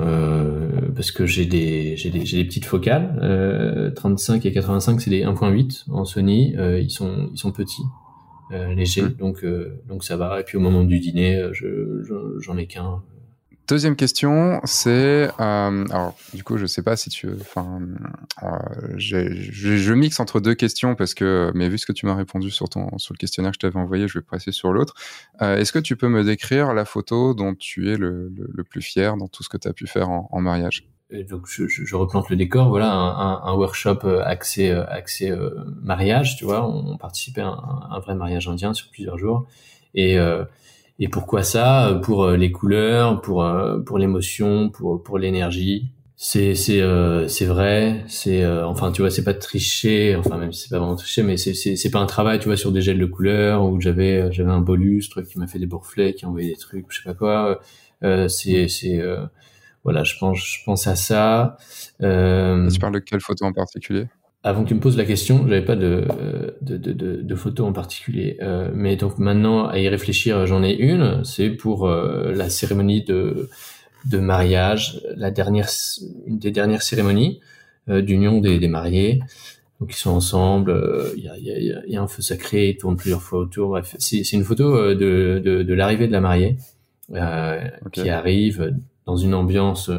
[0.94, 3.92] parce que j'ai des, j'ai des, des, petites focales.
[3.94, 6.54] 35 et 85, c'est des 1.8 en Sony.
[6.80, 7.82] ils sont, ils sont petits.
[8.50, 9.14] légers, mmh.
[9.18, 9.44] donc
[9.88, 10.40] donc ça va.
[10.40, 13.02] Et puis au moment du dîner, je j'en ai qu'un
[13.70, 17.80] Deuxième question, c'est euh, alors du coup je sais pas si tu, enfin,
[18.42, 18.48] euh,
[18.97, 22.68] je mixe entre deux questions parce que, mais vu ce que tu m'as répondu sur
[22.68, 24.94] ton sur le questionnaire que je t'avais envoyé, je vais passer sur l'autre.
[25.40, 28.82] Euh, Est-ce que tu peux me décrire la photo dont tu es le, le, plus
[28.82, 30.88] fier dans tout ce que tu as pu faire en, mariage?
[31.28, 35.32] Donc je, replante le décor, voilà un, workshop axé axé
[35.80, 39.47] mariage, tu vois, on, participait à un, un, vrai mariage indien sur plusieurs jours.
[39.94, 40.18] Et
[41.01, 41.98] Et pourquoi ça?
[42.02, 43.44] Pour les couleurs, pour
[43.86, 45.93] pour l'émotion, pour pour l'énergie.
[46.22, 50.52] C'est c'est euh, c'est vrai c'est euh, enfin tu vois c'est pas tricher enfin même
[50.52, 52.72] si c'est pas vraiment tricher mais c'est c'est c'est pas un travail tu vois sur
[52.72, 55.64] des gels de couleurs où j'avais euh, j'avais un bolus truc qui m'a fait des
[55.64, 57.60] bourrelets qui envoyait des trucs je sais pas quoi.
[58.05, 59.01] Euh, c'est c'est
[59.85, 61.56] voilà je pense je pense à ça.
[62.01, 64.06] Tu parles de quelle photo en particulier?
[64.42, 66.06] Avant que tu me poses la question, j'avais pas de,
[66.62, 68.38] de, de, de, de photo en particulier.
[68.40, 71.24] Euh, mais donc maintenant, à y réfléchir, j'en ai une.
[71.24, 73.48] C'est pour la cérémonie de
[74.04, 75.68] de mariage, la dernière,
[76.26, 77.40] une des dernières cérémonies
[77.88, 79.20] euh, d'union des, des, mariés.
[79.80, 82.70] Donc ils sont ensemble, euh, il y, a, y, a, y, a, un feu sacré,
[82.70, 83.70] ils tournent plusieurs fois autour.
[83.70, 86.56] Bref, c'est une photo euh, de, de, l'arrivée de la mariée
[87.14, 87.60] euh,
[87.92, 88.76] qui arrive
[89.06, 89.90] dans une ambiance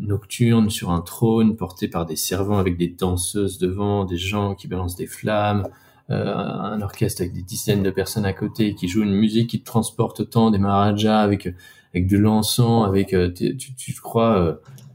[0.00, 4.68] nocturne sur un trône porté par des servants avec des danseuses devant, des gens qui
[4.68, 5.66] balancent des flammes.
[6.08, 10.20] un orchestre avec des dizaines de personnes à côté qui jouent une musique qui transporte
[10.20, 11.48] autant des marajas avec
[11.94, 14.54] avec de l'encens, avec euh, tu, tu te crois, euh,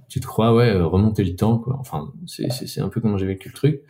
[0.09, 1.77] tu te crois ouais euh, remonter le temps quoi.
[1.79, 3.81] Enfin c'est c'est un peu comment j'ai vécu le truc.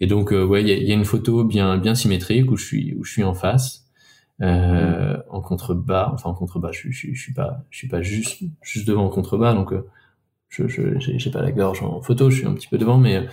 [0.00, 2.64] Et donc ouais il y a, y a, une photo bien bien symétrique où je
[2.64, 3.82] suis où je suis en face.
[4.42, 8.42] Euh, en contrebas, enfin en contrebas, je, je, je, suis pas, je suis pas juste
[8.62, 9.72] juste devant en contrebas, donc
[10.66, 13.26] je j'ai pas la gorge en photo, je suis un petit peu devant, mais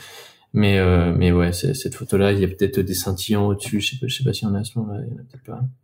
[0.54, 3.80] mais, euh, mais ouais, cette photo-là, il y a peut-être des scintillants au-dessus.
[3.80, 5.04] Je sais pas, je sais pas s'il y a à ce moment-là.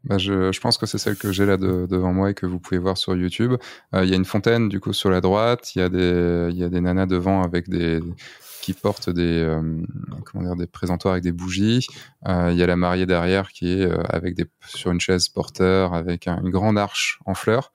[0.04, 2.60] Bah je, pense que c'est celle que j'ai là de, devant moi et que vous
[2.60, 3.54] pouvez voir sur YouTube.
[3.96, 5.74] Euh, il y a une fontaine, du coup, sur la droite.
[5.76, 8.02] Il y a des, il y a des nanas devant avec des,
[8.62, 9.82] qui portent des, euh,
[10.26, 11.88] comment dire, des présentoirs avec des bougies.
[12.28, 15.94] Euh, il y a la mariée derrière qui est avec des, sur une chaise porteur
[15.94, 17.72] avec une grande arche en fleurs.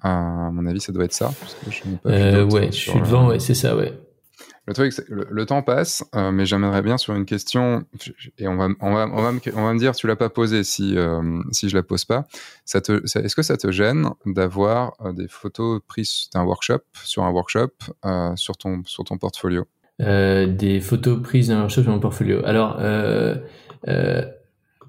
[0.00, 1.32] À mon avis, ça doit être ça.
[1.40, 3.92] Parce que je pas ouais, je suis devant, ouais, c'est ça, ouais.
[4.66, 7.84] Le truc, le, le temps passe, euh, mais j'aimerais bien sur une question,
[8.38, 10.30] et on va, on va, on va, me, on va me dire, tu l'as pas
[10.30, 12.26] posée si, euh, si je la pose pas.
[12.64, 17.24] Ça te, est-ce que ça te gêne d'avoir euh, des photos prises d'un workshop, sur
[17.24, 17.72] un workshop,
[18.06, 19.66] euh, sur, ton, sur ton portfolio?
[20.00, 22.40] Euh, Des photos prises d'un workshop sur mon portfolio.
[22.46, 22.78] Alors,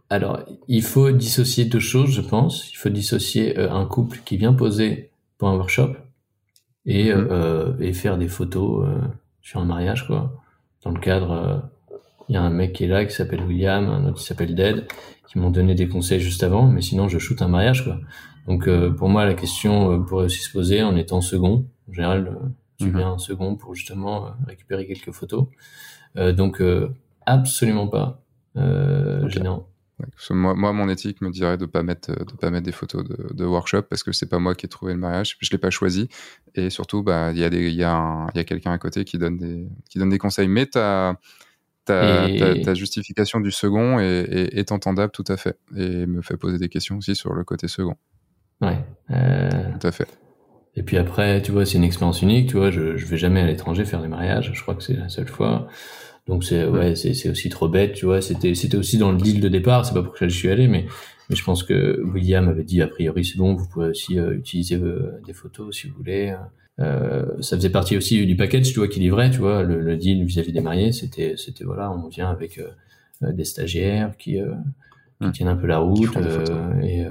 [0.09, 2.71] alors, il faut dissocier deux choses, je pense.
[2.71, 5.09] Il faut dissocier un couple qui vient poser
[5.39, 5.95] pour un workshop
[6.85, 7.77] et, mmh.
[7.79, 8.87] et faire des photos
[9.41, 10.31] sur un mariage, quoi.
[10.85, 11.63] Dans le cadre,
[12.29, 14.23] il euh, y a un mec qui est là, qui s'appelle William, un autre qui
[14.23, 14.87] s'appelle Dead,
[15.27, 17.99] qui m'ont donné des conseils juste avant, mais sinon je shoot un mariage, quoi.
[18.47, 21.65] Donc euh, pour moi, la question euh, pourrait aussi se poser en étant second.
[21.89, 22.37] En général,
[22.77, 22.97] tu mhm.
[22.97, 25.47] viens un second pour justement récupérer quelques photos.
[26.15, 26.61] donc
[27.25, 28.21] absolument pas
[29.27, 29.67] gênant.
[30.29, 33.33] Moi, moi, mon éthique me dirait de pas mettre, de pas mettre des photos de,
[33.33, 35.69] de workshop parce que c'est pas moi qui ai trouvé le mariage, je l'ai pas
[35.69, 36.09] choisi.
[36.53, 39.17] Et surtout, bah, il y a des, il y a, a quelqu'un à côté qui
[39.17, 40.49] donne des, qui donne des conseils.
[40.49, 41.17] Mais ta,
[41.85, 42.27] ta,
[42.63, 46.69] ta, justification du second est, est, entendable tout à fait et me fait poser des
[46.69, 47.95] questions aussi sur le côté second.
[48.61, 48.79] Ouais.
[49.11, 49.49] Euh...
[49.79, 50.07] Tout à fait.
[50.75, 52.49] Et puis après, tu vois, c'est une expérience unique.
[52.49, 54.51] Tu vois, je, je vais jamais à l'étranger faire des mariages.
[54.53, 55.67] Je crois que c'est la seule fois.
[56.27, 58.21] Donc c'est ouais, c'est c'est aussi trop bête, tu vois.
[58.21, 59.85] C'était c'était aussi dans le deal de départ.
[59.85, 60.85] C'est pas pour ça que je suis allé, mais
[61.29, 64.35] mais je pense que William avait dit a priori c'est bon, vous pouvez aussi euh,
[64.35, 66.35] utiliser euh, des photos si vous voulez.
[66.79, 69.95] Euh, ça faisait partie aussi du package, tu vois, qui livrait, tu vois, le, le
[69.95, 75.27] deal vis-à-vis des mariés, c'était c'était voilà, on vient avec euh, des stagiaires qui, qui
[75.27, 75.31] mmh.
[75.31, 76.17] tiennent un peu la route
[76.83, 77.05] et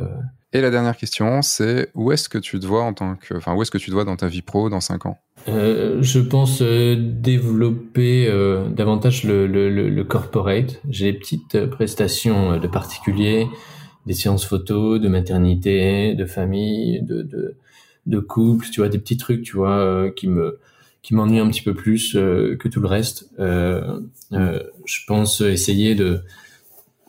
[0.55, 3.55] et la dernière question, c'est où est-ce que tu te vois en tant que, enfin,
[3.55, 5.18] où est-ce que tu te vois dans ta vie pro dans 5 ans?
[5.48, 10.81] Euh, Je pense euh, développer euh, davantage le, corporate.
[10.89, 13.48] J'ai des petites prestations de particuliers,
[14.06, 17.56] des séances photos, de maternité, de famille, de, de,
[18.06, 20.60] de couple, tu vois, des petits trucs, tu vois, qui me
[21.02, 23.28] qui m'ennuient un petit peu plus que tout le reste.
[23.39, 26.22] je pense essayer de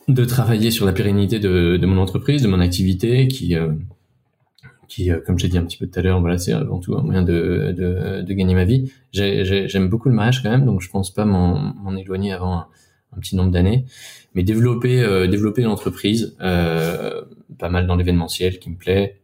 [0.08, 3.74] de travailler sur la pérennité de, de mon entreprise, de mon activité, qui, euh,
[4.88, 6.96] qui, euh, comme j'ai dit un petit peu tout à l'heure, voilà, c'est avant tout
[6.96, 8.92] un moyen de, de, de gagner ma vie.
[9.12, 12.68] J'aime beaucoup le mariage quand même, donc je pense pas m'en éloigner avant un,
[13.20, 13.86] petit nombre d'années,
[14.34, 17.24] mais développer, euh, développer l'entreprise, euh,
[17.58, 19.22] pas mal dans l'événementiel qui me plaît.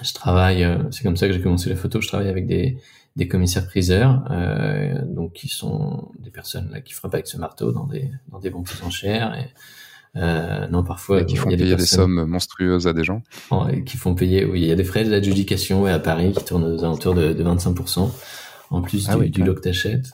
[0.00, 2.00] Je travaille, c'est comme ça que j'ai commencé la photo.
[2.00, 2.78] Je travaille avec des,
[3.16, 7.72] des commissaires priseurs, euh, donc qui sont des personnes là qui frappent avec ce marteau
[7.72, 9.34] dans des dans des bons plus enchères
[10.16, 11.20] euh, non, parfois.
[11.20, 13.22] Et qui font payer des, sommes monstrueuses à des gens.
[13.86, 16.64] qui font payer, oui, il y a des frais d'adjudication ouais, à Paris qui tournent
[16.64, 18.10] aux alentours de, de 25%,
[18.70, 20.12] en plus ah du, du lot que t'achètes.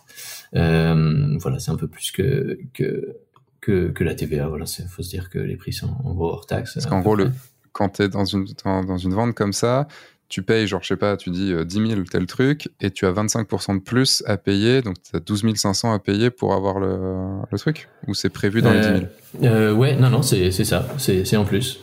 [0.55, 3.17] Euh, voilà, c'est un peu plus que, que,
[3.61, 4.49] que, que la TVA.
[4.49, 6.75] Voilà, il faut se dire que les prix sont en gros hors taxe.
[6.75, 7.31] Parce qu'en gros, le,
[7.73, 9.89] quand tu es dans une, dans, dans une vente comme ça,
[10.29, 13.07] tu payes, genre, je sais pas, tu dis 10 euh, 000 tel truc, et tu
[13.07, 16.79] as 25% de plus à payer, donc tu as 12 500 à payer pour avoir
[16.79, 19.01] le, le truc Ou c'est prévu dans les 10 000
[19.45, 21.81] euh, Ouais, non, non, c'est ça, c'est en plus.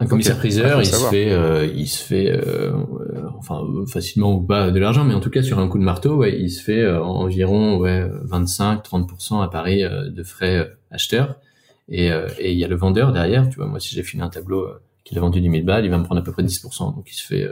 [0.00, 2.72] Un commissaire-priseur, il, se fait, euh, il se fait, euh,
[3.38, 6.16] enfin facilement ou pas de l'argent, mais en tout cas sur un coup de marteau,
[6.16, 11.36] ouais, il se fait euh, environ ouais, 25-30% à Paris de frais acheteurs.
[11.88, 12.08] Et
[12.40, 14.66] il y a le vendeur derrière, tu vois, moi si j'ai filé un tableau
[15.04, 17.04] qu'il a vendu 10 000 balles, il va me prendre à peu près 10%, donc
[17.10, 17.48] il se fait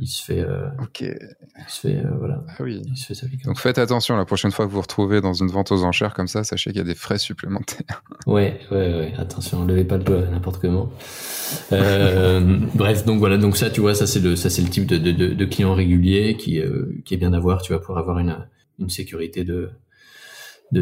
[0.00, 1.02] il se fait euh, ok.
[1.02, 2.42] il se fait euh, voilà.
[2.48, 2.82] Ah oui.
[2.84, 5.20] il se fait sa vie donc faites attention la prochaine fois que vous vous retrouvez
[5.20, 8.02] dans une vente aux enchères comme ça sachez qu'il y a des frais supplémentaires.
[8.26, 9.12] Ouais ouais ouais.
[9.18, 10.90] Attention levez pas le doigt n'importe comment.
[11.72, 13.36] Euh, bref donc voilà.
[13.36, 15.74] Donc ça tu vois ça c'est le ça c'est le type de, de, de, client
[15.74, 18.36] régulier qui euh, qui est bien d'avoir tu vois pour avoir une
[18.80, 19.70] une sécurité de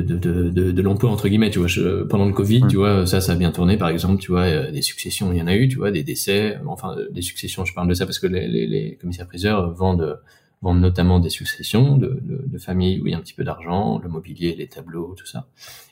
[0.00, 1.68] de, de, de, de l'emploi entre guillemets tu vois.
[1.68, 3.76] Je, pendant le covid tu vois ça ça a bien tourné.
[3.76, 6.02] Par exemple tu vois euh, des successions il y en a eu tu vois des
[6.02, 6.58] décès.
[6.66, 9.72] Enfin euh, des successions je parle de ça parce que les, les, les commissaires priseurs
[9.72, 10.20] vendent
[10.62, 13.42] vendent notamment des successions de, de, de, familles où il y a un petit peu
[13.42, 15.48] d'argent le mobilier les tableaux tout ça.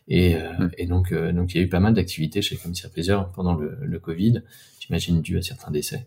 [0.09, 2.91] Et, euh, et donc donc il y a eu pas mal d'activités chez les commissaires
[2.91, 4.43] priseurs pendant le, le covid
[4.81, 6.07] j'imagine dû à certains décès.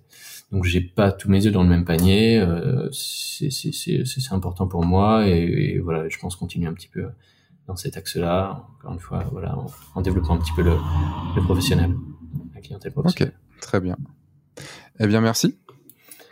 [0.51, 2.39] Donc j'ai pas tous mes œufs dans le même panier.
[2.39, 7.05] Euh, c'est c'est important pour moi et, et voilà je pense continuer un petit peu
[7.68, 9.56] dans cet axe-là, encore une fois, voilà,
[9.95, 10.76] en, développant un petit peu le,
[11.35, 11.95] le, professionnel,
[12.53, 13.34] la clientèle professionnelle.
[13.35, 13.98] Ok, très bien.
[14.99, 15.57] Eh bien, merci.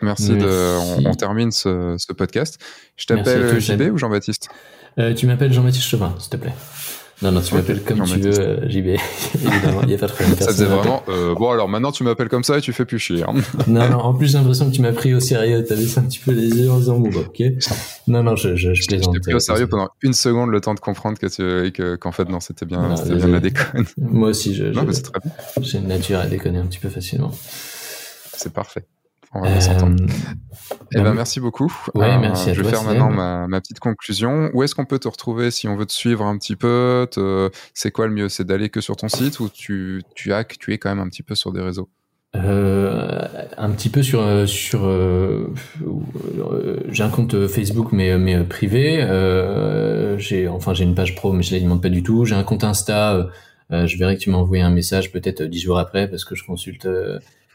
[0.02, 1.08] Merci, de.
[1.08, 2.60] On, termine ce, ce, podcast.
[2.98, 4.50] Je t'appelle JB ou Jean-Baptiste?
[4.98, 6.54] Euh, Tu m'appelles Jean-Baptiste Chauvin, s'il te plaît.
[7.22, 8.88] Non, non, tu m'appelles comme tu veux, euh, JB.
[9.36, 10.36] Évidemment, il n'y a pas de problème.
[10.38, 12.98] Ça faisait vraiment, euh, bon, alors maintenant tu m'appelles comme ça et tu fais plus
[12.98, 13.24] chier.
[13.24, 13.34] Hein.
[13.68, 15.64] non, non, en plus j'ai l'impression que tu m'as pris au sérieux.
[15.66, 17.44] Tu avais un petit peu les yeux en disant, bon, bah, ok.
[18.08, 19.14] Non, non, je, je, je plaisante.
[19.14, 21.96] Je t'ai pris au sérieux pendant une seconde le temps de comprendre que tu, que,
[21.96, 23.86] qu'en fait, non, c'était bien, c'était bien la déconne.
[23.98, 25.32] Moi aussi, je, non, mais c'est très bien.
[25.62, 27.32] j'ai une nature à déconner un petit peu facilement.
[28.34, 28.86] C'est parfait.
[29.34, 30.04] On va s'entendre.
[30.94, 31.74] Eh ben, merci beaucoup.
[31.96, 34.52] Ouais, euh, merci je vais faire maintenant ma, ma, petite conclusion.
[34.54, 37.50] Où est-ce qu'on peut te retrouver si on veut te suivre un petit peu te...
[37.74, 38.28] C'est quoi le mieux?
[38.28, 41.08] C'est d'aller que sur ton site ou tu, tu, as, tu es quand même un
[41.08, 41.90] petit peu sur des réseaux?
[42.34, 43.28] Euh,
[43.58, 45.54] un petit peu sur euh, sur euh,
[46.90, 49.06] j'ai un compte Facebook mais mais privé
[50.18, 52.64] j'ai enfin j'ai une page pro mais je l'alimente pas du tout j'ai un compte
[52.64, 53.28] Insta
[53.70, 56.46] je verrai que tu m'as envoyé un message peut-être dix jours après parce que je
[56.46, 56.88] consulte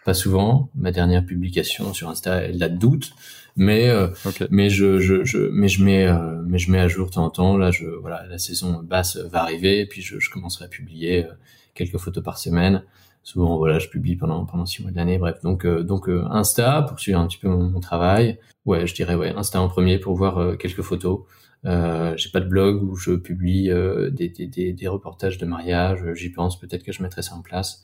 [0.06, 0.70] pas souvent.
[0.76, 3.12] Ma dernière publication sur Insta, elle date d'août,
[3.56, 4.06] mais euh,
[4.50, 7.24] mais je, je, je, mais je mets euh, mais je mets à jour de temps
[7.24, 7.56] en temps.
[7.58, 11.24] Là, je voilà, la saison basse va arriver, et puis je, je commencerai à publier
[11.24, 11.32] euh,
[11.74, 12.84] quelques photos par semaine.
[13.24, 15.18] Souvent, voilà, je publie pendant pendant six mois de l'année.
[15.18, 18.38] Bref, donc donc Insta pour suivre un petit peu mon, travail.
[18.64, 21.22] Ouais, je dirais ouais, Insta en premier pour voir quelques photos.
[21.64, 23.70] Euh, j'ai pas de blog où je publie
[24.12, 25.98] des, des, des, des, reportages de mariage.
[26.14, 27.82] J'y pense, peut-être que je mettrai ça en place.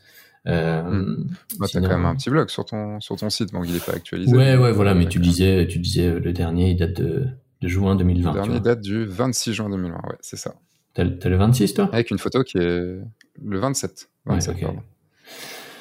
[0.48, 1.27] Euh, hmm.
[1.60, 3.85] bah, t'as quand même un petit blog sur ton sur ton site, donc il est
[3.85, 4.36] pas actualisé.
[4.36, 4.94] Ouais, ouais, voilà.
[4.94, 7.27] Mais tu disais, tu disais euh, le dernier, il date de,
[7.60, 8.31] de juin 2020.
[8.31, 9.94] Le dernier date du 26 juin 2020.
[9.94, 10.55] Ouais, c'est ça.
[10.94, 11.89] T'as le 26 toi?
[11.93, 12.98] Avec une photo qui est
[13.43, 14.10] le 27.
[14.27, 14.64] 27 Et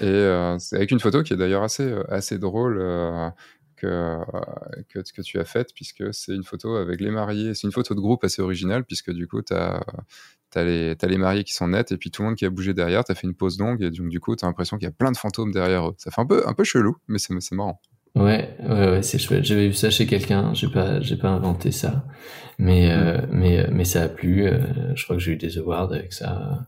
[0.02, 2.80] euh, c'est avec une photo qui est d'ailleurs assez euh, assez drôle.
[2.80, 3.30] Euh,
[3.76, 4.20] que,
[4.90, 7.56] que, que, tu as faite, puisque c'est une photo avec les mariés.
[7.56, 9.82] C'est une photo de groupe assez originale, puisque du coup, tu as,
[10.52, 12.50] t'as les, as les mariés qui sont nets et puis tout le monde qui a
[12.50, 14.90] bougé derrière, t'as fait une pause longue et donc du coup t'as l'impression qu'il y
[14.90, 15.96] a plein de fantômes derrière eux.
[15.98, 17.80] Ça fait un peu, un peu chelou, mais c'est, marrant.
[18.16, 19.46] Ouais, ouais, ouais, c'est chouette.
[19.46, 20.54] J'avais vu ça chez quelqu'un.
[20.54, 22.06] J'ai pas, j'ai pas inventé ça,
[22.60, 23.28] mais, euh, mm.
[23.32, 24.46] mais, mais ça a plu.
[24.46, 24.60] Euh,
[24.96, 26.68] je crois que j'ai eu des awards avec ça.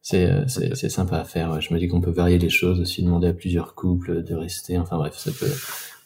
[0.00, 1.60] C'est, euh, c'est, c'est sympa à faire.
[1.60, 4.78] Je me dis qu'on peut varier les choses aussi, demander à plusieurs couples de rester.
[4.78, 5.52] Enfin bref, ça peut,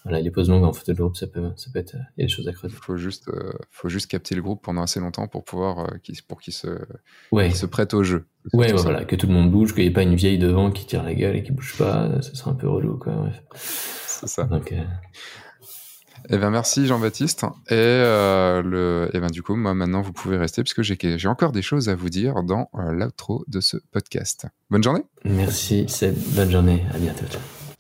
[0.04, 2.24] voilà, les pauses longues en photo de groupe, ça peut, ça peut être, il y
[2.24, 2.74] a des choses à creuser.
[2.74, 6.40] Faut juste, euh, faut juste capter le groupe pendant assez longtemps pour pouvoir, euh, pour
[6.40, 6.68] qu'il se,
[7.32, 7.50] ouais.
[7.50, 8.26] se prête au jeu.
[8.54, 10.86] Ouais, voilà, que tout le monde bouge, qu'il n'y ait pas une vieille devant qui
[10.86, 13.12] tire la gueule et qui bouge pas, ça serait un peu relou, quoi.
[13.12, 13.42] Bref.
[14.06, 14.44] C'est ça.
[14.44, 14.82] Donc, euh...
[16.28, 17.44] Eh merci Jean-Baptiste.
[17.68, 21.28] Et euh, le, et ben du coup, moi maintenant vous pouvez rester puisque j'ai j'ai
[21.28, 24.46] encore des choses à vous dire dans euh, l'outro de ce podcast.
[24.68, 25.02] Bonne journée.
[25.24, 26.84] Merci, c'est bonne journée.
[26.92, 27.24] À bientôt.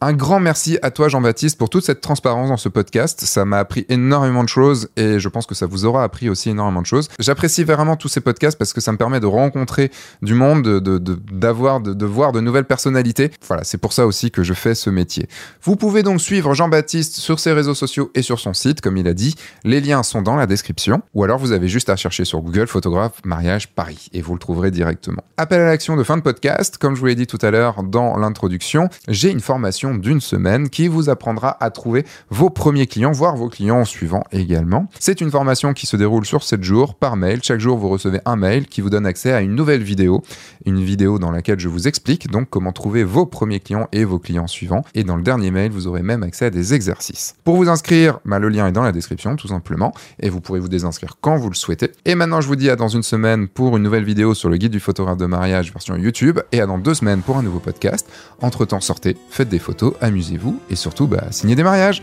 [0.02, 3.20] Un grand merci à toi Jean-Baptiste pour toute cette transparence dans ce podcast.
[3.20, 6.48] Ça m'a appris énormément de choses et je pense que ça vous aura appris aussi
[6.48, 7.10] énormément de choses.
[7.18, 9.90] J'apprécie vraiment tous ces podcasts parce que ça me permet de rencontrer
[10.22, 13.30] du monde, de, d'avoir, voir de nouvelles personnalités.
[13.46, 15.28] Voilà, c'est pour ça aussi que je fais ce métier.
[15.62, 19.06] Vous pouvez donc suivre Jean-Baptiste sur ses réseaux sociaux et sur son site, comme il
[19.06, 19.34] a dit.
[19.64, 22.68] Les liens sont dans la description ou alors vous avez juste à chercher sur Google
[22.68, 25.22] photographe mariage Paris et vous le trouverez directement.
[25.36, 27.82] Appel à l'action de fin de podcast, comme je vous l'ai dit tout à l'heure
[27.82, 33.12] dans l'introduction, j'ai une formation d'une semaine qui vous apprendra à trouver vos premiers clients,
[33.12, 34.88] voire vos clients suivants également.
[34.98, 37.40] C'est une formation qui se déroule sur 7 jours par mail.
[37.42, 40.22] Chaque jour, vous recevez un mail qui vous donne accès à une nouvelle vidéo,
[40.66, 44.18] une vidéo dans laquelle je vous explique donc comment trouver vos premiers clients et vos
[44.18, 44.84] clients suivants.
[44.94, 47.34] Et dans le dernier mail, vous aurez même accès à des exercices.
[47.44, 50.60] Pour vous inscrire, bah, le lien est dans la description tout simplement et vous pourrez
[50.60, 51.90] vous désinscrire quand vous le souhaitez.
[52.04, 54.56] Et maintenant, je vous dis à dans une semaine pour une nouvelle vidéo sur le
[54.56, 57.58] guide du photographe de mariage version YouTube et à dans deux semaines pour un nouveau
[57.58, 58.08] podcast.
[58.40, 62.02] Entre temps, sortez, faites des photos amusez-vous et surtout, bah, signez des mariages.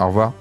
[0.00, 0.32] Au revoir.